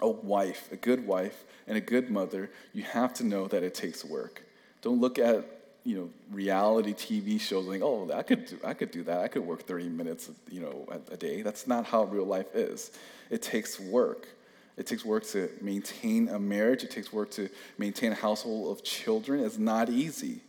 a 0.00 0.08
wife, 0.08 0.70
a 0.72 0.76
good 0.76 1.06
wife, 1.06 1.44
and 1.66 1.76
a 1.76 1.80
good 1.80 2.10
mother, 2.10 2.50
you 2.72 2.82
have 2.82 3.14
to 3.14 3.24
know 3.24 3.46
that 3.48 3.62
it 3.62 3.74
takes 3.74 4.04
work. 4.04 4.42
Don't 4.82 5.00
look 5.00 5.18
at 5.18 5.44
you 5.84 5.96
know 5.96 6.10
reality 6.30 6.92
TV 6.92 7.40
shows 7.40 7.66
like, 7.66 7.82
oh, 7.82 8.10
I 8.12 8.22
could 8.22 8.46
do, 8.46 8.58
I 8.64 8.74
could 8.74 8.90
do 8.90 9.02
that. 9.04 9.20
I 9.20 9.28
could 9.28 9.42
work 9.42 9.62
30 9.62 9.88
minutes, 9.88 10.30
you 10.50 10.60
know, 10.60 10.86
a, 10.90 11.14
a 11.14 11.16
day. 11.16 11.42
That's 11.42 11.66
not 11.66 11.84
how 11.86 12.04
real 12.04 12.24
life 12.24 12.54
is. 12.54 12.92
It 13.30 13.42
takes 13.42 13.80
work. 13.80 14.28
It 14.76 14.86
takes 14.86 15.04
work 15.04 15.26
to 15.28 15.50
maintain 15.60 16.28
a 16.28 16.38
marriage. 16.38 16.84
It 16.84 16.90
takes 16.90 17.12
work 17.12 17.30
to 17.32 17.48
maintain 17.78 18.12
a 18.12 18.14
household 18.14 18.70
of 18.70 18.84
children. 18.84 19.40
It's 19.40 19.58
not 19.58 19.88
easy, 19.88 20.40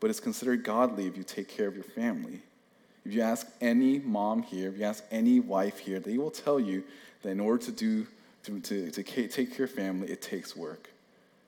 but 0.00 0.10
it's 0.10 0.20
considered 0.20 0.64
godly 0.64 1.06
if 1.06 1.16
you 1.16 1.22
take 1.22 1.48
care 1.48 1.66
of 1.66 1.74
your 1.74 1.84
family. 1.84 2.42
If 3.06 3.12
you 3.12 3.22
ask 3.22 3.46
any 3.60 3.98
mom 4.00 4.42
here, 4.42 4.68
if 4.68 4.78
you 4.78 4.84
ask 4.84 5.04
any 5.10 5.40
wife 5.40 5.78
here, 5.78 6.00
they 6.00 6.18
will 6.18 6.30
tell 6.30 6.58
you 6.58 6.84
that 7.22 7.30
in 7.30 7.40
order 7.40 7.64
to 7.66 7.72
do 7.72 8.06
to, 8.44 8.60
to, 8.60 8.90
to 8.90 9.02
take 9.02 9.56
care 9.56 9.64
of 9.64 9.70
family, 9.70 10.08
it 10.08 10.22
takes 10.22 10.54
work. 10.54 10.90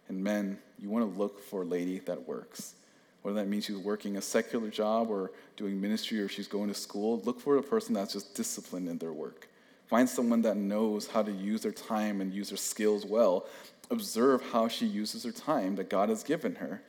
And 0.09 0.23
men, 0.23 0.59
you 0.79 0.89
want 0.89 1.13
to 1.13 1.19
look 1.19 1.43
for 1.43 1.63
a 1.63 1.65
lady 1.65 1.99
that 2.01 2.27
works. 2.27 2.75
Whether 3.23 3.41
that 3.41 3.49
means 3.49 3.65
she's 3.65 3.77
working 3.77 4.17
a 4.17 4.23
secular 4.23 4.71
job 4.71 5.11
or 5.11 5.33
doing 5.57 5.81
ministry 5.81 6.21
or 6.21 6.29
she's 6.29 6.47
going 6.47 6.69
to 6.69 6.75
school, 6.75 7.21
look 7.25 7.41
for 7.41 7.57
a 7.57 7.63
person 7.63 7.95
that's 7.95 8.13
just 8.13 8.35
disciplined 8.35 8.89
in 8.89 8.99
their 8.99 9.13
work. 9.13 9.49
Find 9.89 10.09
someone 10.09 10.43
that 10.43 10.57
knows 10.57 11.07
how 11.07 11.23
to 11.23 11.33
use 11.33 11.63
their 11.63 11.73
time 11.73 12.21
and 12.21 12.33
use 12.33 12.51
their 12.51 12.57
skills 12.57 13.05
well. 13.05 13.47
Observe 13.91 14.43
how 14.53 14.69
she 14.69 14.87
uses 14.87 15.25
her 15.25 15.33
time 15.33 15.77
that 15.77 15.91
God 15.91 16.09
has 16.09 16.23
given 16.23 16.55
her. 16.57 16.83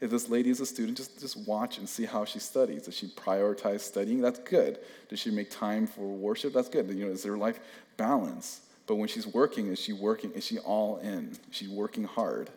If 0.00 0.10
this 0.10 0.28
lady 0.28 0.50
is 0.50 0.60
a 0.60 0.66
student, 0.66 0.96
just, 0.96 1.18
just 1.18 1.48
watch 1.48 1.78
and 1.78 1.88
see 1.88 2.04
how 2.04 2.24
she 2.24 2.38
studies. 2.38 2.82
Does 2.82 2.94
she 2.94 3.08
prioritize 3.08 3.80
studying? 3.80 4.20
That's 4.20 4.38
good. 4.38 4.78
Does 5.08 5.18
she 5.18 5.30
make 5.30 5.50
time 5.50 5.86
for 5.86 6.06
worship? 6.06 6.52
That's 6.52 6.68
good. 6.68 6.88
You 6.90 7.06
know, 7.06 7.12
is 7.12 7.24
her 7.24 7.36
life 7.36 7.60
balance? 7.96 8.60
But 8.88 8.96
when 8.96 9.06
she's 9.06 9.26
working, 9.26 9.68
is 9.68 9.78
she 9.78 9.92
working? 9.92 10.32
Is 10.32 10.46
she 10.46 10.58
all 10.58 10.96
in? 10.96 11.36
Is 11.50 11.56
she 11.56 11.68
working 11.68 12.04
hard? 12.04 12.50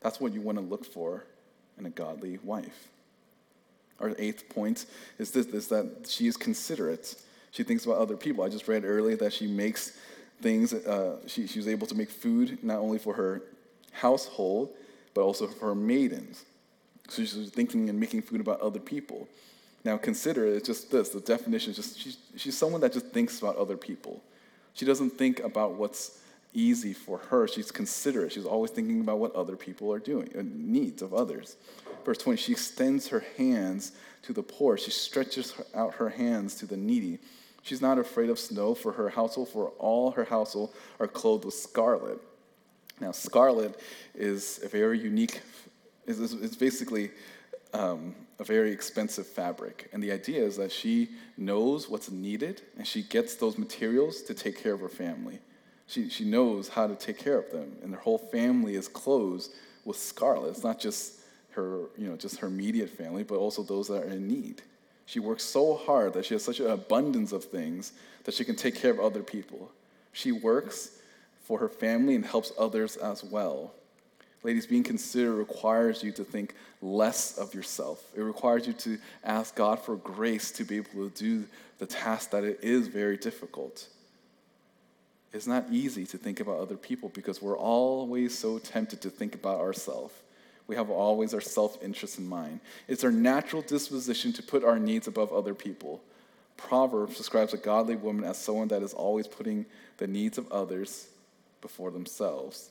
That's 0.00 0.18
what 0.18 0.32
you 0.32 0.40
want 0.40 0.56
to 0.58 0.64
look 0.64 0.84
for 0.84 1.24
in 1.78 1.84
a 1.84 1.90
godly 1.90 2.38
wife. 2.42 2.88
Our 4.00 4.14
eighth 4.18 4.48
point 4.48 4.86
is 5.18 5.30
this 5.30 5.46
is 5.46 5.68
that 5.68 6.08
she 6.08 6.26
is 6.26 6.38
considerate. 6.38 7.14
She 7.50 7.62
thinks 7.62 7.84
about 7.84 7.98
other 7.98 8.16
people. 8.16 8.42
I 8.42 8.48
just 8.48 8.66
read 8.66 8.84
earlier 8.84 9.16
that 9.16 9.32
she 9.34 9.46
makes 9.46 9.96
things, 10.40 10.72
uh, 10.72 11.18
she, 11.26 11.46
she's 11.46 11.68
able 11.68 11.86
to 11.86 11.94
make 11.94 12.10
food 12.10 12.58
not 12.64 12.78
only 12.78 12.98
for 12.98 13.14
her 13.14 13.42
household, 13.92 14.70
but 15.12 15.20
also 15.20 15.46
for 15.46 15.66
her 15.66 15.74
maidens. 15.74 16.44
So 17.08 17.24
she's 17.24 17.50
thinking 17.50 17.90
and 17.90 18.00
making 18.00 18.22
food 18.22 18.40
about 18.40 18.60
other 18.60 18.80
people. 18.80 19.28
Now 19.84 19.98
consider 19.98 20.46
it's 20.46 20.66
just 20.66 20.90
this 20.90 21.10
the 21.10 21.20
definition 21.20 21.70
is 21.72 21.76
just 21.76 22.00
she's, 22.00 22.16
she's 22.36 22.56
someone 22.56 22.80
that 22.80 22.94
just 22.94 23.08
thinks 23.08 23.38
about 23.38 23.56
other 23.56 23.76
people. 23.76 24.22
She 24.74 24.84
doesn't 24.84 25.10
think 25.10 25.40
about 25.40 25.74
what's 25.74 26.18
easy 26.52 26.92
for 26.92 27.18
her. 27.18 27.48
She's 27.48 27.70
considerate. 27.70 28.32
She's 28.32 28.44
always 28.44 28.70
thinking 28.70 29.00
about 29.00 29.18
what 29.18 29.34
other 29.34 29.56
people 29.56 29.92
are 29.92 29.98
doing, 29.98 30.30
uh, 30.38 30.42
needs 30.44 31.02
of 31.02 31.14
others. 31.14 31.56
Verse 32.04 32.18
20, 32.18 32.40
she 32.40 32.52
extends 32.52 33.08
her 33.08 33.24
hands 33.36 33.92
to 34.22 34.32
the 34.32 34.42
poor. 34.42 34.76
She 34.76 34.90
stretches 34.90 35.54
out 35.74 35.94
her 35.94 36.10
hands 36.10 36.54
to 36.56 36.66
the 36.66 36.76
needy. 36.76 37.18
She's 37.62 37.80
not 37.80 37.98
afraid 37.98 38.28
of 38.28 38.38
snow 38.38 38.74
for 38.74 38.92
her 38.92 39.08
household, 39.08 39.48
for 39.48 39.68
all 39.78 40.10
her 40.12 40.24
household 40.24 40.74
are 41.00 41.08
clothed 41.08 41.44
with 41.44 41.54
scarlet. 41.54 42.20
Now, 43.00 43.10
scarlet 43.10 43.80
is 44.14 44.60
a 44.62 44.68
very 44.68 44.98
unique 44.98 45.40
is, 46.06 46.20
is 46.20 46.56
basically 46.56 47.10
um, 47.74 48.14
a 48.38 48.44
very 48.44 48.72
expensive 48.72 49.26
fabric. 49.26 49.90
And 49.92 50.02
the 50.02 50.12
idea 50.12 50.42
is 50.42 50.56
that 50.56 50.72
she 50.72 51.10
knows 51.36 51.88
what's 51.88 52.10
needed 52.10 52.62
and 52.78 52.86
she 52.86 53.02
gets 53.02 53.34
those 53.34 53.58
materials 53.58 54.22
to 54.22 54.34
take 54.34 54.62
care 54.62 54.72
of 54.72 54.80
her 54.80 54.88
family. 54.88 55.40
She, 55.86 56.08
she 56.08 56.24
knows 56.24 56.68
how 56.68 56.86
to 56.86 56.94
take 56.94 57.18
care 57.18 57.38
of 57.38 57.50
them. 57.50 57.76
And 57.82 57.92
her 57.92 58.00
whole 58.00 58.18
family 58.18 58.74
is 58.76 58.88
clothed 58.88 59.48
with 59.84 59.98
scarlet. 59.98 60.50
It's 60.50 60.64
not 60.64 60.80
just 60.80 61.20
her, 61.50 61.88
you 61.98 62.08
know, 62.08 62.16
just 62.16 62.38
her 62.38 62.46
immediate 62.46 62.90
family, 62.90 63.22
but 63.22 63.36
also 63.36 63.62
those 63.62 63.88
that 63.88 64.04
are 64.04 64.08
in 64.08 64.26
need. 64.26 64.62
She 65.06 65.20
works 65.20 65.44
so 65.44 65.76
hard 65.76 66.14
that 66.14 66.24
she 66.24 66.34
has 66.34 66.42
such 66.42 66.60
an 66.60 66.70
abundance 66.70 67.32
of 67.32 67.44
things 67.44 67.92
that 68.24 68.34
she 68.34 68.44
can 68.44 68.56
take 68.56 68.74
care 68.74 68.90
of 68.90 69.00
other 69.00 69.22
people. 69.22 69.70
She 70.12 70.32
works 70.32 70.98
for 71.42 71.58
her 71.58 71.68
family 71.68 72.14
and 72.14 72.24
helps 72.24 72.52
others 72.58 72.96
as 72.96 73.22
well. 73.22 73.74
Ladies, 74.44 74.66
being 74.66 74.82
considerate 74.82 75.38
requires 75.38 76.02
you 76.02 76.12
to 76.12 76.22
think 76.22 76.54
less 76.82 77.38
of 77.38 77.54
yourself. 77.54 78.04
It 78.14 78.20
requires 78.20 78.66
you 78.66 78.74
to 78.74 78.98
ask 79.24 79.56
God 79.56 79.80
for 79.80 79.96
grace 79.96 80.52
to 80.52 80.64
be 80.64 80.76
able 80.76 81.08
to 81.08 81.10
do 81.10 81.46
the 81.78 81.86
task 81.86 82.30
that 82.30 82.44
it 82.44 82.60
is 82.62 82.86
very 82.88 83.16
difficult. 83.16 83.88
It's 85.32 85.46
not 85.46 85.64
easy 85.70 86.04
to 86.06 86.18
think 86.18 86.40
about 86.40 86.58
other 86.58 86.76
people 86.76 87.08
because 87.08 87.40
we're 87.40 87.58
always 87.58 88.38
so 88.38 88.58
tempted 88.58 89.00
to 89.00 89.10
think 89.10 89.34
about 89.34 89.60
ourselves. 89.60 90.14
We 90.66 90.76
have 90.76 90.90
always 90.90 91.32
our 91.32 91.40
self 91.40 91.82
interest 91.82 92.18
in 92.18 92.28
mind. 92.28 92.60
It's 92.86 93.02
our 93.02 93.10
natural 93.10 93.62
disposition 93.62 94.32
to 94.34 94.42
put 94.42 94.62
our 94.62 94.78
needs 94.78 95.08
above 95.08 95.32
other 95.32 95.54
people. 95.54 96.02
Proverbs 96.58 97.16
describes 97.16 97.54
a 97.54 97.58
godly 97.58 97.96
woman 97.96 98.24
as 98.24 98.36
someone 98.36 98.68
that 98.68 98.82
is 98.82 98.92
always 98.92 99.26
putting 99.26 99.64
the 99.96 100.06
needs 100.06 100.36
of 100.36 100.52
others 100.52 101.08
before 101.62 101.90
themselves. 101.90 102.68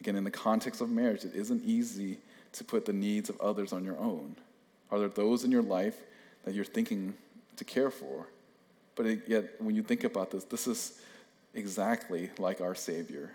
Again, 0.00 0.16
in 0.16 0.24
the 0.24 0.30
context 0.30 0.80
of 0.80 0.90
marriage, 0.90 1.24
it 1.24 1.34
isn't 1.34 1.62
easy 1.64 2.18
to 2.52 2.64
put 2.64 2.84
the 2.84 2.92
needs 2.92 3.28
of 3.28 3.40
others 3.40 3.72
on 3.72 3.84
your 3.84 3.98
own. 3.98 4.34
Are 4.90 4.98
there 4.98 5.08
those 5.08 5.44
in 5.44 5.50
your 5.50 5.62
life 5.62 5.96
that 6.44 6.54
you're 6.54 6.64
thinking 6.64 7.14
to 7.56 7.64
care 7.64 7.90
for? 7.90 8.26
But 8.96 9.06
it, 9.06 9.22
yet, 9.26 9.60
when 9.60 9.76
you 9.76 9.82
think 9.82 10.04
about 10.04 10.30
this, 10.30 10.44
this 10.44 10.66
is 10.66 11.00
exactly 11.54 12.30
like 12.38 12.60
our 12.60 12.74
Savior, 12.74 13.30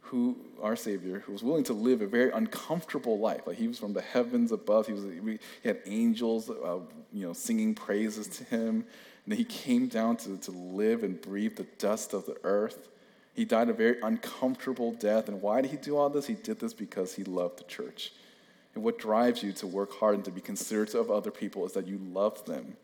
who 0.00 0.36
our 0.62 0.76
Savior, 0.76 1.20
who 1.20 1.32
was 1.32 1.42
willing 1.42 1.64
to 1.64 1.74
live 1.74 2.02
a 2.02 2.06
very 2.06 2.30
uncomfortable 2.30 3.18
life. 3.18 3.46
Like 3.46 3.58
he 3.58 3.68
was 3.68 3.78
from 3.78 3.92
the 3.92 4.00
heavens 4.00 4.52
above. 4.52 4.86
He 4.86 4.92
was 4.92 5.04
he 5.04 5.68
had 5.68 5.80
angels, 5.86 6.48
uh, 6.48 6.78
you 7.12 7.26
know, 7.26 7.32
singing 7.32 7.74
praises 7.74 8.26
to 8.28 8.44
him. 8.44 8.84
And 9.24 9.32
then 9.32 9.38
he 9.38 9.44
came 9.44 9.88
down 9.88 10.16
to, 10.18 10.38
to 10.38 10.50
live 10.50 11.02
and 11.02 11.20
breathe 11.20 11.56
the 11.56 11.66
dust 11.78 12.14
of 12.14 12.24
the 12.24 12.36
earth. 12.44 12.88
He 13.38 13.44
died 13.44 13.68
a 13.68 13.72
very 13.72 14.00
uncomfortable 14.02 14.90
death. 14.90 15.28
And 15.28 15.40
why 15.40 15.60
did 15.60 15.70
he 15.70 15.76
do 15.76 15.96
all 15.96 16.10
this? 16.10 16.26
He 16.26 16.34
did 16.34 16.58
this 16.58 16.74
because 16.74 17.14
he 17.14 17.22
loved 17.22 17.60
the 17.60 17.64
church. 17.68 18.12
And 18.74 18.82
what 18.82 18.98
drives 18.98 19.44
you 19.44 19.52
to 19.52 19.66
work 19.68 19.92
hard 19.92 20.16
and 20.16 20.24
to 20.24 20.32
be 20.32 20.40
considerate 20.40 20.92
of 20.92 21.08
other 21.08 21.30
people 21.30 21.64
is 21.64 21.70
that 21.74 21.86
you 21.86 21.98
love 22.12 22.44
them. 22.46 22.76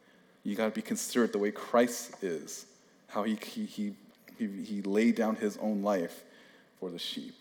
You 0.44 0.54
got 0.54 0.66
to 0.66 0.70
be 0.70 0.80
considerate 0.80 1.32
the 1.32 1.38
way 1.38 1.50
Christ 1.50 2.22
is, 2.22 2.66
how 3.08 3.24
he, 3.24 3.34
he, 3.34 3.64
he, 3.64 3.94
he, 4.38 4.46
he 4.62 4.82
laid 4.82 5.16
down 5.16 5.34
his 5.34 5.56
own 5.56 5.82
life 5.82 6.22
for 6.78 6.88
the 6.88 7.00
sheep. 7.00 7.34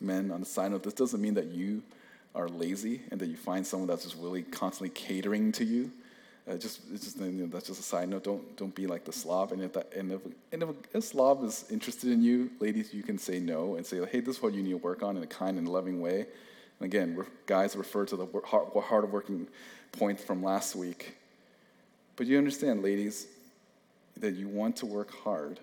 Men, 0.00 0.30
on 0.30 0.40
the 0.40 0.46
side 0.46 0.70
note, 0.70 0.84
this 0.84 0.94
doesn't 0.94 1.20
mean 1.20 1.34
that 1.34 1.48
you 1.48 1.82
are 2.34 2.48
lazy 2.48 3.02
and 3.10 3.20
that 3.20 3.26
you 3.26 3.36
find 3.36 3.66
someone 3.66 3.86
that's 3.86 4.04
just 4.04 4.16
really 4.16 4.44
constantly 4.44 4.88
catering 4.88 5.52
to 5.52 5.64
you. 5.66 5.90
Uh, 6.48 6.56
just, 6.56 6.90
just 6.90 7.20
you 7.20 7.30
know, 7.30 7.46
that's 7.46 7.68
just 7.68 7.78
a 7.78 7.82
side 7.84 8.08
note. 8.08 8.24
Don't 8.24 8.56
don't 8.56 8.74
be 8.74 8.86
like 8.86 9.04
the 9.04 9.12
slob. 9.12 9.52
And 9.52 9.62
if 9.62 9.72
that, 9.74 9.92
and 9.94 10.12
if, 10.12 10.20
and 10.50 10.62
if 10.62 10.94
a, 10.94 11.00
slob 11.00 11.44
is 11.44 11.64
interested 11.70 12.10
in 12.10 12.20
you, 12.22 12.50
ladies, 12.58 12.92
you 12.92 13.02
can 13.02 13.16
say 13.16 13.38
no 13.38 13.76
and 13.76 13.86
say, 13.86 14.04
hey, 14.10 14.20
this 14.20 14.36
is 14.36 14.42
what 14.42 14.52
you 14.52 14.62
need 14.62 14.70
to 14.70 14.78
work 14.78 15.02
on 15.02 15.16
in 15.16 15.22
a 15.22 15.26
kind 15.26 15.56
and 15.56 15.68
loving 15.68 16.00
way. 16.00 16.26
And 16.80 16.86
again, 16.86 17.24
guys 17.46 17.76
refer 17.76 18.06
to 18.06 18.16
the 18.16 18.26
hard, 18.44 18.68
hard 18.84 19.12
working 19.12 19.46
point 19.92 20.18
from 20.18 20.42
last 20.42 20.74
week. 20.74 21.16
But 22.16 22.26
you 22.26 22.38
understand, 22.38 22.82
ladies, 22.82 23.28
that 24.16 24.34
you 24.34 24.48
want 24.48 24.76
to 24.76 24.86
work 24.86 25.14
hard 25.22 25.60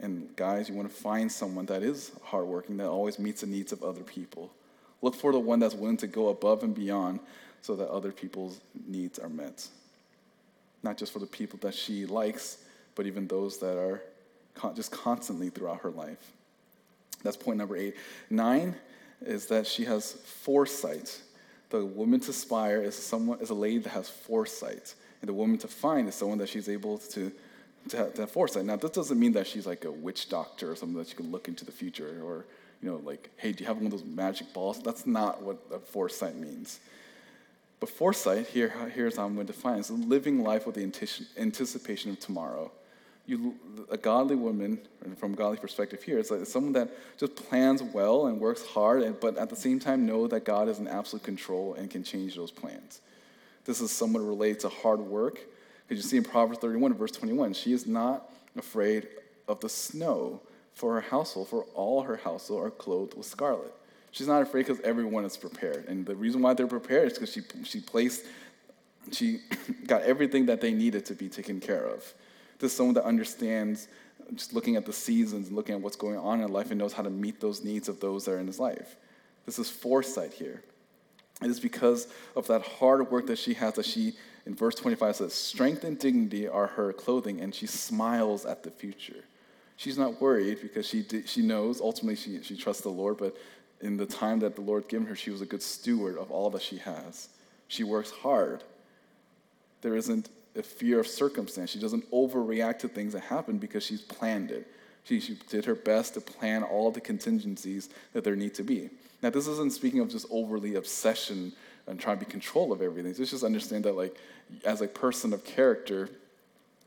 and 0.00 0.34
guys, 0.36 0.68
you 0.68 0.74
want 0.74 0.88
to 0.88 0.94
find 0.94 1.30
someone 1.30 1.66
that 1.66 1.82
is 1.82 2.12
hardworking, 2.22 2.76
that 2.78 2.88
always 2.88 3.18
meets 3.18 3.40
the 3.40 3.46
needs 3.46 3.72
of 3.72 3.82
other 3.82 4.02
people. 4.02 4.50
Look 5.02 5.14
for 5.14 5.32
the 5.32 5.38
one 5.38 5.58
that's 5.58 5.74
willing 5.74 5.96
to 5.98 6.06
go 6.06 6.28
above 6.28 6.62
and 6.62 6.74
beyond 6.74 7.20
so 7.62 7.74
that 7.76 7.88
other 7.88 8.12
people's 8.12 8.60
needs 8.86 9.18
are 9.18 9.28
met. 9.28 9.66
Not 10.86 10.96
just 10.96 11.12
for 11.12 11.18
the 11.18 11.26
people 11.26 11.58
that 11.62 11.74
she 11.74 12.06
likes, 12.06 12.58
but 12.94 13.06
even 13.06 13.26
those 13.26 13.58
that 13.58 13.76
are 13.76 14.02
just 14.76 14.92
constantly 14.92 15.50
throughout 15.50 15.80
her 15.80 15.90
life. 15.90 16.30
That's 17.24 17.36
point 17.36 17.58
number 17.58 17.76
eight. 17.76 17.96
Nine 18.30 18.76
is 19.20 19.46
that 19.46 19.66
she 19.66 19.84
has 19.84 20.12
foresight. 20.12 21.20
The 21.70 21.84
woman 21.84 22.20
to 22.20 22.30
aspire 22.30 22.82
is 22.82 22.94
someone 22.94 23.40
is 23.40 23.50
a 23.50 23.54
lady 23.54 23.78
that 23.78 23.90
has 23.90 24.08
foresight, 24.08 24.94
and 25.20 25.28
the 25.28 25.34
woman 25.34 25.58
to 25.58 25.66
find 25.66 26.06
is 26.06 26.14
someone 26.14 26.38
that 26.38 26.48
she's 26.48 26.68
able 26.68 26.98
to 26.98 27.32
to 27.88 27.96
have, 27.96 28.14
to 28.14 28.20
have 28.20 28.30
foresight. 28.30 28.64
Now, 28.64 28.76
this 28.76 28.92
doesn't 28.92 29.18
mean 29.18 29.32
that 29.32 29.48
she's 29.48 29.66
like 29.66 29.84
a 29.84 29.90
witch 29.90 30.28
doctor 30.28 30.70
or 30.70 30.76
something 30.76 30.98
that 30.98 31.08
you 31.08 31.16
can 31.16 31.32
look 31.32 31.48
into 31.48 31.64
the 31.64 31.72
future 31.72 32.20
or, 32.22 32.44
you 32.80 32.88
know, 32.88 33.00
like, 33.04 33.30
hey, 33.36 33.52
do 33.52 33.62
you 33.62 33.66
have 33.66 33.76
one 33.76 33.86
of 33.86 33.92
those 33.92 34.04
magic 34.04 34.52
balls? 34.52 34.80
That's 34.82 35.04
not 35.04 35.42
what 35.42 35.88
foresight 35.88 36.36
means. 36.36 36.78
But 37.78 37.90
foresight, 37.90 38.46
here, 38.46 38.72
here's 38.94 39.16
how 39.16 39.26
I'm 39.26 39.34
going 39.34 39.46
to 39.46 39.52
define 39.52 39.76
it, 39.76 39.80
is 39.80 39.90
living 39.90 40.42
life 40.42 40.66
with 40.66 40.76
the 40.76 41.20
anticipation 41.38 42.10
of 42.10 42.20
tomorrow. 42.20 42.72
You, 43.26 43.56
a 43.90 43.96
godly 43.96 44.36
woman, 44.36 44.78
from 45.16 45.34
a 45.34 45.36
godly 45.36 45.58
perspective 45.58 46.02
here, 46.02 46.18
is 46.18 46.30
like 46.30 46.46
someone 46.46 46.72
that 46.74 46.90
just 47.18 47.34
plans 47.34 47.82
well 47.82 48.26
and 48.26 48.40
works 48.40 48.64
hard, 48.64 49.02
and, 49.02 49.18
but 49.18 49.36
at 49.36 49.50
the 49.50 49.56
same 49.56 49.78
time 49.80 50.06
know 50.06 50.26
that 50.28 50.44
God 50.44 50.68
is 50.68 50.78
in 50.78 50.86
absolute 50.86 51.24
control 51.24 51.74
and 51.74 51.90
can 51.90 52.02
change 52.02 52.36
those 52.36 52.50
plans. 52.50 53.00
This 53.64 53.80
is 53.80 53.90
somewhat 53.90 54.20
related 54.20 54.60
to 54.60 54.68
hard 54.68 55.00
work, 55.00 55.40
because 55.86 56.02
you 56.02 56.08
see 56.08 56.16
in 56.16 56.24
Proverbs 56.24 56.60
31, 56.60 56.94
verse 56.94 57.10
21, 57.10 57.52
she 57.52 57.72
is 57.72 57.86
not 57.86 58.30
afraid 58.56 59.08
of 59.48 59.60
the 59.60 59.68
snow 59.68 60.40
for 60.72 60.94
her 60.94 61.00
household, 61.00 61.48
for 61.48 61.64
all 61.74 62.02
her 62.02 62.16
household 62.16 62.64
are 62.64 62.70
clothed 62.70 63.14
with 63.14 63.26
scarlet. 63.26 63.74
She's 64.16 64.28
not 64.28 64.40
afraid 64.40 64.66
because 64.66 64.80
everyone 64.80 65.26
is 65.26 65.36
prepared. 65.36 65.88
And 65.88 66.06
the 66.06 66.16
reason 66.16 66.40
why 66.40 66.54
they're 66.54 66.66
prepared 66.66 67.12
is 67.12 67.18
because 67.18 67.30
she, 67.34 67.42
she 67.64 67.80
placed, 67.80 68.24
she 69.12 69.40
got 69.86 70.00
everything 70.04 70.46
that 70.46 70.62
they 70.62 70.72
needed 70.72 71.04
to 71.06 71.14
be 71.14 71.28
taken 71.28 71.60
care 71.60 71.84
of. 71.84 71.98
This 72.58 72.70
is 72.72 72.76
someone 72.78 72.94
that 72.94 73.04
understands 73.04 73.88
just 74.34 74.54
looking 74.54 74.76
at 74.76 74.86
the 74.86 74.92
seasons 74.94 75.48
and 75.48 75.54
looking 75.54 75.74
at 75.74 75.82
what's 75.82 75.96
going 75.96 76.16
on 76.16 76.40
in 76.40 76.50
life 76.50 76.70
and 76.70 76.78
knows 76.78 76.94
how 76.94 77.02
to 77.02 77.10
meet 77.10 77.42
those 77.42 77.62
needs 77.62 77.90
of 77.90 78.00
those 78.00 78.24
that 78.24 78.32
are 78.32 78.38
in 78.38 78.46
his 78.46 78.58
life. 78.58 78.96
This 79.44 79.58
is 79.58 79.68
foresight 79.68 80.32
here. 80.32 80.62
It 81.42 81.50
is 81.50 81.60
because 81.60 82.08
of 82.34 82.46
that 82.46 82.62
hard 82.62 83.10
work 83.10 83.26
that 83.26 83.36
she 83.36 83.52
has 83.52 83.74
that 83.74 83.84
she 83.84 84.14
in 84.46 84.54
verse 84.54 84.76
25 84.76 85.16
says, 85.16 85.34
Strength 85.34 85.84
and 85.84 85.98
dignity 85.98 86.48
are 86.48 86.68
her 86.68 86.94
clothing, 86.94 87.42
and 87.42 87.54
she 87.54 87.66
smiles 87.66 88.46
at 88.46 88.62
the 88.62 88.70
future. 88.70 89.24
She's 89.76 89.98
not 89.98 90.22
worried 90.22 90.62
because 90.62 90.86
she, 90.86 91.04
she 91.26 91.42
knows, 91.42 91.82
ultimately, 91.82 92.16
she, 92.16 92.42
she 92.42 92.56
trusts 92.56 92.82
the 92.82 92.88
Lord, 92.88 93.18
but 93.18 93.36
in 93.80 93.96
the 93.96 94.06
time 94.06 94.40
that 94.40 94.54
the 94.54 94.62
Lord 94.62 94.88
given 94.88 95.06
her, 95.06 95.16
she 95.16 95.30
was 95.30 95.40
a 95.40 95.46
good 95.46 95.62
steward 95.62 96.16
of 96.16 96.30
all 96.30 96.50
that 96.50 96.62
she 96.62 96.78
has. 96.78 97.28
She 97.68 97.84
works 97.84 98.10
hard. 98.10 98.62
There 99.82 99.96
isn't 99.96 100.28
a 100.56 100.62
fear 100.62 101.00
of 101.00 101.06
circumstance. 101.06 101.70
She 101.70 101.78
doesn't 101.78 102.10
overreact 102.10 102.78
to 102.80 102.88
things 102.88 103.12
that 103.12 103.20
happen 103.20 103.58
because 103.58 103.84
she's 103.84 104.00
planned 104.00 104.50
it. 104.50 104.66
She, 105.04 105.20
she 105.20 105.38
did 105.48 105.64
her 105.66 105.74
best 105.74 106.14
to 106.14 106.20
plan 106.20 106.62
all 106.62 106.90
the 106.90 107.00
contingencies 107.00 107.90
that 108.12 108.24
there 108.24 108.34
need 108.34 108.54
to 108.54 108.64
be. 108.64 108.90
Now, 109.22 109.30
this 109.30 109.46
isn't 109.46 109.72
speaking 109.72 110.00
of 110.00 110.08
just 110.08 110.26
overly 110.30 110.74
obsession 110.74 111.52
and 111.86 112.00
trying 112.00 112.18
to 112.18 112.24
be 112.24 112.30
control 112.30 112.72
of 112.72 112.82
everything. 112.82 113.14
It's 113.16 113.30
just 113.30 113.44
understand 113.44 113.84
that, 113.84 113.96
like, 113.96 114.16
as 114.64 114.80
a 114.80 114.88
person 114.88 115.32
of 115.32 115.44
character, 115.44 116.08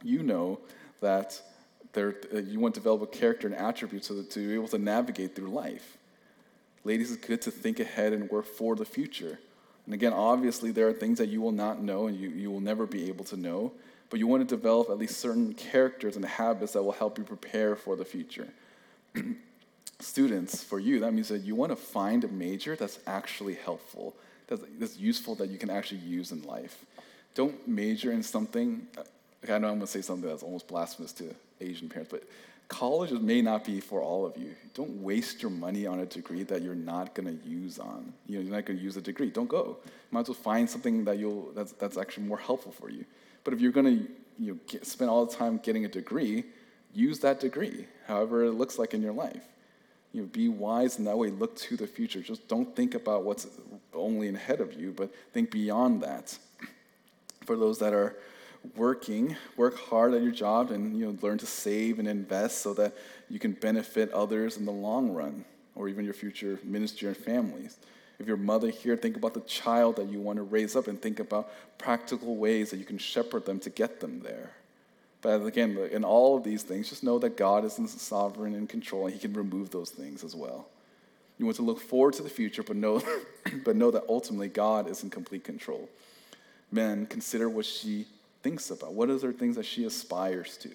you 0.03 0.23
know 0.23 0.59
that 1.01 1.41
there, 1.93 2.15
uh, 2.33 2.39
you 2.39 2.59
want 2.59 2.75
to 2.75 2.81
develop 2.81 3.01
a 3.01 3.07
character 3.07 3.47
and 3.47 3.55
attributes 3.55 4.07
so 4.07 4.15
that 4.15 4.29
to 4.31 4.47
be 4.47 4.53
able 4.53 4.67
to 4.67 4.77
navigate 4.77 5.35
through 5.35 5.49
life. 5.49 5.97
Ladies, 6.83 7.11
it's 7.11 7.25
good 7.25 7.41
to 7.43 7.51
think 7.51 7.79
ahead 7.79 8.13
and 8.13 8.29
work 8.29 8.45
for 8.45 8.75
the 8.75 8.85
future. 8.85 9.39
And 9.85 9.93
again, 9.93 10.13
obviously, 10.13 10.71
there 10.71 10.87
are 10.87 10.93
things 10.93 11.17
that 11.17 11.29
you 11.29 11.41
will 11.41 11.51
not 11.51 11.81
know 11.81 12.07
and 12.07 12.17
you, 12.17 12.29
you 12.29 12.51
will 12.51 12.61
never 12.61 12.85
be 12.85 13.07
able 13.07 13.25
to 13.25 13.37
know, 13.37 13.71
but 14.09 14.19
you 14.19 14.27
want 14.27 14.47
to 14.47 14.55
develop 14.55 14.89
at 14.89 14.97
least 14.97 15.17
certain 15.17 15.53
characters 15.53 16.15
and 16.15 16.23
habits 16.23 16.73
that 16.73 16.83
will 16.83 16.91
help 16.91 17.17
you 17.17 17.23
prepare 17.23 17.75
for 17.75 17.95
the 17.95 18.05
future. 18.05 18.47
Students, 19.99 20.63
for 20.63 20.79
you, 20.79 20.99
that 21.01 21.13
means 21.13 21.27
that 21.27 21.39
you 21.39 21.55
want 21.55 21.71
to 21.71 21.75
find 21.75 22.23
a 22.23 22.27
major 22.27 22.75
that's 22.75 22.99
actually 23.05 23.55
helpful 23.55 24.15
that's, 24.49 24.63
that's 24.79 24.97
useful 24.97 25.35
that 25.35 25.49
you 25.49 25.57
can 25.57 25.69
actually 25.69 26.01
use 26.01 26.31
in 26.31 26.41
life. 26.43 26.85
Don't 27.35 27.67
major 27.67 28.11
in 28.11 28.23
something. 28.23 28.87
I 29.43 29.47
know 29.47 29.55
I'm 29.55 29.61
going 29.61 29.81
to 29.81 29.87
say 29.87 30.01
something 30.01 30.27
that's 30.27 30.43
almost 30.43 30.67
blasphemous 30.67 31.13
to 31.13 31.33
Asian 31.61 31.87
parents, 31.87 32.11
but 32.11 32.23
college 32.69 33.11
may 33.11 33.41
not 33.41 33.65
be 33.65 33.81
for 33.81 34.01
all 34.01 34.25
of 34.25 34.37
you. 34.37 34.55
Don't 34.73 35.01
waste 35.01 35.41
your 35.41 35.51
money 35.51 35.85
on 35.85 35.99
a 35.99 36.05
degree 36.05 36.43
that 36.43 36.61
you're 36.61 36.75
not 36.75 37.13
going 37.15 37.27
to 37.27 37.47
use 37.47 37.79
on. 37.79 38.13
You 38.27 38.37
know, 38.37 38.43
you're 38.43 38.55
not 38.55 38.65
going 38.65 38.77
to 38.77 38.83
use 38.83 38.95
a 38.95 39.01
degree. 39.01 39.29
Don't 39.29 39.49
go. 39.49 39.77
You 39.83 39.91
might 40.11 40.21
as 40.21 40.29
well 40.29 40.35
find 40.35 40.69
something 40.69 41.03
that 41.05 41.17
you'll 41.17 41.51
that's 41.53 41.73
that's 41.73 41.97
actually 41.97 42.27
more 42.27 42.37
helpful 42.37 42.71
for 42.71 42.89
you. 42.89 43.03
But 43.43 43.53
if 43.53 43.59
you're 43.59 43.71
going 43.71 43.85
to 43.85 44.07
you 44.37 44.53
know, 44.53 44.59
get, 44.67 44.85
spend 44.85 45.09
all 45.09 45.25
the 45.25 45.35
time 45.35 45.59
getting 45.61 45.83
a 45.83 45.89
degree, 45.89 46.45
use 46.93 47.19
that 47.19 47.39
degree, 47.39 47.87
however 48.07 48.45
it 48.45 48.51
looks 48.51 48.79
like 48.79 48.93
in 48.93 49.01
your 49.01 49.13
life. 49.13 49.43
You 50.13 50.21
know, 50.21 50.27
be 50.27 50.47
wise 50.47 50.97
in 50.97 51.05
that 51.05 51.17
way. 51.17 51.29
Look 51.29 51.55
to 51.57 51.75
the 51.75 51.87
future. 51.87 52.21
Just 52.21 52.47
don't 52.47 52.75
think 52.75 52.95
about 52.95 53.23
what's 53.23 53.47
only 53.93 54.29
ahead 54.29 54.61
of 54.61 54.73
you, 54.73 54.91
but 54.91 55.13
think 55.33 55.51
beyond 55.51 56.01
that. 56.03 56.37
For 57.45 57.55
those 57.55 57.79
that 57.79 57.93
are 57.93 58.15
working, 58.75 59.35
work 59.57 59.77
hard 59.77 60.13
at 60.13 60.21
your 60.21 60.31
job 60.31 60.71
and 60.71 60.97
you 60.97 61.05
know, 61.05 61.17
learn 61.21 61.37
to 61.37 61.45
save 61.45 61.99
and 61.99 62.07
invest 62.07 62.61
so 62.61 62.73
that 62.73 62.93
you 63.29 63.39
can 63.39 63.53
benefit 63.53 64.11
others 64.11 64.57
in 64.57 64.65
the 64.65 64.71
long 64.71 65.11
run, 65.13 65.45
or 65.75 65.87
even 65.87 66.05
your 66.05 66.13
future 66.13 66.59
ministry 66.63 67.07
and 67.07 67.17
families. 67.17 67.77
If 68.19 68.27
you're 68.27 68.35
a 68.35 68.39
mother 68.39 68.69
here, 68.69 68.97
think 68.97 69.15
about 69.15 69.33
the 69.33 69.41
child 69.41 69.95
that 69.95 70.09
you 70.09 70.19
want 70.19 70.37
to 70.37 70.43
raise 70.43 70.75
up 70.75 70.87
and 70.87 71.01
think 71.01 71.19
about 71.19 71.51
practical 71.77 72.35
ways 72.35 72.69
that 72.71 72.77
you 72.77 72.85
can 72.85 72.97
shepherd 72.97 73.45
them 73.45 73.59
to 73.61 73.69
get 73.69 74.01
them 74.01 74.19
there. 74.21 74.51
But 75.21 75.45
again, 75.45 75.77
in 75.91 76.03
all 76.03 76.37
of 76.37 76.43
these 76.43 76.63
things, 76.63 76.89
just 76.89 77.03
know 77.03 77.19
that 77.19 77.37
God 77.37 77.63
is 77.63 77.79
sovereign 77.87 78.55
and 78.55 78.67
control, 78.67 79.05
and 79.05 79.13
He 79.13 79.19
can 79.19 79.33
remove 79.33 79.69
those 79.69 79.89
things 79.89 80.23
as 80.23 80.35
well. 80.35 80.67
You 81.37 81.45
want 81.45 81.55
to 81.57 81.63
look 81.63 81.79
forward 81.79 82.13
to 82.15 82.23
the 82.23 82.29
future, 82.29 82.63
but 82.63 82.75
know, 82.75 83.01
but 83.63 83.75
know 83.75 83.91
that 83.91 84.03
ultimately 84.09 84.49
God 84.49 84.89
is 84.89 85.03
in 85.03 85.09
complete 85.09 85.45
control. 85.45 85.89
Men, 86.71 87.05
consider 87.05 87.49
what 87.49 87.65
she 87.65 88.05
thinks 88.41 88.69
about. 88.71 88.93
What 88.93 89.09
are 89.09 89.17
there 89.17 89.33
things 89.33 89.55
that 89.55 89.65
she 89.65 89.85
aspires 89.85 90.57
to? 90.57 90.69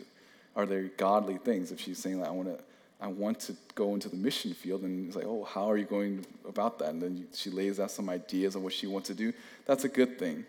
Are 0.57 0.67
there 0.67 0.85
godly 0.97 1.39
things? 1.39 1.73
If 1.73 1.81
she's 1.81 1.99
saying, 1.99 2.21
like, 2.21 2.29
I 2.29 2.33
want 2.33 2.49
to, 2.49 2.65
I 3.01 3.09
want 3.09 3.41
to 3.41 3.57
go 3.75 3.95
into 3.95 4.09
the 4.09 4.17
mission 4.17 4.55
field, 4.55 4.83
and 4.83 5.07
it's 5.07 5.17
like, 5.17 5.27
oh, 5.27 5.45
how 5.45 5.71
are 5.71 5.77
you 5.77 5.85
going 5.85 6.25
about 6.49 6.79
that? 6.79 6.91
And 6.91 7.03
then 7.03 7.27
she 7.35 7.51
lays 7.51 7.81
out 7.81 7.91
some 7.91 8.09
ideas 8.09 8.57
on 8.57 8.63
what 8.63 8.73
she 8.73 8.87
wants 8.87 9.09
to 9.09 9.15
do. 9.15 9.33
That's 9.67 9.85
a 9.85 9.89
good 9.89 10.19
thing. 10.19 10.45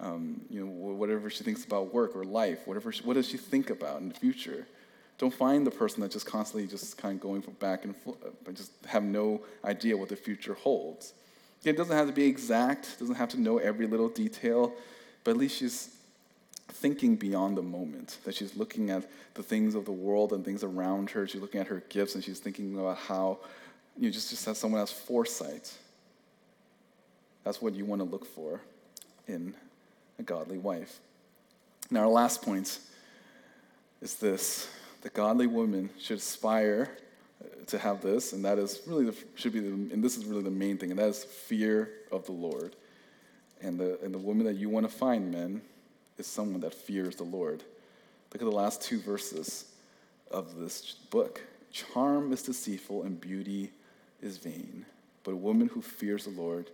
Um, 0.00 0.40
you 0.50 0.64
know, 0.64 0.66
whatever 0.66 1.30
she 1.30 1.44
thinks 1.44 1.64
about 1.64 1.94
work 1.94 2.16
or 2.16 2.24
life, 2.24 2.66
whatever, 2.66 2.90
she, 2.90 3.04
what 3.04 3.14
does 3.14 3.28
she 3.28 3.36
think 3.36 3.70
about 3.70 4.00
in 4.00 4.08
the 4.08 4.14
future? 4.14 4.66
Don't 5.18 5.32
find 5.32 5.64
the 5.64 5.70
person 5.70 6.00
that's 6.00 6.14
just 6.14 6.26
constantly 6.26 6.66
just 6.66 6.98
kind 6.98 7.14
of 7.14 7.20
going 7.20 7.40
back 7.60 7.84
and 7.84 7.96
forth, 7.96 8.16
but 8.44 8.54
just 8.54 8.72
have 8.86 9.04
no 9.04 9.42
idea 9.64 9.96
what 9.96 10.08
the 10.08 10.16
future 10.16 10.54
holds. 10.54 11.14
It 11.62 11.76
doesn't 11.76 11.96
have 11.96 12.08
to 12.08 12.12
be 12.12 12.24
exact, 12.24 12.98
doesn't 12.98 13.14
have 13.14 13.28
to 13.30 13.40
know 13.40 13.58
every 13.58 13.86
little 13.86 14.08
detail, 14.08 14.72
but 15.22 15.30
at 15.32 15.36
least 15.36 15.58
she's 15.58 15.93
thinking 16.68 17.16
beyond 17.16 17.56
the 17.56 17.62
moment, 17.62 18.18
that 18.24 18.34
she's 18.34 18.56
looking 18.56 18.90
at 18.90 19.08
the 19.34 19.42
things 19.42 19.74
of 19.74 19.84
the 19.84 19.92
world 19.92 20.32
and 20.32 20.44
things 20.44 20.64
around 20.64 21.10
her. 21.10 21.26
She's 21.26 21.40
looking 21.40 21.60
at 21.60 21.66
her 21.68 21.82
gifts 21.88 22.14
and 22.14 22.24
she's 22.24 22.38
thinking 22.38 22.78
about 22.78 22.98
how 22.98 23.38
you 23.96 24.04
know, 24.04 24.10
just, 24.10 24.30
just 24.30 24.44
have 24.46 24.56
someone 24.56 24.80
has 24.80 24.90
foresight. 24.90 25.72
That's 27.44 27.60
what 27.60 27.74
you 27.74 27.84
want 27.84 28.00
to 28.00 28.04
look 28.04 28.24
for 28.24 28.60
in 29.28 29.54
a 30.18 30.22
godly 30.22 30.58
wife. 30.58 31.00
Now, 31.90 32.00
our 32.00 32.08
last 32.08 32.42
point 32.42 32.78
is 34.00 34.14
this 34.14 34.68
the 35.02 35.10
godly 35.10 35.46
woman 35.46 35.90
should 35.98 36.18
aspire 36.18 36.96
uh, 37.42 37.64
to 37.66 37.78
have 37.78 38.00
this, 38.00 38.32
and 38.32 38.44
that 38.44 38.58
is 38.58 38.80
really 38.86 39.04
the, 39.04 39.16
should 39.34 39.52
be 39.52 39.60
the, 39.60 39.68
and 39.68 40.02
this 40.02 40.16
is 40.16 40.24
really 40.24 40.42
the 40.42 40.50
main 40.50 40.78
thing, 40.78 40.90
and 40.90 40.98
that 40.98 41.08
is 41.08 41.24
fear 41.24 41.90
of 42.10 42.24
the 42.24 42.32
Lord. 42.32 42.74
And 43.60 43.78
the, 43.78 43.98
and 44.02 44.12
the 44.12 44.18
woman 44.18 44.46
that 44.46 44.56
you 44.56 44.68
want 44.68 44.88
to 44.88 44.94
find, 44.94 45.30
men, 45.30 45.62
is 46.18 46.26
someone 46.26 46.60
that 46.60 46.74
fears 46.74 47.16
the 47.16 47.24
Lord. 47.24 47.62
Look 48.32 48.42
at 48.42 48.50
the 48.50 48.56
last 48.56 48.82
two 48.82 49.00
verses 49.00 49.66
of 50.30 50.56
this 50.56 50.92
book. 51.10 51.40
Charm 51.72 52.32
is 52.32 52.42
deceitful 52.42 53.02
and 53.02 53.20
beauty 53.20 53.70
is 54.22 54.38
vain, 54.38 54.86
but 55.22 55.32
a 55.32 55.36
woman 55.36 55.68
who 55.68 55.82
fears 55.82 56.24
the 56.24 56.30
Lord, 56.30 56.70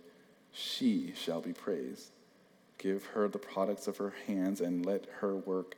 she 0.53 1.13
shall 1.15 1.41
be 1.41 1.53
praised. 1.53 2.09
Give 2.77 3.03
her 3.07 3.27
the 3.27 3.39
products 3.39 3.87
of 3.87 3.97
her 3.97 4.13
hands 4.27 4.61
and 4.61 4.85
let 4.85 5.05
her 5.19 5.35
work 5.35 5.75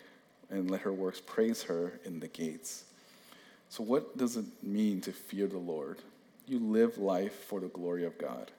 and 0.49 0.69
let 0.69 0.81
her 0.81 0.93
works 0.93 1.21
praise 1.25 1.63
her 1.63 1.99
in 2.05 2.19
the 2.19 2.27
gates. 2.27 2.85
So 3.69 3.83
what 3.83 4.17
does 4.17 4.37
it 4.37 4.45
mean 4.61 5.01
to 5.01 5.11
fear 5.11 5.47
the 5.47 5.57
Lord? 5.57 5.99
You 6.47 6.59
live 6.59 6.97
life 6.97 7.33
for 7.45 7.59
the 7.59 7.67
glory 7.67 8.05
of 8.05 8.17
God. 8.17 8.51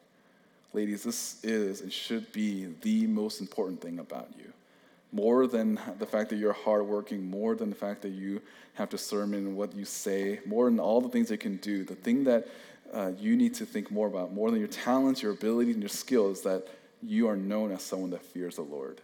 Ladies, 0.73 1.05
this 1.05 1.43
is 1.45 1.83
and 1.83 1.93
should 1.93 2.33
be 2.33 2.67
the 2.83 3.07
most 3.07 3.41
important 3.41 3.81
thing 3.81 4.01
about 4.01 4.29
you. 4.37 4.53
More 5.15 5.47
than 5.47 5.79
the 6.01 6.07
fact 6.07 6.31
that 6.31 6.37
you're 6.37 6.53
hardworking, 6.53 7.31
more 7.31 7.55
than 7.55 7.71
the 7.71 7.77
fact 7.77 8.03
that 8.03 8.09
you 8.09 8.43
have 8.75 8.91
to 8.91 8.99
sermon 8.99 9.55
what 9.55 9.73
you 9.77 9.85
say, 9.85 10.41
more 10.45 10.65
than 10.69 10.81
all 10.81 11.01
the 11.01 11.09
things 11.09 11.31
you 11.31 11.39
can 11.39 11.59
do, 11.59 11.85
the 11.85 11.95
thing 11.95 12.25
that 12.25 12.49
uh, 12.93 13.13
you 13.17 13.37
need 13.37 13.55
to 13.55 13.65
think 13.65 13.93
more 13.93 14.09
about, 14.09 14.33
more 14.33 14.51
than 14.51 14.59
your 14.59 14.69
talents, 14.69 15.23
your 15.23 15.31
ability, 15.31 15.71
and 15.71 15.81
your 15.81 15.89
skills, 15.89 16.43
that 16.43 16.67
you 17.01 17.29
are 17.29 17.37
known 17.37 17.71
as 17.71 17.81
someone 17.81 18.11
that 18.11 18.25
fears 18.25 18.57
the 18.57 18.63
Lord. 18.63 19.01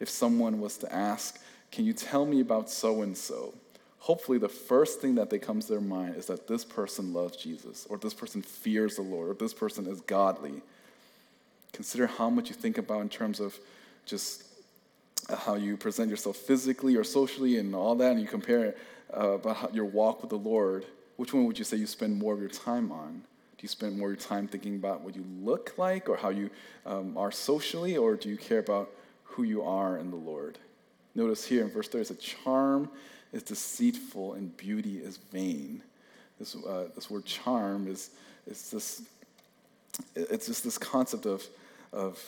If 0.00 0.10
someone 0.10 0.60
was 0.60 0.78
to 0.78 0.92
ask, 0.92 1.40
Can 1.70 1.84
you 1.84 1.92
tell 1.92 2.26
me 2.26 2.40
about 2.40 2.68
so 2.68 3.02
and 3.02 3.16
so? 3.16 3.54
Hopefully, 4.00 4.38
the 4.38 4.48
first 4.48 5.00
thing 5.00 5.14
that 5.14 5.30
they 5.30 5.38
comes 5.38 5.66
to 5.66 5.74
their 5.74 5.80
mind 5.80 6.16
is 6.16 6.26
that 6.26 6.48
this 6.48 6.64
person 6.64 7.12
loves 7.12 7.36
Jesus, 7.36 7.86
or 7.88 7.98
this 7.98 8.14
person 8.14 8.42
fears 8.42 8.96
the 8.96 9.02
Lord, 9.02 9.30
or 9.30 9.34
this 9.34 9.54
person 9.54 9.86
is 9.86 10.00
godly. 10.00 10.60
Consider 11.72 12.08
how 12.08 12.28
much 12.28 12.48
you 12.48 12.56
think 12.56 12.78
about 12.78 13.02
in 13.02 13.08
terms 13.08 13.38
of 13.38 13.56
just 14.04 14.44
how 15.30 15.54
you 15.54 15.76
present 15.76 16.10
yourself 16.10 16.36
physically 16.36 16.96
or 16.96 17.04
socially 17.04 17.58
and 17.58 17.74
all 17.74 17.94
that, 17.96 18.12
and 18.12 18.20
you 18.20 18.26
compare 18.26 18.74
uh, 19.16 19.30
about 19.32 19.56
how, 19.56 19.70
your 19.72 19.84
walk 19.84 20.20
with 20.20 20.30
the 20.30 20.38
Lord. 20.38 20.84
Which 21.16 21.32
one 21.32 21.46
would 21.46 21.58
you 21.58 21.64
say 21.64 21.76
you 21.76 21.86
spend 21.86 22.18
more 22.18 22.34
of 22.34 22.40
your 22.40 22.48
time 22.48 22.90
on? 22.90 23.22
Do 23.56 23.62
you 23.62 23.68
spend 23.68 23.96
more 23.96 24.10
of 24.10 24.18
your 24.18 24.28
time 24.28 24.48
thinking 24.48 24.74
about 24.74 25.02
what 25.02 25.14
you 25.14 25.24
look 25.40 25.74
like 25.76 26.08
or 26.08 26.16
how 26.16 26.30
you 26.30 26.50
um, 26.84 27.16
are 27.16 27.30
socially, 27.30 27.96
or 27.96 28.16
do 28.16 28.28
you 28.28 28.36
care 28.36 28.58
about 28.58 28.90
who 29.24 29.44
you 29.44 29.62
are 29.62 29.98
in 29.98 30.10
the 30.10 30.16
Lord? 30.16 30.58
Notice 31.14 31.44
here 31.44 31.62
in 31.62 31.70
verse 31.70 31.88
30, 31.88 32.02
it 32.02 32.06
says, 32.06 32.18
Charm 32.18 32.90
is 33.32 33.42
deceitful 33.42 34.34
and 34.34 34.56
beauty 34.56 34.98
is 34.98 35.18
vain. 35.32 35.82
This, 36.38 36.56
uh, 36.56 36.88
this 36.94 37.10
word 37.10 37.24
charm 37.24 37.86
is, 37.86 38.10
is 38.46 38.70
this, 38.70 39.02
it's 40.16 40.46
just 40.46 40.64
this 40.64 40.78
concept 40.78 41.26
of, 41.26 41.46
of, 41.92 42.20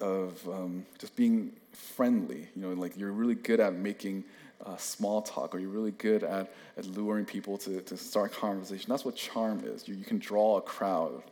of 0.00 0.46
um, 0.48 0.86
just 0.98 1.16
being 1.16 1.52
friendly. 1.72 2.48
You 2.54 2.62
know, 2.62 2.72
like 2.72 2.96
you're 2.96 3.12
really 3.12 3.34
good 3.34 3.60
at 3.60 3.74
making 3.74 4.24
uh, 4.64 4.76
small 4.76 5.22
talk 5.22 5.54
or 5.54 5.58
you're 5.58 5.70
really 5.70 5.92
good 5.92 6.22
at, 6.22 6.52
at 6.76 6.86
luring 6.86 7.24
people 7.24 7.58
to, 7.58 7.80
to 7.80 7.96
start 7.96 8.32
conversation. 8.32 8.86
That's 8.88 9.04
what 9.04 9.16
charm 9.16 9.62
is. 9.64 9.86
You, 9.86 9.94
you 9.94 10.04
can 10.04 10.18
draw 10.18 10.56
a 10.56 10.60
crowd. 10.60 11.22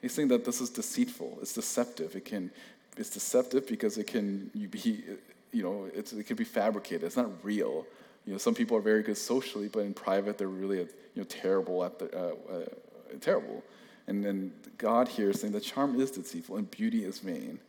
He's 0.00 0.12
saying 0.12 0.28
that 0.28 0.44
this 0.44 0.60
is 0.60 0.70
deceitful. 0.70 1.38
It's 1.40 1.52
deceptive. 1.52 2.16
It 2.16 2.24
can, 2.24 2.50
it's 2.96 3.10
deceptive 3.10 3.66
because 3.66 3.98
it 3.98 4.06
can 4.06 4.50
you 4.54 4.68
be, 4.68 5.04
you 5.52 5.62
know, 5.62 5.88
it's, 5.94 6.12
it 6.12 6.26
can 6.26 6.36
be 6.36 6.44
fabricated. 6.44 7.04
It's 7.04 7.16
not 7.16 7.30
real. 7.44 7.86
You 8.26 8.32
know, 8.32 8.38
some 8.38 8.54
people 8.54 8.76
are 8.76 8.80
very 8.82 9.02
good 9.02 9.18
socially, 9.18 9.68
but 9.68 9.80
in 9.80 9.94
private 9.94 10.38
they're 10.38 10.48
really, 10.48 10.78
you 10.78 10.88
know, 11.16 11.24
terrible 11.24 11.84
at 11.84 11.98
the, 11.98 12.16
uh, 12.16 12.34
uh, 12.52 12.64
terrible. 13.20 13.62
And 14.08 14.24
then 14.24 14.52
God 14.78 15.06
here 15.06 15.30
is 15.30 15.40
saying 15.40 15.52
that 15.52 15.62
charm 15.62 16.00
is 16.00 16.10
deceitful 16.10 16.56
and 16.56 16.68
beauty 16.70 17.04
is 17.04 17.20
vain. 17.20 17.60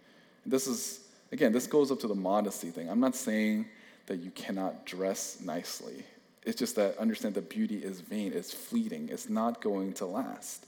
This 0.46 0.68
is, 0.68 1.02
again, 1.32 1.52
this 1.52 1.68
goes 1.68 1.92
up 1.92 2.00
to 2.02 2.08
the 2.08 2.16
modesty 2.16 2.70
thing. 2.70 2.90
I'm 2.90 3.00
not 3.00 3.16
saying 3.16 3.68
that 4.08 4.18
you 4.18 4.32
cannot 4.32 4.86
dress 4.86 5.40
nicely. 5.44 6.04
It's 6.46 6.58
just 6.60 6.76
that 6.76 6.98
understand 6.98 7.36
that 7.36 7.50
beauty 7.50 7.78
is 7.78 8.02
vain, 8.02 8.34
it's 8.34 8.54
fleeting, 8.54 9.10
it's 9.10 9.30
not 9.30 9.62
going 9.62 9.94
to 9.94 10.06
last. 10.06 10.66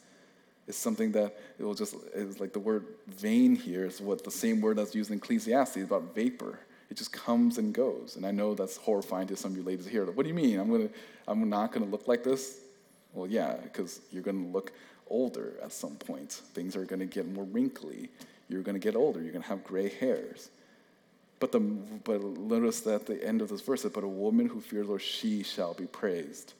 It's 0.67 0.77
something 0.77 1.11
that 1.11 1.35
it 1.59 1.63
will 1.63 1.75
just, 1.75 1.95
it's 2.15 2.39
like 2.39 2.53
the 2.53 2.59
word 2.59 2.85
vain 3.07 3.55
here 3.55 3.85
is 3.85 4.01
what 4.01 4.23
the 4.23 4.31
same 4.31 4.61
word 4.61 4.77
that's 4.77 4.95
used 4.95 5.11
in 5.11 5.17
Ecclesiastes 5.17 5.77
about 5.77 6.15
vapor. 6.15 6.59
It 6.89 6.97
just 6.97 7.11
comes 7.11 7.57
and 7.57 7.73
goes. 7.73 8.15
And 8.15 8.25
I 8.25 8.31
know 8.31 8.55
that's 8.55 8.77
horrifying 8.77 9.27
to 9.27 9.35
some 9.35 9.51
of 9.51 9.57
you 9.57 9.63
ladies 9.63 9.85
here. 9.85 10.05
Like, 10.05 10.17
what 10.17 10.23
do 10.23 10.29
you 10.29 10.35
mean? 10.35 10.59
I'm, 10.59 10.71
gonna, 10.71 10.89
I'm 11.27 11.49
not 11.49 11.71
going 11.71 11.85
to 11.85 11.91
look 11.91 12.07
like 12.07 12.23
this? 12.23 12.61
Well, 13.13 13.27
yeah, 13.27 13.55
because 13.61 14.01
you're 14.11 14.23
going 14.23 14.43
to 14.43 14.51
look 14.51 14.71
older 15.07 15.53
at 15.63 15.71
some 15.71 15.95
point. 15.95 16.31
Things 16.31 16.75
are 16.75 16.85
going 16.85 16.99
to 16.99 17.05
get 17.05 17.27
more 17.27 17.45
wrinkly. 17.45 18.09
You're 18.47 18.61
going 18.61 18.79
to 18.79 18.83
get 18.83 18.95
older. 18.95 19.21
You're 19.21 19.31
going 19.31 19.43
to 19.43 19.49
have 19.49 19.63
gray 19.63 19.89
hairs. 19.89 20.49
But, 21.39 21.51
the, 21.51 21.59
but 21.59 22.23
notice 22.23 22.81
that 22.81 22.95
at 22.95 23.05
the 23.05 23.25
end 23.25 23.41
of 23.41 23.49
this 23.49 23.61
verse, 23.61 23.83
but 23.83 24.03
a 24.03 24.07
woman 24.07 24.47
who 24.47 24.61
fears 24.61 24.85
the 24.85 24.91
Lord, 24.91 25.01
she 25.01 25.43
shall 25.43 25.73
be 25.73 25.85
praised. 25.85 26.53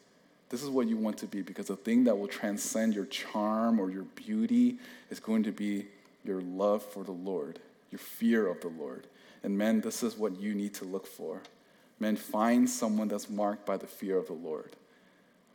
This 0.50 0.62
is 0.62 0.70
what 0.70 0.88
you 0.88 0.98
want 0.98 1.18
to 1.20 1.26
be 1.26 1.42
because 1.42 1.68
the 1.68 1.76
thing 1.76 2.04
that 2.04 2.18
will 2.18 2.28
transcend 2.28 2.94
your 2.94 3.06
charm 3.06 3.80
or 3.80 3.90
your 3.90 4.04
beauty 4.04 4.78
is 5.10 5.20
going 5.20 5.44
to 5.44 5.52
be 5.52 5.88
your 6.24 6.42
love 6.42 6.84
for 6.84 7.04
the 7.04 7.12
Lord, 7.12 7.60
your 7.92 8.00
fear 8.00 8.48
of 8.48 8.62
the 8.62 8.68
Lord. 8.68 9.08
And 9.44 9.58
men, 9.58 9.82
this 9.82 10.04
is 10.04 10.18
what 10.18 10.40
you 10.40 10.54
need 10.54 10.74
to 10.76 10.86
look 10.86 11.08
for. 11.08 11.42
Men, 12.00 12.16
find 12.16 12.70
someone 12.70 13.08
that's 13.08 13.30
marked 13.30 13.66
by 13.66 13.78
the 13.78 13.88
fear 13.88 14.18
of 14.18 14.28
the 14.28 14.34
Lord. 14.34 14.76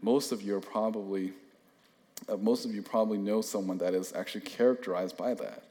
Most 0.00 0.32
of 0.32 0.42
you 0.42 0.56
are 0.56 0.60
probably, 0.60 1.32
uh, 2.28 2.36
most 2.36 2.64
of 2.64 2.74
you 2.74 2.82
probably 2.82 3.18
know 3.18 3.42
someone 3.42 3.78
that 3.78 3.94
is 3.94 4.12
actually 4.14 4.40
characterized 4.42 5.16
by 5.16 5.34
that. 5.34 5.64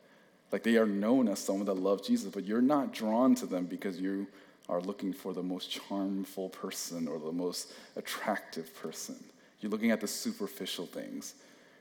Like 0.52 0.64
they 0.64 0.78
are 0.78 0.86
known 0.86 1.28
as 1.28 1.40
someone 1.40 1.66
that 1.66 1.76
loves 1.76 2.08
Jesus, 2.08 2.32
but 2.32 2.46
you're 2.46 2.62
not 2.62 2.94
drawn 2.94 3.36
to 3.36 3.46
them 3.46 3.66
because 3.66 4.00
you 4.00 4.28
are 4.68 4.82
looking 4.82 5.14
for 5.14 5.34
the 5.34 5.44
most 5.44 5.70
charmful 5.72 6.50
person 6.50 7.08
or 7.08 7.20
the 7.20 7.32
most 7.32 7.72
attractive 7.96 8.74
person. 8.82 9.16
You're 9.62 9.72
looking 9.72 9.92
at 9.92 10.02
the 10.02 10.08
superficial 10.08 10.86
things. 10.86 11.34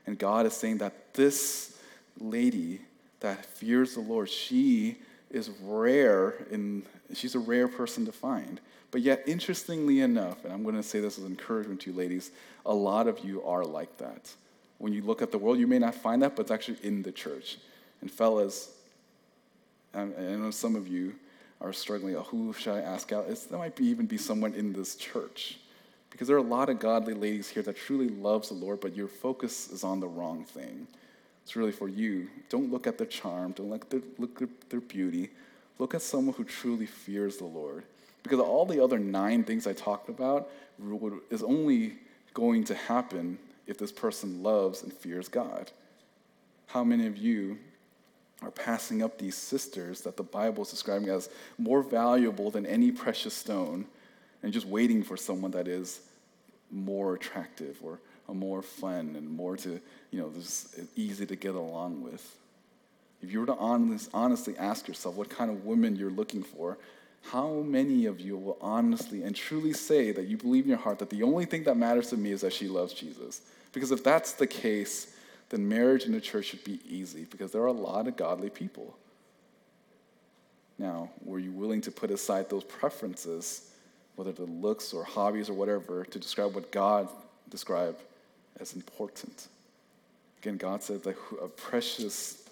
And 0.05 0.17
God 0.17 0.45
is 0.45 0.53
saying 0.53 0.79
that 0.79 1.13
this 1.13 1.79
lady 2.19 2.81
that 3.19 3.45
fears 3.45 3.95
the 3.95 4.01
Lord, 4.01 4.29
she 4.29 4.97
is 5.29 5.49
rare 5.61 6.45
in 6.49 6.83
she's 7.13 7.35
a 7.35 7.39
rare 7.39 7.67
person 7.67 8.05
to 8.05 8.11
find. 8.11 8.59
But 8.91 9.01
yet, 9.01 9.23
interestingly 9.27 10.01
enough, 10.01 10.43
and 10.43 10.53
I'm 10.53 10.63
going 10.63 10.75
to 10.75 10.83
say 10.83 10.99
this 10.99 11.19
as 11.19 11.25
encouragement 11.25 11.81
to 11.81 11.91
you 11.91 11.95
ladies, 11.95 12.31
a 12.65 12.73
lot 12.73 13.07
of 13.07 13.19
you 13.23 13.43
are 13.43 13.63
like 13.63 13.97
that. 13.97 14.33
When 14.79 14.93
you 14.93 15.03
look 15.03 15.21
at 15.21 15.31
the 15.31 15.37
world, 15.37 15.59
you 15.59 15.67
may 15.67 15.79
not 15.79 15.93
find 15.93 16.21
that, 16.23 16.35
but 16.35 16.43
it's 16.43 16.51
actually 16.51 16.77
in 16.81 17.03
the 17.03 17.11
church. 17.11 17.57
And 18.01 18.09
fellas, 18.11 18.71
um, 19.93 20.13
I 20.17 20.21
know 20.21 20.51
some 20.51 20.75
of 20.75 20.87
you 20.87 21.15
are 21.61 21.73
struggling. 21.73 22.15
Oh, 22.15 22.23
who 22.23 22.53
should 22.53 22.73
I 22.73 22.81
ask 22.81 23.11
out? 23.11 23.25
It's, 23.27 23.45
there 23.45 23.59
might 23.59 23.75
be, 23.75 23.85
even 23.85 24.05
be 24.05 24.17
someone 24.17 24.53
in 24.53 24.73
this 24.73 24.95
church. 24.95 25.57
Because 26.09 26.27
there 26.27 26.37
are 26.37 26.39
a 26.39 26.43
lot 26.43 26.69
of 26.69 26.79
godly 26.79 27.13
ladies 27.13 27.49
here 27.49 27.63
that 27.63 27.77
truly 27.77 28.09
loves 28.09 28.49
the 28.49 28.55
Lord, 28.55 28.79
but 28.81 28.95
your 28.95 29.07
focus 29.07 29.69
is 29.69 29.83
on 29.83 29.99
the 29.99 30.07
wrong 30.07 30.43
thing. 30.43 30.87
It's 31.43 31.55
really 31.55 31.71
for 31.71 31.87
you. 31.87 32.29
Don't 32.49 32.71
look 32.71 32.87
at 32.87 32.97
their 32.97 33.07
charm. 33.07 33.51
Don't 33.51 33.69
look 33.69 33.83
at 33.85 33.89
their, 33.89 34.01
look 34.17 34.41
at 34.41 34.69
their 34.69 34.81
beauty. 34.81 35.29
Look 35.77 35.93
at 35.93 36.01
someone 36.01 36.35
who 36.35 36.43
truly 36.43 36.85
fears 36.85 37.37
the 37.37 37.45
Lord. 37.45 37.83
Because 38.23 38.39
all 38.39 38.65
the 38.65 38.83
other 38.83 38.99
nine 38.99 39.43
things 39.43 39.65
I 39.65 39.73
talked 39.73 40.09
about 40.09 40.49
is 41.29 41.43
only 41.43 41.97
going 42.33 42.63
to 42.65 42.75
happen 42.75 43.37
if 43.65 43.77
this 43.77 43.91
person 43.91 44.43
loves 44.43 44.83
and 44.83 44.91
fears 44.91 45.27
God. 45.27 45.71
How 46.67 46.83
many 46.83 47.07
of 47.07 47.17
you 47.17 47.57
are 48.41 48.51
passing 48.51 49.03
up 49.03 49.17
these 49.17 49.35
sisters 49.35 50.01
that 50.01 50.15
the 50.15 50.23
Bible 50.23 50.63
is 50.63 50.71
describing 50.71 51.09
as 51.09 51.29
more 51.57 51.83
valuable 51.83 52.51
than 52.51 52.65
any 52.65 52.91
precious 52.91 53.33
stone 53.33 53.85
and 54.43 54.53
just 54.53 54.65
waiting 54.65 55.03
for 55.03 55.17
someone 55.17 55.51
that 55.51 55.67
is 55.67 55.99
more 56.71 57.15
attractive 57.15 57.77
or 57.83 57.99
more 58.33 58.61
fun 58.61 59.15
and 59.17 59.29
more 59.29 59.57
to, 59.57 59.81
you 60.11 60.19
know, 60.19 60.31
just 60.39 60.79
easy 60.95 61.25
to 61.25 61.35
get 61.35 61.55
along 61.55 62.01
with. 62.01 62.37
If 63.21 63.31
you 63.31 63.39
were 63.39 63.47
to 63.47 63.55
honest, 63.55 64.09
honestly 64.13 64.55
ask 64.57 64.87
yourself 64.87 65.15
what 65.15 65.29
kind 65.29 65.51
of 65.51 65.65
woman 65.65 65.95
you're 65.95 66.11
looking 66.11 66.43
for, 66.43 66.77
how 67.23 67.55
many 67.55 68.05
of 68.05 68.21
you 68.21 68.37
will 68.37 68.57
honestly 68.61 69.23
and 69.23 69.35
truly 69.35 69.73
say 69.73 70.11
that 70.11 70.27
you 70.27 70.37
believe 70.37 70.63
in 70.63 70.69
your 70.69 70.77
heart 70.77 70.99
that 70.99 71.09
the 71.09 71.23
only 71.23 71.45
thing 71.45 71.63
that 71.63 71.75
matters 71.75 72.09
to 72.11 72.17
me 72.17 72.31
is 72.31 72.41
that 72.41 72.53
she 72.53 72.67
loves 72.67 72.93
Jesus? 72.93 73.41
Because 73.73 73.91
if 73.91 74.03
that's 74.03 74.33
the 74.33 74.47
case, 74.47 75.15
then 75.49 75.67
marriage 75.67 76.05
in 76.05 76.11
the 76.11 76.21
church 76.21 76.45
should 76.45 76.63
be 76.63 76.79
easy 76.87 77.25
because 77.29 77.51
there 77.51 77.61
are 77.61 77.67
a 77.67 77.71
lot 77.71 78.07
of 78.07 78.15
godly 78.15 78.49
people. 78.49 78.95
Now, 80.77 81.09
were 81.23 81.39
you 81.39 81.51
willing 81.51 81.81
to 81.81 81.91
put 81.91 82.11
aside 82.11 82.49
those 82.49 82.63
preferences, 82.63 83.71
whether 84.15 84.31
the 84.31 84.45
looks 84.45 84.93
or 84.93 85.03
hobbies 85.03 85.49
or 85.49 85.53
whatever, 85.53 86.05
to 86.05 86.19
describe 86.19 86.55
what 86.55 86.71
God 86.71 87.09
described 87.49 88.01
as 88.59 88.73
important? 88.73 89.47
Again, 90.41 90.57
God 90.57 90.83
said 90.83 91.03
that 91.03 91.17
a 91.41 91.47
precious, 91.47 92.47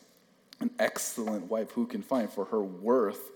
an 0.60 0.72
excellent 0.80 1.50
wife 1.50 1.72
who 1.72 1.86
can 1.86 2.02
find, 2.02 2.30
for 2.30 2.46
her 2.46 2.62
worth 2.62 3.32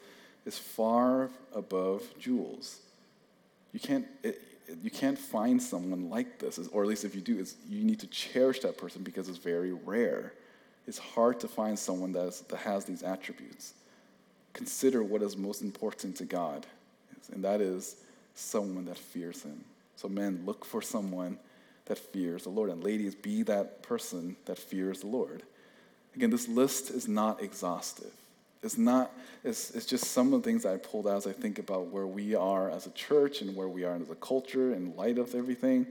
is 0.46 0.58
far 0.58 1.30
above 1.56 2.04
jewels. 2.20 2.80
You 3.72 3.80
can't, 3.80 4.06
it, 4.24 4.42
you 4.82 4.92
can't 4.92 5.18
find 5.18 5.62
someone 5.62 6.10
like 6.10 6.40
this, 6.40 6.58
or 6.72 6.84
at 6.84 6.88
least 6.88 7.04
if 7.06 7.16
you 7.16 7.22
do, 7.22 7.46
you 7.70 7.84
need 7.84 8.00
to 8.00 8.08
cherish 8.08 8.60
that 8.62 8.78
person 8.78 9.04
because 9.04 9.30
it's 9.30 9.38
very 9.38 9.72
rare. 9.72 10.34
It's 10.88 10.98
hard 10.98 11.40
to 11.42 11.48
find 11.48 11.78
someone 11.78 12.12
that, 12.14 12.28
is, 12.28 12.42
that 12.42 12.58
has 12.58 12.86
these 12.86 13.04
attributes. 13.04 13.74
Consider 14.54 15.04
what 15.04 15.22
is 15.22 15.38
most 15.38 15.62
important 15.62 16.16
to 16.18 16.26
God, 16.26 16.66
and 17.34 17.44
that 17.44 17.62
is 17.62 17.98
someone 18.36 18.86
that 18.86 18.98
fears 18.98 19.44
Him. 19.44 19.64
So, 19.96 20.10
men, 20.10 20.44
look 20.46 20.66
for 20.66 20.82
someone 20.82 21.38
that 21.86 21.98
fears 21.98 22.44
the 22.44 22.50
Lord. 22.50 22.70
And 22.70 22.84
ladies, 22.84 23.16
be 23.16 23.44
that 23.44 23.84
person 23.84 24.36
that 24.46 24.58
fears 24.58 25.02
the 25.02 25.08
Lord. 25.08 25.44
Again, 26.16 26.30
this 26.30 26.48
list 26.48 26.90
is 26.90 27.08
not 27.08 27.42
exhaustive. 27.42 28.12
It's 28.64 28.78
not, 28.78 29.12
it's, 29.44 29.72
it's 29.72 29.86
just 29.86 30.06
some 30.12 30.34
of 30.34 30.44
the 30.44 30.50
things 30.50 30.66
I 30.66 30.78
pulled 30.78 31.08
out 31.08 31.18
as 31.18 31.28
I 31.28 31.32
think 31.32 31.58
about 31.58 31.88
where 31.88 32.06
we 32.06 32.36
are 32.36 32.70
as 32.70 32.86
a 32.86 32.92
church 32.92 33.42
and 33.42 33.56
where 33.56 33.68
we 33.68 33.84
are 33.84 33.96
as 33.96 34.10
a 34.10 34.16
culture 34.16 34.74
in 34.74 34.96
light 34.96 35.18
of 35.18 35.34
everything. 35.34 35.88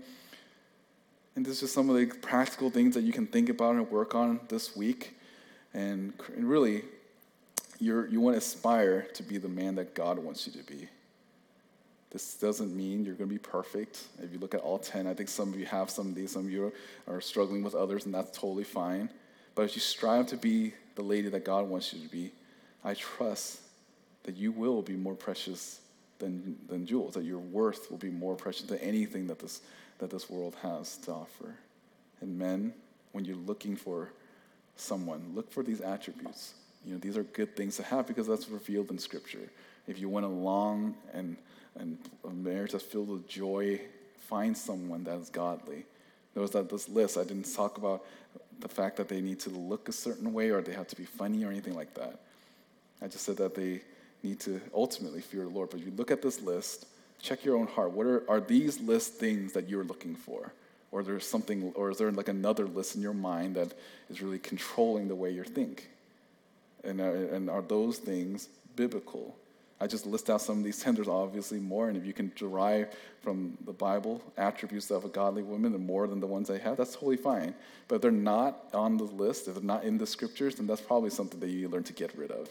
And 1.34 1.44
this 1.44 1.54
is 1.54 1.60
just 1.60 1.74
some 1.74 1.90
of 1.90 1.96
the 1.96 2.06
practical 2.06 2.70
things 2.70 2.94
that 2.94 3.02
you 3.02 3.12
can 3.12 3.26
think 3.26 3.48
about 3.48 3.74
and 3.74 3.90
work 3.90 4.14
on 4.14 4.40
this 4.48 4.76
week. 4.76 5.16
And, 5.74 6.12
and 6.36 6.48
really, 6.48 6.82
you're, 7.80 8.06
you 8.08 8.20
want 8.20 8.34
to 8.34 8.38
aspire 8.38 9.02
to 9.14 9.22
be 9.22 9.38
the 9.38 9.48
man 9.48 9.74
that 9.76 9.94
God 9.94 10.18
wants 10.18 10.46
you 10.46 10.52
to 10.52 10.62
be. 10.64 10.88
This 12.10 12.34
doesn't 12.34 12.76
mean 12.76 13.04
you're 13.04 13.14
going 13.14 13.30
to 13.30 13.34
be 13.34 13.38
perfect. 13.38 14.04
If 14.20 14.32
you 14.32 14.38
look 14.38 14.54
at 14.54 14.60
all 14.60 14.78
10, 14.78 15.06
I 15.06 15.14
think 15.14 15.28
some 15.28 15.52
of 15.52 15.58
you 15.58 15.66
have 15.66 15.90
some 15.90 16.08
of 16.08 16.14
these, 16.14 16.32
some 16.32 16.46
of 16.46 16.50
you 16.50 16.72
are 17.08 17.20
struggling 17.20 17.62
with 17.62 17.74
others, 17.74 18.04
and 18.04 18.14
that's 18.14 18.36
totally 18.36 18.64
fine. 18.64 19.08
But 19.54 19.62
as 19.62 19.74
you 19.76 19.80
strive 19.80 20.26
to 20.28 20.36
be 20.36 20.74
the 20.96 21.02
lady 21.02 21.28
that 21.28 21.44
God 21.44 21.68
wants 21.68 21.92
you 21.92 22.00
to 22.02 22.08
be, 22.08 22.32
I 22.84 22.94
trust 22.94 23.60
that 24.24 24.36
you 24.36 24.52
will 24.52 24.82
be 24.82 24.94
more 24.94 25.14
precious 25.14 25.80
than, 26.18 26.56
than 26.68 26.86
jewels, 26.86 27.14
that 27.14 27.24
your 27.24 27.38
worth 27.38 27.90
will 27.90 27.98
be 27.98 28.10
more 28.10 28.36
precious 28.36 28.66
than 28.66 28.78
anything 28.78 29.26
that 29.28 29.38
this, 29.38 29.62
that 29.98 30.10
this 30.10 30.30
world 30.30 30.56
has 30.62 30.96
to 30.98 31.12
offer. 31.12 31.54
And 32.20 32.38
men, 32.38 32.74
when 33.12 33.24
you're 33.24 33.36
looking 33.36 33.76
for 33.76 34.10
someone, 34.76 35.32
look 35.34 35.50
for 35.50 35.62
these 35.62 35.80
attributes. 35.80 36.54
You 36.86 36.94
know, 36.94 36.98
these 36.98 37.16
are 37.16 37.22
good 37.22 37.56
things 37.56 37.76
to 37.76 37.82
have 37.82 38.06
because 38.06 38.26
that's 38.26 38.48
revealed 38.48 38.90
in 38.90 38.98
Scripture. 38.98 39.50
If 39.86 39.98
you 39.98 40.08
want 40.08 40.26
a 40.26 40.28
long 40.28 40.94
and, 41.12 41.36
and 41.78 41.98
a 42.24 42.30
marriage 42.30 42.72
that's 42.72 42.84
filled 42.84 43.08
with 43.08 43.28
joy, 43.28 43.80
find 44.18 44.56
someone 44.56 45.04
that 45.04 45.18
is 45.18 45.28
godly. 45.30 45.84
Notice 46.36 46.52
that 46.52 46.70
this 46.70 46.88
list, 46.88 47.18
I 47.18 47.24
didn't 47.24 47.52
talk 47.54 47.78
about 47.78 48.04
the 48.60 48.68
fact 48.68 48.96
that 48.98 49.08
they 49.08 49.20
need 49.20 49.40
to 49.40 49.50
look 49.50 49.88
a 49.88 49.92
certain 49.92 50.32
way 50.32 50.50
or 50.50 50.60
they 50.62 50.72
have 50.72 50.86
to 50.88 50.96
be 50.96 51.04
funny 51.04 51.44
or 51.44 51.50
anything 51.50 51.74
like 51.74 51.94
that. 51.94 52.20
I 53.02 53.08
just 53.08 53.24
said 53.24 53.36
that 53.38 53.54
they 53.54 53.80
need 54.22 54.40
to 54.40 54.60
ultimately 54.74 55.20
fear 55.20 55.44
the 55.44 55.50
Lord. 55.50 55.70
But 55.70 55.80
if 55.80 55.86
you 55.86 55.92
look 55.96 56.10
at 56.10 56.22
this 56.22 56.40
list, 56.40 56.86
check 57.20 57.44
your 57.44 57.56
own 57.56 57.66
heart. 57.66 57.92
What 57.92 58.06
are, 58.06 58.30
are 58.30 58.40
these 58.40 58.80
list 58.80 59.14
things 59.14 59.52
that 59.52 59.68
you're 59.68 59.84
looking 59.84 60.14
for? 60.14 60.52
Or 60.92 61.02
there's 61.02 61.26
something, 61.26 61.72
or 61.76 61.90
is 61.90 61.98
there 61.98 62.10
like 62.10 62.28
another 62.28 62.66
list 62.66 62.96
in 62.96 63.02
your 63.02 63.14
mind 63.14 63.56
that 63.56 63.72
is 64.08 64.20
really 64.20 64.38
controlling 64.38 65.08
the 65.08 65.14
way 65.14 65.30
you 65.30 65.44
think? 65.44 65.88
And 66.82 67.00
are, 67.00 67.14
and 67.14 67.48
are 67.48 67.62
those 67.62 67.98
things 67.98 68.48
biblical? 68.74 69.36
I 69.80 69.86
just 69.86 70.04
list 70.04 70.28
out 70.28 70.42
some 70.42 70.58
of 70.58 70.64
these 70.64 70.80
ten. 70.82 70.94
There's 70.94 71.08
obviously 71.08 71.58
more, 71.58 71.88
and 71.88 71.96
if 71.96 72.04
you 72.04 72.12
can 72.12 72.32
derive 72.36 72.94
from 73.22 73.56
the 73.64 73.72
Bible 73.72 74.20
attributes 74.36 74.90
of 74.90 75.04
a 75.04 75.08
godly 75.08 75.42
woman 75.42 75.74
and 75.74 75.86
more 75.86 76.06
than 76.06 76.20
the 76.20 76.26
ones 76.26 76.50
I 76.50 76.58
have, 76.58 76.76
that's 76.76 76.94
totally 76.94 77.16
fine. 77.16 77.54
But 77.88 77.96
if 77.96 78.02
they're 78.02 78.10
not 78.10 78.64
on 78.74 78.98
the 78.98 79.04
list, 79.04 79.48
if 79.48 79.54
they're 79.54 79.62
not 79.62 79.84
in 79.84 79.96
the 79.96 80.06
scriptures, 80.06 80.56
then 80.56 80.66
that's 80.66 80.82
probably 80.82 81.10
something 81.10 81.40
that 81.40 81.48
you 81.48 81.68
learn 81.68 81.84
to 81.84 81.94
get 81.94 82.14
rid 82.18 82.30
of 82.30 82.50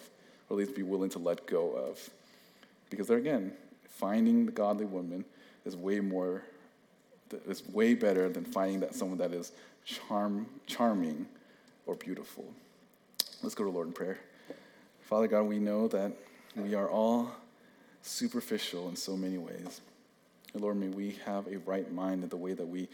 or 0.49 0.55
at 0.55 0.59
least 0.59 0.75
be 0.75 0.83
willing 0.83 1.09
to 1.11 1.19
let 1.19 1.45
go 1.45 1.71
of. 1.71 2.09
Because 2.89 3.07
there 3.07 3.17
again, 3.17 3.53
finding 3.87 4.45
the 4.45 4.51
godly 4.51 4.85
woman 4.85 5.25
is 5.65 5.75
way 5.75 5.99
more, 5.99 6.43
is 7.47 7.67
way 7.69 7.93
better 7.93 8.29
than 8.29 8.43
finding 8.43 8.79
that 8.79 8.95
someone 8.95 9.17
that 9.19 9.33
is 9.33 9.51
charm, 9.85 10.47
charming 10.65 11.27
or 11.85 11.95
beautiful. 11.95 12.45
Let's 13.41 13.55
go 13.55 13.63
to 13.63 13.69
Lord 13.69 13.87
in 13.87 13.93
prayer. 13.93 14.19
Father 15.01 15.27
God, 15.27 15.43
we 15.43 15.59
know 15.59 15.87
that 15.87 16.11
we 16.55 16.75
are 16.75 16.89
all 16.89 17.31
superficial 18.01 18.89
in 18.89 18.95
so 18.95 19.15
many 19.15 19.37
ways. 19.37 19.81
And 20.53 20.61
Lord, 20.61 20.77
may 20.77 20.87
we 20.87 21.17
have 21.25 21.47
a 21.47 21.57
right 21.59 21.91
mind 21.91 22.23
in 22.23 22.29
the 22.29 22.37
way 22.37 22.53
that 22.53 22.67
we 22.67 22.87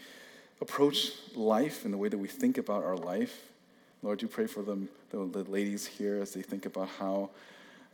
approach 0.60 1.12
life 1.34 1.84
and 1.84 1.92
the 1.92 1.98
way 1.98 2.08
that 2.08 2.18
we 2.18 2.28
think 2.28 2.58
about 2.58 2.84
our 2.84 2.96
life. 2.96 3.50
Lord, 4.02 4.22
you 4.22 4.28
pray 4.28 4.46
for 4.46 4.62
them, 4.62 4.88
the, 5.10 5.18
ladies 5.18 5.86
here 5.86 6.20
as 6.20 6.32
they 6.32 6.42
think 6.42 6.66
about 6.66 6.88
how 6.98 7.30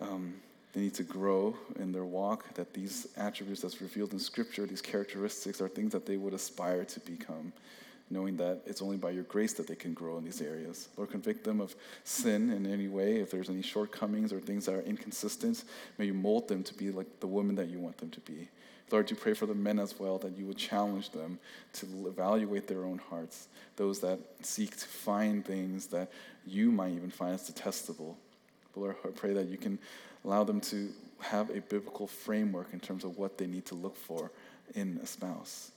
um, 0.00 0.34
they 0.72 0.82
need 0.82 0.94
to 0.94 1.02
grow 1.02 1.56
in 1.76 1.92
their 1.92 2.04
walk, 2.04 2.52
that 2.54 2.72
these 2.72 3.06
attributes 3.16 3.62
that's 3.62 3.80
revealed 3.80 4.12
in 4.12 4.18
Scripture, 4.18 4.66
these 4.66 4.82
characteristics, 4.82 5.60
are 5.60 5.68
things 5.68 5.92
that 5.92 6.06
they 6.06 6.16
would 6.16 6.34
aspire 6.34 6.84
to 6.84 7.00
become, 7.00 7.52
knowing 8.10 8.36
that 8.36 8.62
it's 8.66 8.82
only 8.82 8.96
by 8.96 9.10
your 9.10 9.24
grace 9.24 9.52
that 9.54 9.66
they 9.66 9.74
can 9.74 9.94
grow 9.94 10.18
in 10.18 10.24
these 10.24 10.42
areas. 10.42 10.88
Lord, 10.96 11.10
convict 11.10 11.44
them 11.44 11.60
of 11.60 11.74
sin 12.04 12.50
in 12.50 12.66
any 12.66 12.88
way. 12.88 13.20
If 13.20 13.30
there's 13.30 13.48
any 13.48 13.62
shortcomings 13.62 14.32
or 14.32 14.40
things 14.40 14.66
that 14.66 14.74
are 14.74 14.82
inconsistent, 14.82 15.64
may 15.98 16.06
you 16.06 16.14
mold 16.14 16.48
them 16.48 16.62
to 16.64 16.74
be 16.74 16.90
like 16.90 17.20
the 17.20 17.26
woman 17.26 17.54
that 17.56 17.68
you 17.68 17.78
want 17.78 17.98
them 17.98 18.10
to 18.10 18.20
be. 18.20 18.48
Lord, 18.92 19.06
do 19.06 19.14
pray 19.14 19.34
for 19.34 19.46
the 19.46 19.54
men 19.54 19.78
as 19.78 19.98
well, 19.98 20.18
that 20.18 20.36
you 20.36 20.46
would 20.46 20.58
challenge 20.58 21.10
them 21.10 21.38
to 21.74 21.86
evaluate 22.06 22.66
their 22.66 22.84
own 22.84 22.98
hearts, 22.98 23.48
those 23.76 24.00
that 24.00 24.18
seek 24.42 24.76
to 24.76 24.86
find 24.86 25.44
things 25.44 25.86
that 25.86 26.10
you 26.46 26.70
might 26.70 26.92
even 26.92 27.10
find 27.10 27.34
as 27.34 27.46
detestable. 27.46 28.16
But 28.74 28.80
Lord, 28.80 28.96
I 29.04 29.08
pray 29.08 29.32
that 29.32 29.48
you 29.48 29.56
can 29.56 29.78
allow 30.24 30.44
them 30.44 30.60
to 30.62 30.90
have 31.20 31.50
a 31.50 31.60
biblical 31.60 32.06
framework 32.06 32.72
in 32.72 32.80
terms 32.80 33.04
of 33.04 33.16
what 33.16 33.38
they 33.38 33.46
need 33.46 33.64
to 33.66 33.74
look 33.74 33.96
for 33.96 34.30
in 34.74 34.98
a 35.02 35.06
spouse. 35.06 35.70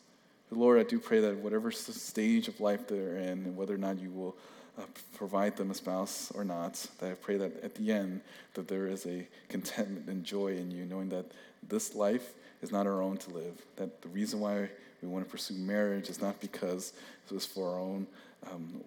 But 0.49 0.59
Lord, 0.59 0.79
I 0.79 0.83
do 0.83 0.99
pray 0.99 1.19
that 1.21 1.37
whatever 1.37 1.71
stage 1.71 2.47
of 2.47 2.59
life 2.59 2.87
they're 2.87 3.17
in, 3.17 3.45
and 3.45 3.55
whether 3.55 3.73
or 3.73 3.79
not 3.79 3.99
you 3.99 4.11
will 4.11 4.35
uh, 4.77 4.83
provide 5.15 5.55
them 5.55 5.71
a 5.71 5.73
spouse 5.73 6.31
or 6.35 6.43
not, 6.43 6.85
that 6.99 7.11
I 7.11 7.13
pray 7.15 7.37
that 7.37 7.63
at 7.63 7.75
the 7.75 7.91
end 7.91 8.21
that 8.55 8.67
there 8.67 8.87
is 8.87 9.05
a 9.05 9.27
contentment 9.49 10.07
and 10.07 10.23
joy 10.23 10.57
in 10.57 10.69
you, 10.69 10.85
knowing 10.85 11.09
that 11.09 11.25
this 11.67 11.95
life 11.95 12.33
is 12.65 12.71
not 12.71 12.87
our 12.87 13.01
own 13.01 13.17
to 13.17 13.29
live. 13.31 13.61
That 13.77 14.01
the 14.01 14.09
reason 14.09 14.39
why 14.39 14.69
we 15.01 15.07
want 15.07 15.23
to 15.23 15.31
pursue 15.31 15.53
marriage 15.53 16.09
is 16.09 16.21
not 16.21 16.41
because 16.41 16.93
it 17.29 17.33
was 17.33 17.45
for 17.45 17.73
our 17.73 17.79
own 17.79 18.07
um, 18.51 18.81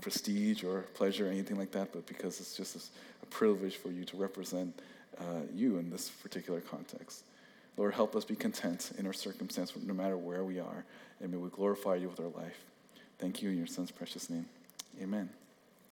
prestige 0.00 0.64
or 0.64 0.82
pleasure 0.94 1.28
or 1.28 1.30
anything 1.30 1.56
like 1.56 1.70
that, 1.72 1.92
but 1.92 2.06
because 2.06 2.40
it's 2.40 2.56
just 2.56 2.90
a 3.22 3.26
privilege 3.26 3.76
for 3.76 3.90
you 3.90 4.04
to 4.04 4.16
represent 4.16 4.78
uh, 5.18 5.42
you 5.54 5.78
in 5.78 5.90
this 5.90 6.10
particular 6.10 6.60
context. 6.60 7.24
Lord, 7.76 7.94
help 7.94 8.14
us 8.16 8.24
be 8.24 8.36
content 8.36 8.92
in 8.98 9.06
our 9.06 9.12
circumstance, 9.12 9.72
no 9.82 9.94
matter 9.94 10.16
where 10.16 10.44
we 10.44 10.58
are, 10.58 10.84
and 11.20 11.30
may 11.30 11.38
we 11.38 11.48
glorify 11.50 11.94
you 11.94 12.08
with 12.08 12.20
our 12.20 12.42
life. 12.42 12.58
Thank 13.18 13.42
you 13.42 13.50
in 13.50 13.56
your 13.56 13.66
Son's 13.66 13.90
precious 13.90 14.28
name. 14.28 14.46
Amen. 15.00 15.39